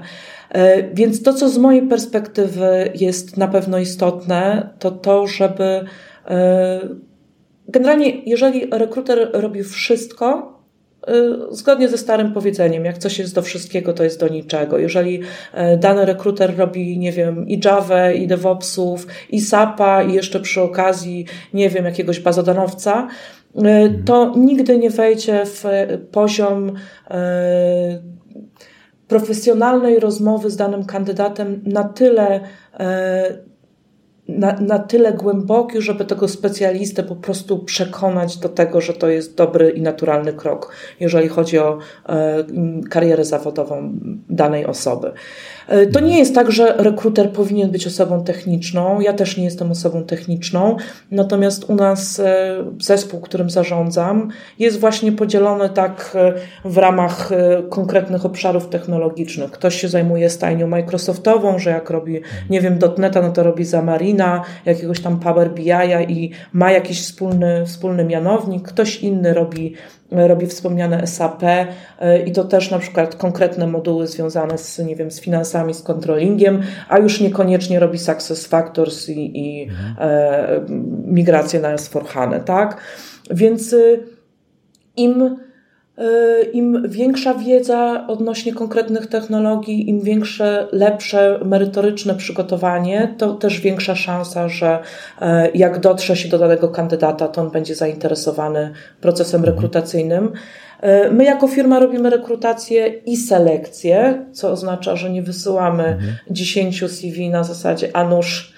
Więc 0.94 1.24
to, 1.24 1.34
co 1.34 1.50
z 1.50 1.58
mojej 1.58 1.82
perspektywy 1.82 2.92
jest 2.96 3.38
na 3.38 3.48
pewno 3.48 3.78
istotne, 3.78 4.70
to 4.80 4.92
to, 4.92 5.28
żeby 5.28 5.86
generalnie, 7.68 8.22
jeżeli 8.26 8.68
rekruter 8.72 9.30
robi 9.34 9.64
wszystko, 9.64 10.54
Y, 11.10 11.56
zgodnie 11.56 11.90
ze 11.90 11.98
starym 11.98 12.34
powiedzeniem, 12.34 12.86
jak 12.86 12.98
coś 12.98 13.20
jest 13.20 13.36
do 13.36 13.42
wszystkiego, 13.42 13.94
to 13.94 14.04
jest 14.04 14.20
do 14.20 14.28
niczego. 14.28 14.78
Jeżeli 14.78 15.22
e, 15.54 15.78
dany 15.78 16.06
rekruter 16.06 16.58
robi, 16.58 17.00
nie 17.00 17.12
wiem, 17.12 17.48
i 17.48 17.62
Java, 17.66 18.12
i 18.12 18.28
DevOpsów, 18.28 19.08
i 19.30 19.42
SAPa, 19.42 20.04
i 20.04 20.14
jeszcze 20.14 20.40
przy 20.40 20.62
okazji, 20.62 21.26
nie 21.54 21.70
wiem, 21.70 21.86
jakiegoś 21.86 22.20
bazodanowca, 22.20 23.08
y, 23.56 23.60
mhm. 23.60 24.04
to 24.04 24.34
nigdy 24.38 24.78
nie 24.78 24.90
wejdzie 24.90 25.44
w 25.46 25.64
poziom 26.12 26.72
e, 27.10 28.02
profesjonalnej 29.08 30.00
rozmowy 30.00 30.50
z 30.50 30.56
danym 30.56 30.86
kandydatem 30.86 31.62
na 31.66 31.84
tyle 31.84 32.40
e, 32.80 33.53
na, 34.28 34.60
na 34.60 34.80
tyle 34.80 35.14
głęboki, 35.14 35.82
żeby 35.82 36.06
tego 36.06 36.28
specjalistę 36.28 37.04
po 37.04 37.16
prostu 37.16 37.60
przekonać 37.60 38.38
do 38.38 38.50
tego, 38.50 38.82
że 38.82 38.94
to 38.94 39.10
jest 39.10 39.36
dobry 39.36 39.70
i 39.70 39.82
naturalny 39.82 40.34
krok, 40.34 40.76
jeżeli 41.00 41.28
chodzi 41.28 41.60
o 41.60 41.78
e, 42.10 42.44
karierę 42.90 43.26
zawodową 43.26 43.94
danej 44.30 44.66
osoby. 44.66 45.12
E, 45.68 45.88
to 45.88 46.00
nie 46.00 46.20
jest 46.20 46.36
tak, 46.36 46.52
że 46.52 46.76
rekruter 46.78 47.32
powinien 47.32 47.72
być 47.72 47.88
osobą 47.88 48.24
techniczną. 48.24 49.00
Ja 49.00 49.14
też 49.14 49.38
nie 49.38 49.44
jestem 49.44 49.72
osobą 49.72 50.04
techniczną. 50.04 50.78
Natomiast 51.12 51.70
u 51.70 51.76
nas 51.76 52.20
e, 52.20 52.56
zespół, 52.80 53.20
którym 53.20 53.50
zarządzam, 53.50 54.30
jest 54.60 54.80
właśnie 54.80 55.12
podzielony 55.12 55.70
tak 55.70 56.16
e, 56.16 56.34
w 56.70 56.78
ramach 56.78 57.30
konkretnych 57.70 58.26
obszarów 58.26 58.70
technologicznych. 58.70 59.52
Ktoś 59.52 59.82
się 59.82 59.88
zajmuje 59.88 60.30
stajnią 60.30 60.68
Microsoftową, 60.68 61.60
że 61.60 61.70
jak 61.70 61.90
robi, 61.90 62.22
nie 62.50 62.62
wiem, 62.62 62.80
.NETA, 62.98 63.22
no 63.22 63.32
to 63.32 63.44
robi 63.44 63.66
za 63.66 63.82
Marina, 63.82 64.44
jakiegoś 64.66 65.00
tam 65.00 65.20
Power 65.20 65.52
BI 65.52 65.72
i 66.08 66.32
ma 66.54 66.72
jakiś 66.72 67.02
wspólny, 67.02 67.66
wspólny 67.66 68.06
mianownik. 68.06 68.68
Ktoś 68.68 68.98
inny 68.98 69.34
robi 69.34 69.74
robi 70.12 70.48
wspomniane 70.48 71.08
SAP 71.08 71.44
e, 71.44 71.68
i 72.26 72.32
to 72.32 72.44
też 72.44 72.72
na 72.72 72.80
przykład 72.80 73.16
konkretne 73.16 73.68
moduły 73.68 74.08
związane 74.08 74.58
z, 74.58 74.80
nie 74.80 74.96
wiem, 74.96 75.12
z 75.12 75.22
finansami, 75.22 75.74
z 75.74 75.82
controllingiem, 75.82 76.62
a 76.90 76.98
już 77.00 77.22
niekoniecznie 77.22 77.80
robi 77.80 77.98
Success 77.98 78.48
Factors 78.48 79.10
i, 79.10 79.38
i 79.38 79.64
mhm. 79.64 79.96
e, 80.00 80.62
migrację 81.06 81.60
na 81.60 81.76
S4HANA, 81.76 82.44
tak? 82.44 82.78
Więc 83.32 83.74
y, 83.74 84.04
im 84.96 85.38
Im 86.54 86.84
większa 86.90 87.34
wiedza 87.34 88.08
odnośnie 88.08 88.54
konkretnych 88.54 89.08
technologii, 89.08 89.90
im 89.90 90.02
większe, 90.02 90.68
lepsze 90.72 91.40
merytoryczne 91.46 92.16
przygotowanie, 92.16 93.16
to 93.18 93.34
też 93.34 93.62
większa 93.62 93.96
szansa, 93.96 94.50
że 94.50 94.80
jak 95.54 95.80
dotrze 95.80 96.16
się 96.16 96.30
do 96.30 96.38
danego 96.38 96.68
kandydata, 96.68 97.28
to 97.28 97.42
on 97.42 97.52
będzie 97.52 97.76
zainteresowany 97.76 98.74
procesem 99.02 99.42
mhm. 99.42 99.56
rekrutacyjnym. 99.56 100.32
My 101.12 101.24
jako 101.24 101.48
firma 101.48 101.80
robimy 101.80 102.10
rekrutację 102.10 102.88
i 102.88 103.18
selekcję, 103.18 104.26
co 104.32 104.52
oznacza, 104.52 104.96
że 104.96 105.10
nie 105.10 105.24
wysyłamy 105.24 105.86
mhm. 105.86 106.14
10 106.32 106.92
CV 106.92 107.30
na 107.30 107.44
zasadzie, 107.44 107.90
a 107.94 108.04
nuż 108.04 108.53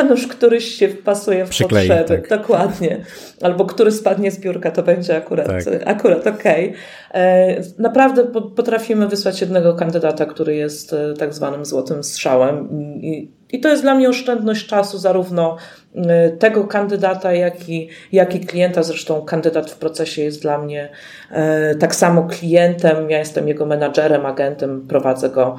a 0.00 0.02
nuż 0.02 0.26
któryś 0.26 0.64
się 0.64 0.88
wpasuje 0.88 1.46
w 1.46 1.48
Przyklei, 1.48 1.88
potrzeby. 1.88 2.08
Tak. 2.08 2.38
Dokładnie. 2.38 3.04
Albo 3.42 3.64
który 3.64 3.92
spadnie 3.92 4.30
z 4.30 4.40
biurka, 4.40 4.70
to 4.70 4.82
będzie 4.82 5.16
akurat, 5.16 5.46
tak. 5.46 5.64
akurat 5.84 6.26
okej. 6.26 6.68
Okay. 7.10 7.62
Naprawdę 7.78 8.24
potrafimy 8.56 9.08
wysłać 9.08 9.40
jednego 9.40 9.74
kandydata, 9.74 10.26
który 10.26 10.54
jest 10.56 10.92
e, 10.92 11.14
tak 11.14 11.34
zwanym 11.34 11.64
złotym 11.64 12.04
strzałem 12.04 12.68
i, 13.00 13.30
i 13.52 13.60
to 13.60 13.68
jest 13.68 13.82
dla 13.82 13.94
mnie 13.94 14.08
oszczędność 14.08 14.66
czasu 14.66 14.98
zarówno 14.98 15.56
e, 15.94 16.30
tego 16.30 16.64
kandydata, 16.64 17.32
jak 17.32 17.68
i, 17.68 17.88
jak 18.12 18.34
i 18.34 18.40
klienta. 18.40 18.82
Zresztą 18.82 19.22
kandydat 19.22 19.70
w 19.70 19.78
procesie 19.78 20.22
jest 20.22 20.42
dla 20.42 20.58
mnie 20.58 20.88
e, 21.30 21.74
tak 21.74 21.94
samo 21.94 22.22
klientem. 22.22 23.10
Ja 23.10 23.18
jestem 23.18 23.48
jego 23.48 23.66
menadżerem, 23.66 24.26
agentem, 24.26 24.86
prowadzę 24.88 25.30
go 25.30 25.56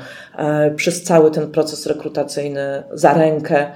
przez 0.75 1.03
cały 1.03 1.31
ten 1.31 1.51
proces 1.51 1.85
rekrutacyjny 1.85 2.83
za 2.91 3.13
rękę. 3.13 3.71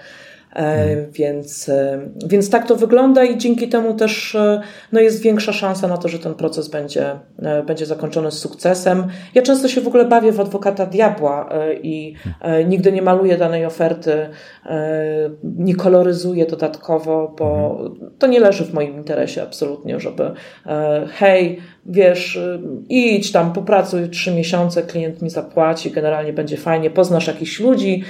Hmm. 0.53 1.11
Więc, 1.11 1.69
e, 1.69 1.99
więc 2.25 2.49
tak 2.49 2.67
to 2.67 2.75
wygląda 2.75 3.23
i 3.23 3.37
dzięki 3.37 3.69
temu 3.69 3.93
też 3.93 4.35
e, 4.35 4.61
no 4.91 4.99
jest 4.99 5.21
większa 5.21 5.53
szansa 5.53 5.87
na 5.87 5.97
to, 5.97 6.07
że 6.07 6.19
ten 6.19 6.33
proces 6.33 6.67
będzie, 6.67 7.19
będzie 7.67 7.85
zakończony 7.85 8.31
z 8.31 8.39
sukcesem. 8.39 9.07
Ja 9.35 9.41
często 9.41 9.67
się 9.67 9.81
w 9.81 9.87
ogóle 9.87 10.05
bawię 10.05 10.31
w 10.31 10.39
adwokata 10.39 10.85
diabła 10.85 11.49
i 11.83 12.13
nigdy 12.67 12.91
nie 12.91 13.01
maluję 13.01 13.37
danej 13.37 13.65
oferty, 13.65 14.29
nie 15.43 15.75
koloryzuję 15.75 16.45
dodatkowo, 16.45 17.35
bo 17.37 17.79
to 18.19 18.27
nie 18.27 18.39
leży 18.39 18.65
w 18.65 18.73
moim 18.73 18.95
interesie 18.95 19.43
absolutnie, 19.43 19.99
żeby 19.99 20.31
hej, 21.09 21.59
wiesz, 21.85 22.39
idź 22.89 23.31
tam, 23.31 23.53
popracuj 23.53 24.09
trzy 24.09 24.31
miesiące, 24.31 24.83
klient 24.83 25.21
mi 25.21 25.29
zapłaci, 25.29 25.91
generalnie 25.91 26.33
będzie 26.33 26.57
fajnie, 26.57 26.89
poznasz 26.89 27.27
jakichś 27.27 27.59
ludzi, 27.59 28.03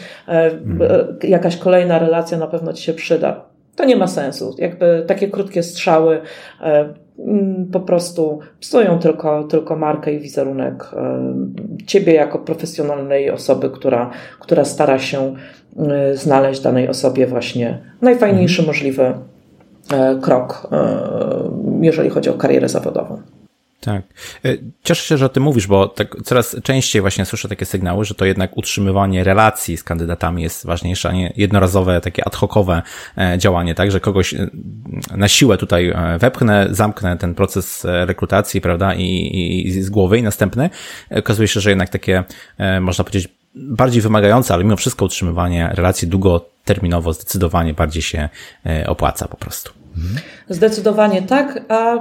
jakaś 1.23 1.57
kolejna 1.57 1.99
relacja 1.99 2.26
na 2.35 2.47
pewno 2.47 2.73
ci 2.73 2.83
się 2.83 2.93
przyda. 2.93 3.45
To 3.77 3.85
nie 3.85 3.95
ma 3.95 4.07
sensu. 4.07 4.55
Jakby 4.57 5.03
takie 5.07 5.27
krótkie 5.27 5.63
strzały 5.63 6.21
e, 6.61 6.93
mm, 7.19 7.69
po 7.71 7.79
prostu 7.79 8.39
psują 8.59 8.99
tylko, 8.99 9.43
tylko 9.43 9.75
markę 9.75 10.13
i 10.13 10.19
wizerunek 10.19 10.91
e, 10.93 11.33
ciebie 11.85 12.13
jako 12.13 12.39
profesjonalnej 12.39 13.31
osoby, 13.31 13.69
która, 13.69 14.09
która 14.39 14.65
stara 14.65 14.99
się 14.99 15.35
e, 15.77 16.15
znaleźć 16.17 16.61
danej 16.61 16.87
osobie 16.89 17.27
właśnie 17.27 17.79
najfajniejszy 18.01 18.61
mhm. 18.61 18.67
możliwy 18.67 19.13
krok, 20.21 20.69
jeżeli 21.81 22.09
chodzi 22.09 22.29
o 22.29 22.33
karierę 22.33 22.69
zawodową. 22.69 23.21
Tak. 23.79 24.01
E, 24.45 24.57
cieszę 24.83 25.07
się, 25.07 25.17
że 25.17 25.25
o 25.25 25.29
tym 25.29 25.43
mówisz, 25.43 25.67
bo 25.67 25.87
tak 25.87 26.15
coraz 26.25 26.55
częściej 26.63 27.01
właśnie 27.01 27.25
słyszę 27.25 27.49
takie 27.49 27.65
sygnały, 27.65 28.05
że 28.05 28.15
to 28.15 28.25
jednak 28.25 28.57
utrzymywanie 28.57 29.23
relacji 29.23 29.77
z 29.77 29.83
kandydatami 29.83 30.43
jest 30.43 30.65
ważniejsze, 30.65 31.09
a 31.09 31.11
nie 31.11 31.33
jednorazowe, 31.35 32.01
takie 32.01 32.27
ad 32.27 32.35
hocowe 32.35 32.81
e, 33.17 33.37
działanie, 33.37 33.75
tak, 33.75 33.91
że 33.91 33.99
kogoś 33.99 34.33
e, 34.33 34.49
na 35.17 35.27
siłę 35.27 35.57
tutaj 35.57 35.93
wepchnę, 36.19 36.67
zamknę 36.71 37.17
ten 37.17 37.35
proces 37.35 37.85
rekrutacji, 37.85 38.61
prawda, 38.61 38.93
i, 38.93 39.03
i, 39.03 39.67
i 39.67 39.81
z 39.83 39.89
głowy 39.89 40.17
i 40.17 40.23
następny. 40.23 40.69
Okazuje 41.11 41.47
się, 41.47 41.59
że 41.59 41.69
jednak 41.69 41.89
takie, 41.89 42.23
można 42.81 43.03
powiedzieć, 43.03 43.29
bardziej 43.55 44.01
wymagające, 44.01 44.53
ale 44.53 44.63
mimo 44.63 44.75
wszystko 44.75 45.05
utrzymywanie 45.05 45.69
relacji 45.73 46.07
długoterminowo 46.07 47.13
zdecydowanie 47.13 47.73
bardziej 47.73 48.01
się 48.01 48.29
opłaca 48.87 49.27
po 49.27 49.37
prostu. 49.37 49.71
Zdecydowanie 50.49 51.21
tak, 51.21 51.59
a 51.69 51.97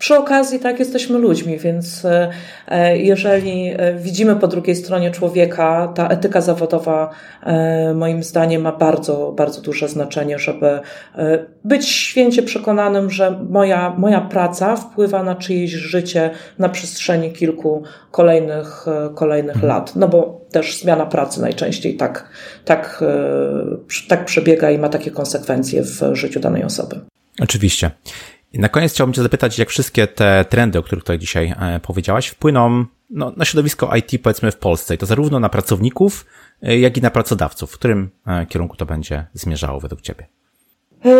przy 0.00 0.16
okazji 0.16 0.58
tak 0.60 0.78
jesteśmy 0.78 1.18
ludźmi, 1.18 1.58
więc 1.58 2.04
e, 2.04 2.30
e, 2.68 2.98
jeżeli 2.98 3.74
e, 3.76 3.94
widzimy 3.94 4.36
po 4.36 4.48
drugiej 4.48 4.76
stronie 4.76 5.10
człowieka, 5.10 5.92
ta 5.94 6.08
etyka 6.08 6.40
zawodowa 6.40 7.10
moim 7.94 8.22
zdaniem 8.22 8.62
ma 8.62 8.72
bardzo, 8.72 9.32
bardzo 9.36 9.60
duże 9.60 9.88
znaczenie, 9.88 10.38
żeby 10.38 10.80
być 11.64 11.88
święcie 11.88 12.42
przekonanym, 12.42 13.10
że 13.10 13.30
moja, 13.48 13.94
moja 13.98 14.20
praca 14.20 14.76
wpływa 14.76 15.22
na 15.22 15.34
czyjeś 15.34 15.70
życie 15.70 16.30
na 16.58 16.68
przestrzeni 16.68 17.32
kilku 17.32 17.82
kolejnych, 18.10 18.86
kolejnych 19.14 19.56
mhm. 19.56 19.68
lat. 19.68 19.96
No 19.96 20.08
bo 20.08 20.40
też 20.50 20.80
zmiana 20.80 21.06
pracy 21.06 21.40
najczęściej 21.40 21.96
tak, 21.96 22.28
tak, 22.64 23.04
tak 24.08 24.24
przebiega 24.24 24.70
i 24.70 24.78
ma 24.78 24.88
takie 24.88 25.10
konsekwencje 25.10 25.82
w 25.82 26.00
życiu 26.12 26.40
danej 26.40 26.64
osoby. 26.64 27.00
Oczywiście. 27.40 27.90
Na 28.54 28.68
koniec 28.68 28.92
chciałbym 28.92 29.14
Cię 29.14 29.22
zapytać, 29.22 29.58
jak 29.58 29.68
wszystkie 29.68 30.06
te 30.06 30.44
trendy, 30.44 30.78
o 30.78 30.82
których 30.82 31.04
tutaj 31.04 31.18
dzisiaj 31.18 31.54
e, 31.60 31.80
powiedziałaś, 31.80 32.26
wpłyną 32.26 32.84
no, 33.10 33.32
na 33.36 33.44
środowisko 33.44 33.96
IT, 33.96 34.22
powiedzmy, 34.22 34.52
w 34.52 34.56
Polsce. 34.56 34.94
I 34.94 34.98
to 34.98 35.06
zarówno 35.06 35.40
na 35.40 35.48
pracowników, 35.48 36.26
e, 36.62 36.78
jak 36.78 36.96
i 36.96 37.00
na 37.00 37.10
pracodawców. 37.10 37.70
W 37.70 37.78
którym 37.78 38.10
e, 38.26 38.46
kierunku 38.46 38.76
to 38.76 38.86
będzie 38.86 39.26
zmierzało 39.32 39.80
według 39.80 40.00
Ciebie? 40.00 40.26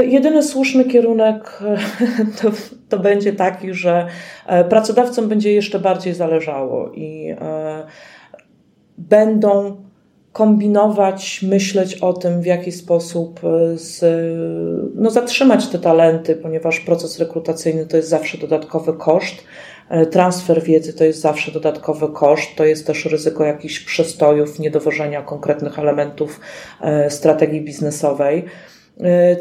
Jedyny 0.03 0.43
słuszny 0.43 0.85
kierunek 0.85 1.59
to, 2.43 2.51
to 2.89 2.99
będzie 2.99 3.33
taki, 3.33 3.75
że 3.75 4.07
pracodawcom 4.69 5.29
będzie 5.29 5.53
jeszcze 5.53 5.79
bardziej 5.79 6.15
zależało 6.15 6.93
i 6.93 7.35
będą 8.99 9.85
kombinować, 10.33 11.43
myśleć 11.43 11.95
o 11.95 12.13
tym, 12.13 12.41
w 12.41 12.47
jaki 12.47 12.73
sposób 12.73 13.41
e, 13.45 13.79
z, 13.79 14.05
no, 14.95 15.11
zatrzymać 15.11 15.67
te 15.67 15.79
talenty, 15.79 16.37
ponieważ 16.37 16.81
proces 16.81 17.19
rekrutacyjny 17.19 17.87
to 17.87 17.97
jest 17.97 18.09
zawsze 18.09 18.39
dodatkowy 18.39 18.93
koszt. 18.93 19.45
E, 19.89 20.07
transfer 20.07 20.63
wiedzy 20.63 20.93
to 20.93 21.05
jest 21.05 21.21
zawsze 21.21 21.53
dodatkowy 21.53 22.09
koszt, 22.09 22.57
to 22.57 22.65
jest 22.65 22.87
też 22.87 23.05
ryzyko 23.05 23.45
jakichś 23.45 23.81
przestojów, 23.81 24.59
niedowożenia 24.59 25.23
konkretnych 25.23 25.79
elementów 25.79 26.41
e, 26.81 27.11
strategii 27.11 27.61
biznesowej. 27.61 28.45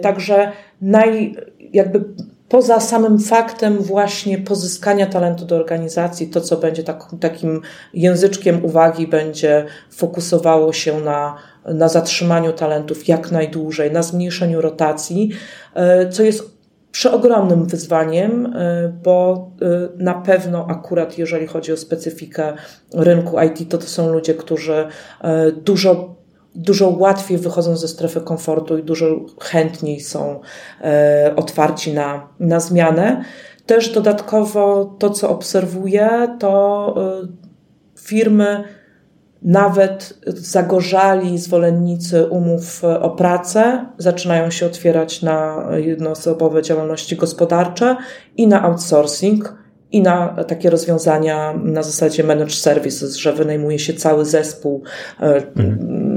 Także 0.01 0.51
naj, 0.81 1.35
jakby 1.73 2.03
poza 2.49 2.79
samym 2.79 3.19
faktem 3.19 3.77
właśnie 3.77 4.37
pozyskania 4.37 5.05
talentu 5.05 5.45
do 5.45 5.55
organizacji, 5.55 6.27
to 6.27 6.41
co 6.41 6.57
będzie 6.57 6.83
tak, 6.83 7.03
takim 7.19 7.61
języczkiem 7.93 8.65
uwagi, 8.65 9.07
będzie 9.07 9.65
fokusowało 9.91 10.73
się 10.73 10.99
na, 10.99 11.35
na 11.65 11.89
zatrzymaniu 11.89 12.53
talentów 12.53 13.07
jak 13.07 13.31
najdłużej, 13.31 13.91
na 13.91 14.03
zmniejszeniu 14.03 14.61
rotacji, 14.61 15.29
e, 15.73 16.09
co 16.09 16.23
jest 16.23 16.59
przeogromnym 16.91 17.65
wyzwaniem, 17.65 18.45
e, 18.45 18.93
bo 19.03 19.49
e, 19.61 20.03
na 20.03 20.13
pewno 20.13 20.67
akurat 20.69 21.17
jeżeli 21.17 21.47
chodzi 21.47 21.73
o 21.73 21.77
specyfikę 21.77 22.53
rynku 22.93 23.37
IT, 23.41 23.71
to 23.71 23.77
to 23.77 23.87
są 23.87 24.09
ludzie, 24.09 24.33
którzy 24.33 24.87
dużo 25.63 26.18
dużo 26.55 26.89
łatwiej 26.89 27.37
wychodzą 27.37 27.77
ze 27.77 27.87
strefy 27.87 28.21
komfortu 28.21 28.77
i 28.77 28.83
dużo 28.83 29.05
chętniej 29.41 29.99
są 29.99 30.39
e, 30.81 31.33
otwarci 31.35 31.93
na, 31.93 32.27
na 32.39 32.59
zmianę. 32.59 33.23
Też 33.65 33.89
dodatkowo 33.89 34.95
to, 34.99 35.09
co 35.09 35.29
obserwuję, 35.29 36.35
to 36.39 36.95
e, 37.23 37.27
firmy, 37.99 38.63
nawet 39.41 40.19
zagorzali 40.27 41.37
zwolennicy 41.37 42.25
umów 42.25 42.83
o 42.83 43.09
pracę, 43.09 43.85
zaczynają 43.97 44.51
się 44.51 44.65
otwierać 44.65 45.21
na 45.21 45.67
jednoosobowe 45.77 46.61
działalności 46.61 47.15
gospodarcze 47.15 47.95
i 48.37 48.47
na 48.47 48.63
outsourcing 48.63 49.53
i 49.91 50.01
na 50.01 50.43
takie 50.47 50.69
rozwiązania 50.69 51.53
na 51.63 51.83
zasadzie 51.83 52.23
managed 52.23 52.55
services, 52.55 53.15
że 53.15 53.33
wynajmuje 53.33 53.79
się 53.79 53.93
cały 53.93 54.25
zespół, 54.25 54.83
mhm 55.19 56.08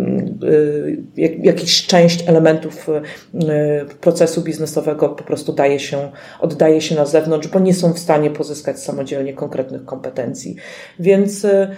Y, 0.43 1.03
jakiś 1.43 1.87
część 1.87 2.29
elementów 2.29 2.89
y, 2.89 3.95
procesu 4.01 4.43
biznesowego 4.43 5.09
po 5.09 5.25
prostu 5.25 5.53
daje 5.53 5.81
się, 5.81 6.11
oddaje 6.41 6.81
się 6.81 6.95
na 6.95 7.07
zewnątrz, 7.07 7.49
bo 7.49 7.59
nie 7.59 7.75
są 7.75 7.93
w 7.93 7.99
stanie 7.99 8.31
pozyskać 8.31 8.81
samodzielnie 8.81 9.35
konkretnych 9.35 9.85
kompetencji. 9.85 10.57
Więc 10.99 11.45
y, 11.45 11.69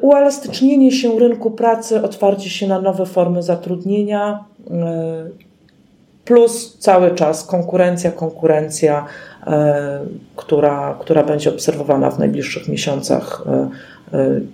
uelastycznienie 0.00 0.92
się 0.92 1.18
rynku 1.18 1.50
pracy, 1.50 2.02
otwarcie 2.02 2.50
się 2.50 2.66
na 2.66 2.80
nowe 2.80 3.06
formy 3.06 3.42
zatrudnienia, 3.42 4.44
plus 6.24 6.78
cały 6.78 7.14
czas 7.14 7.44
konkurencja, 7.44 8.12
konkurencja, 8.12 9.06
która, 10.36 10.98
która 11.00 11.22
będzie 11.22 11.50
obserwowana 11.50 12.10
w 12.10 12.18
najbliższych 12.18 12.68
miesiącach 12.68 13.44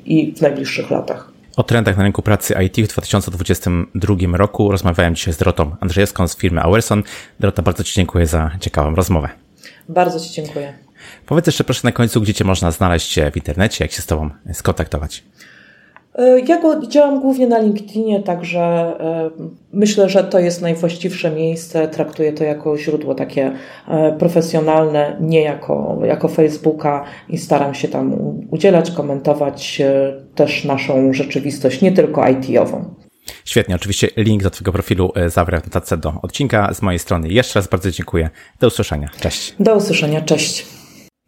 i 0.05 0.35
w 0.37 0.41
najbliższych 0.41 0.91
latach. 0.91 1.33
O 1.61 1.63
trendach 1.63 1.97
na 1.97 2.03
rynku 2.03 2.23
pracy 2.23 2.55
IT 2.65 2.77
w 2.77 2.93
2022 2.93 4.37
roku 4.37 4.71
rozmawiałem 4.71 5.15
dzisiaj 5.15 5.35
z 5.35 5.37
Dorotą 5.37 5.77
Andrzejewską 5.81 6.29
z 6.29 6.37
firmy 6.37 6.63
Awerson. 6.63 7.03
Dorota, 7.41 7.63
bardzo 7.63 7.85
Ci 7.85 7.95
dziękuję 7.95 8.27
za 8.27 8.51
ciekawą 8.61 8.95
rozmowę. 8.95 9.29
Bardzo 9.89 10.21
Ci 10.21 10.31
dziękuję. 10.31 10.79
Powiedz 11.27 11.47
jeszcze 11.47 11.65
proszę 11.65 11.81
na 11.85 11.93
końcu, 11.93 12.21
gdzie 12.21 12.35
Cię 12.35 12.45
można 12.45 12.71
znaleźć 12.71 13.21
w 13.33 13.37
internecie, 13.37 13.85
jak 13.85 13.93
się 13.93 14.03
z 14.03 14.07
Tobą 14.07 14.31
skontaktować. 14.53 15.25
E, 16.15 16.41
ja 16.41 16.61
go 16.61 16.87
działam 16.87 17.21
głównie 17.21 17.47
na 17.47 17.59
LinkedInie, 17.59 18.23
także 18.23 18.61
e, 18.61 19.31
myślę, 19.73 20.09
że 20.09 20.25
to 20.25 20.39
jest 20.39 20.63
najwłaściwsze 20.63 21.31
miejsce. 21.31 21.89
Traktuję 21.89 22.33
to 22.33 22.45
jako 22.45 22.79
źródło 22.79 23.15
takie 23.15 23.53
e, 23.89 24.13
profesjonalne, 24.19 25.17
nie 25.21 25.43
jako, 25.43 25.99
jako 26.05 26.29
Facebooka 26.29 27.05
i 27.29 27.39
staram 27.39 27.75
się 27.75 27.89
tam 27.89 28.17
udzielać, 28.51 28.91
komentować 28.91 29.83
też 30.35 30.65
naszą 30.65 31.13
rzeczywistość, 31.13 31.81
nie 31.81 31.93
tylko 31.93 32.29
IT-ową. 32.29 32.95
Świetnie, 33.45 33.75
oczywiście 33.75 34.09
link 34.17 34.43
do 34.43 34.51
Twojego 34.51 34.73
profilu 34.73 35.13
zawrę 35.27 35.61
w 35.61 35.65
notatce 35.65 35.97
do 35.97 36.13
odcinka. 36.23 36.75
Z 36.75 36.83
mojej 36.83 36.99
strony 36.99 37.29
jeszcze 37.29 37.59
raz 37.59 37.69
bardzo 37.69 37.91
dziękuję. 37.91 38.31
Do 38.61 38.67
usłyszenia. 38.67 39.09
Cześć. 39.21 39.55
Do 39.61 39.77
usłyszenia. 39.77 40.21
Cześć. 40.21 40.80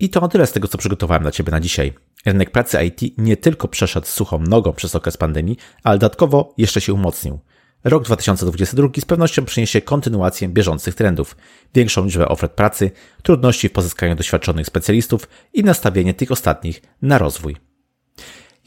I 0.03 0.09
to 0.09 0.28
tyle 0.28 0.46
z 0.46 0.53
tego, 0.53 0.68
co 0.68 0.78
przygotowałem 0.78 1.22
dla 1.22 1.32
Ciebie 1.32 1.50
na 1.50 1.61
dzisiaj. 1.61 1.92
Rynek 2.26 2.50
pracy 2.50 2.78
IT 2.84 3.18
nie 3.18 3.36
tylko 3.36 3.68
przeszedł 3.68 4.07
suchą 4.07 4.38
nogą 4.38 4.72
przez 4.72 4.94
okres 4.94 5.16
pandemii, 5.16 5.57
ale 5.82 5.98
dodatkowo 5.98 6.55
jeszcze 6.59 6.80
się 6.80 6.92
umocnił. 6.92 7.38
Rok 7.84 8.05
2022 8.05 8.88
z 9.00 9.05
pewnością 9.05 9.44
przyniesie 9.44 9.80
kontynuację 9.80 10.48
bieżących 10.48 10.94
trendów, 10.94 11.36
większą 11.74 12.05
liczbę 12.05 12.28
ofert 12.28 12.53
pracy, 12.53 12.90
trudności 13.22 13.68
w 13.68 13.72
pozyskaniu 13.72 14.14
doświadczonych 14.14 14.66
specjalistów 14.66 15.28
i 15.53 15.64
nastawienie 15.64 16.14
tych 16.14 16.32
ostatnich 16.32 16.82
na 17.03 17.18
rozwój. 17.18 17.57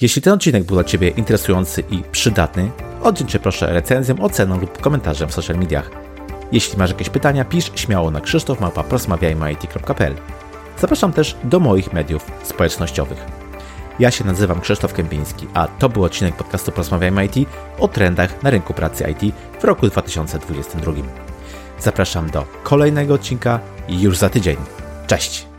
Jeśli 0.02 0.22
ten 0.22 0.34
odcinek 0.34 0.64
był 0.64 0.76
dla 0.76 0.84
Ciebie 0.84 1.10
interesujący 1.10 1.84
i 1.92 2.04
przydatny, 2.12 2.72
oddzięczę 3.02 3.40
proszę 3.40 3.74
recenzją, 3.74 4.20
oceną 4.20 4.60
lub 4.60 4.82
komentarzem 4.82 5.30
w 5.30 5.34
social 5.34 5.58
mediach. 5.58 5.92
Jeśli 6.52 6.78
masz 6.78 6.90
jakieś 6.90 7.10
pytania, 7.10 7.46
pisz 7.46 7.72
śmiało 7.76 8.12
na 8.12 8.22
krzysztofmałpa.prosmawiajmy.it.pl 8.22 10.16
Zapraszam 10.78 11.14
też 11.14 11.38
do 11.44 11.60
moich 11.60 11.94
mediów 11.94 12.32
społecznościowych. 12.44 13.26
Ja 14.00 14.12
się 14.12 14.24
nazywam 14.24 14.62
Krzysztof 14.62 14.94
Kępiński, 14.94 15.48
a 15.54 15.68
to 15.68 15.90
był 15.90 16.04
odcinek 16.04 16.36
podcastu 16.36 16.72
Porozmawiajmy 16.72 17.26
IT 17.26 17.50
o 17.80 17.88
trendach 17.88 18.44
na 18.44 18.50
rynku 18.50 18.74
pracy 18.74 19.06
IT 19.12 19.36
w 19.60 19.64
roku 19.64 19.88
2022. 19.88 20.92
Zapraszam 21.80 22.30
do 22.30 22.46
kolejnego 22.64 23.14
odcinka 23.14 23.60
już 23.90 24.18
za 24.18 24.30
tydzień. 24.30 24.58
Cześć! 25.08 25.55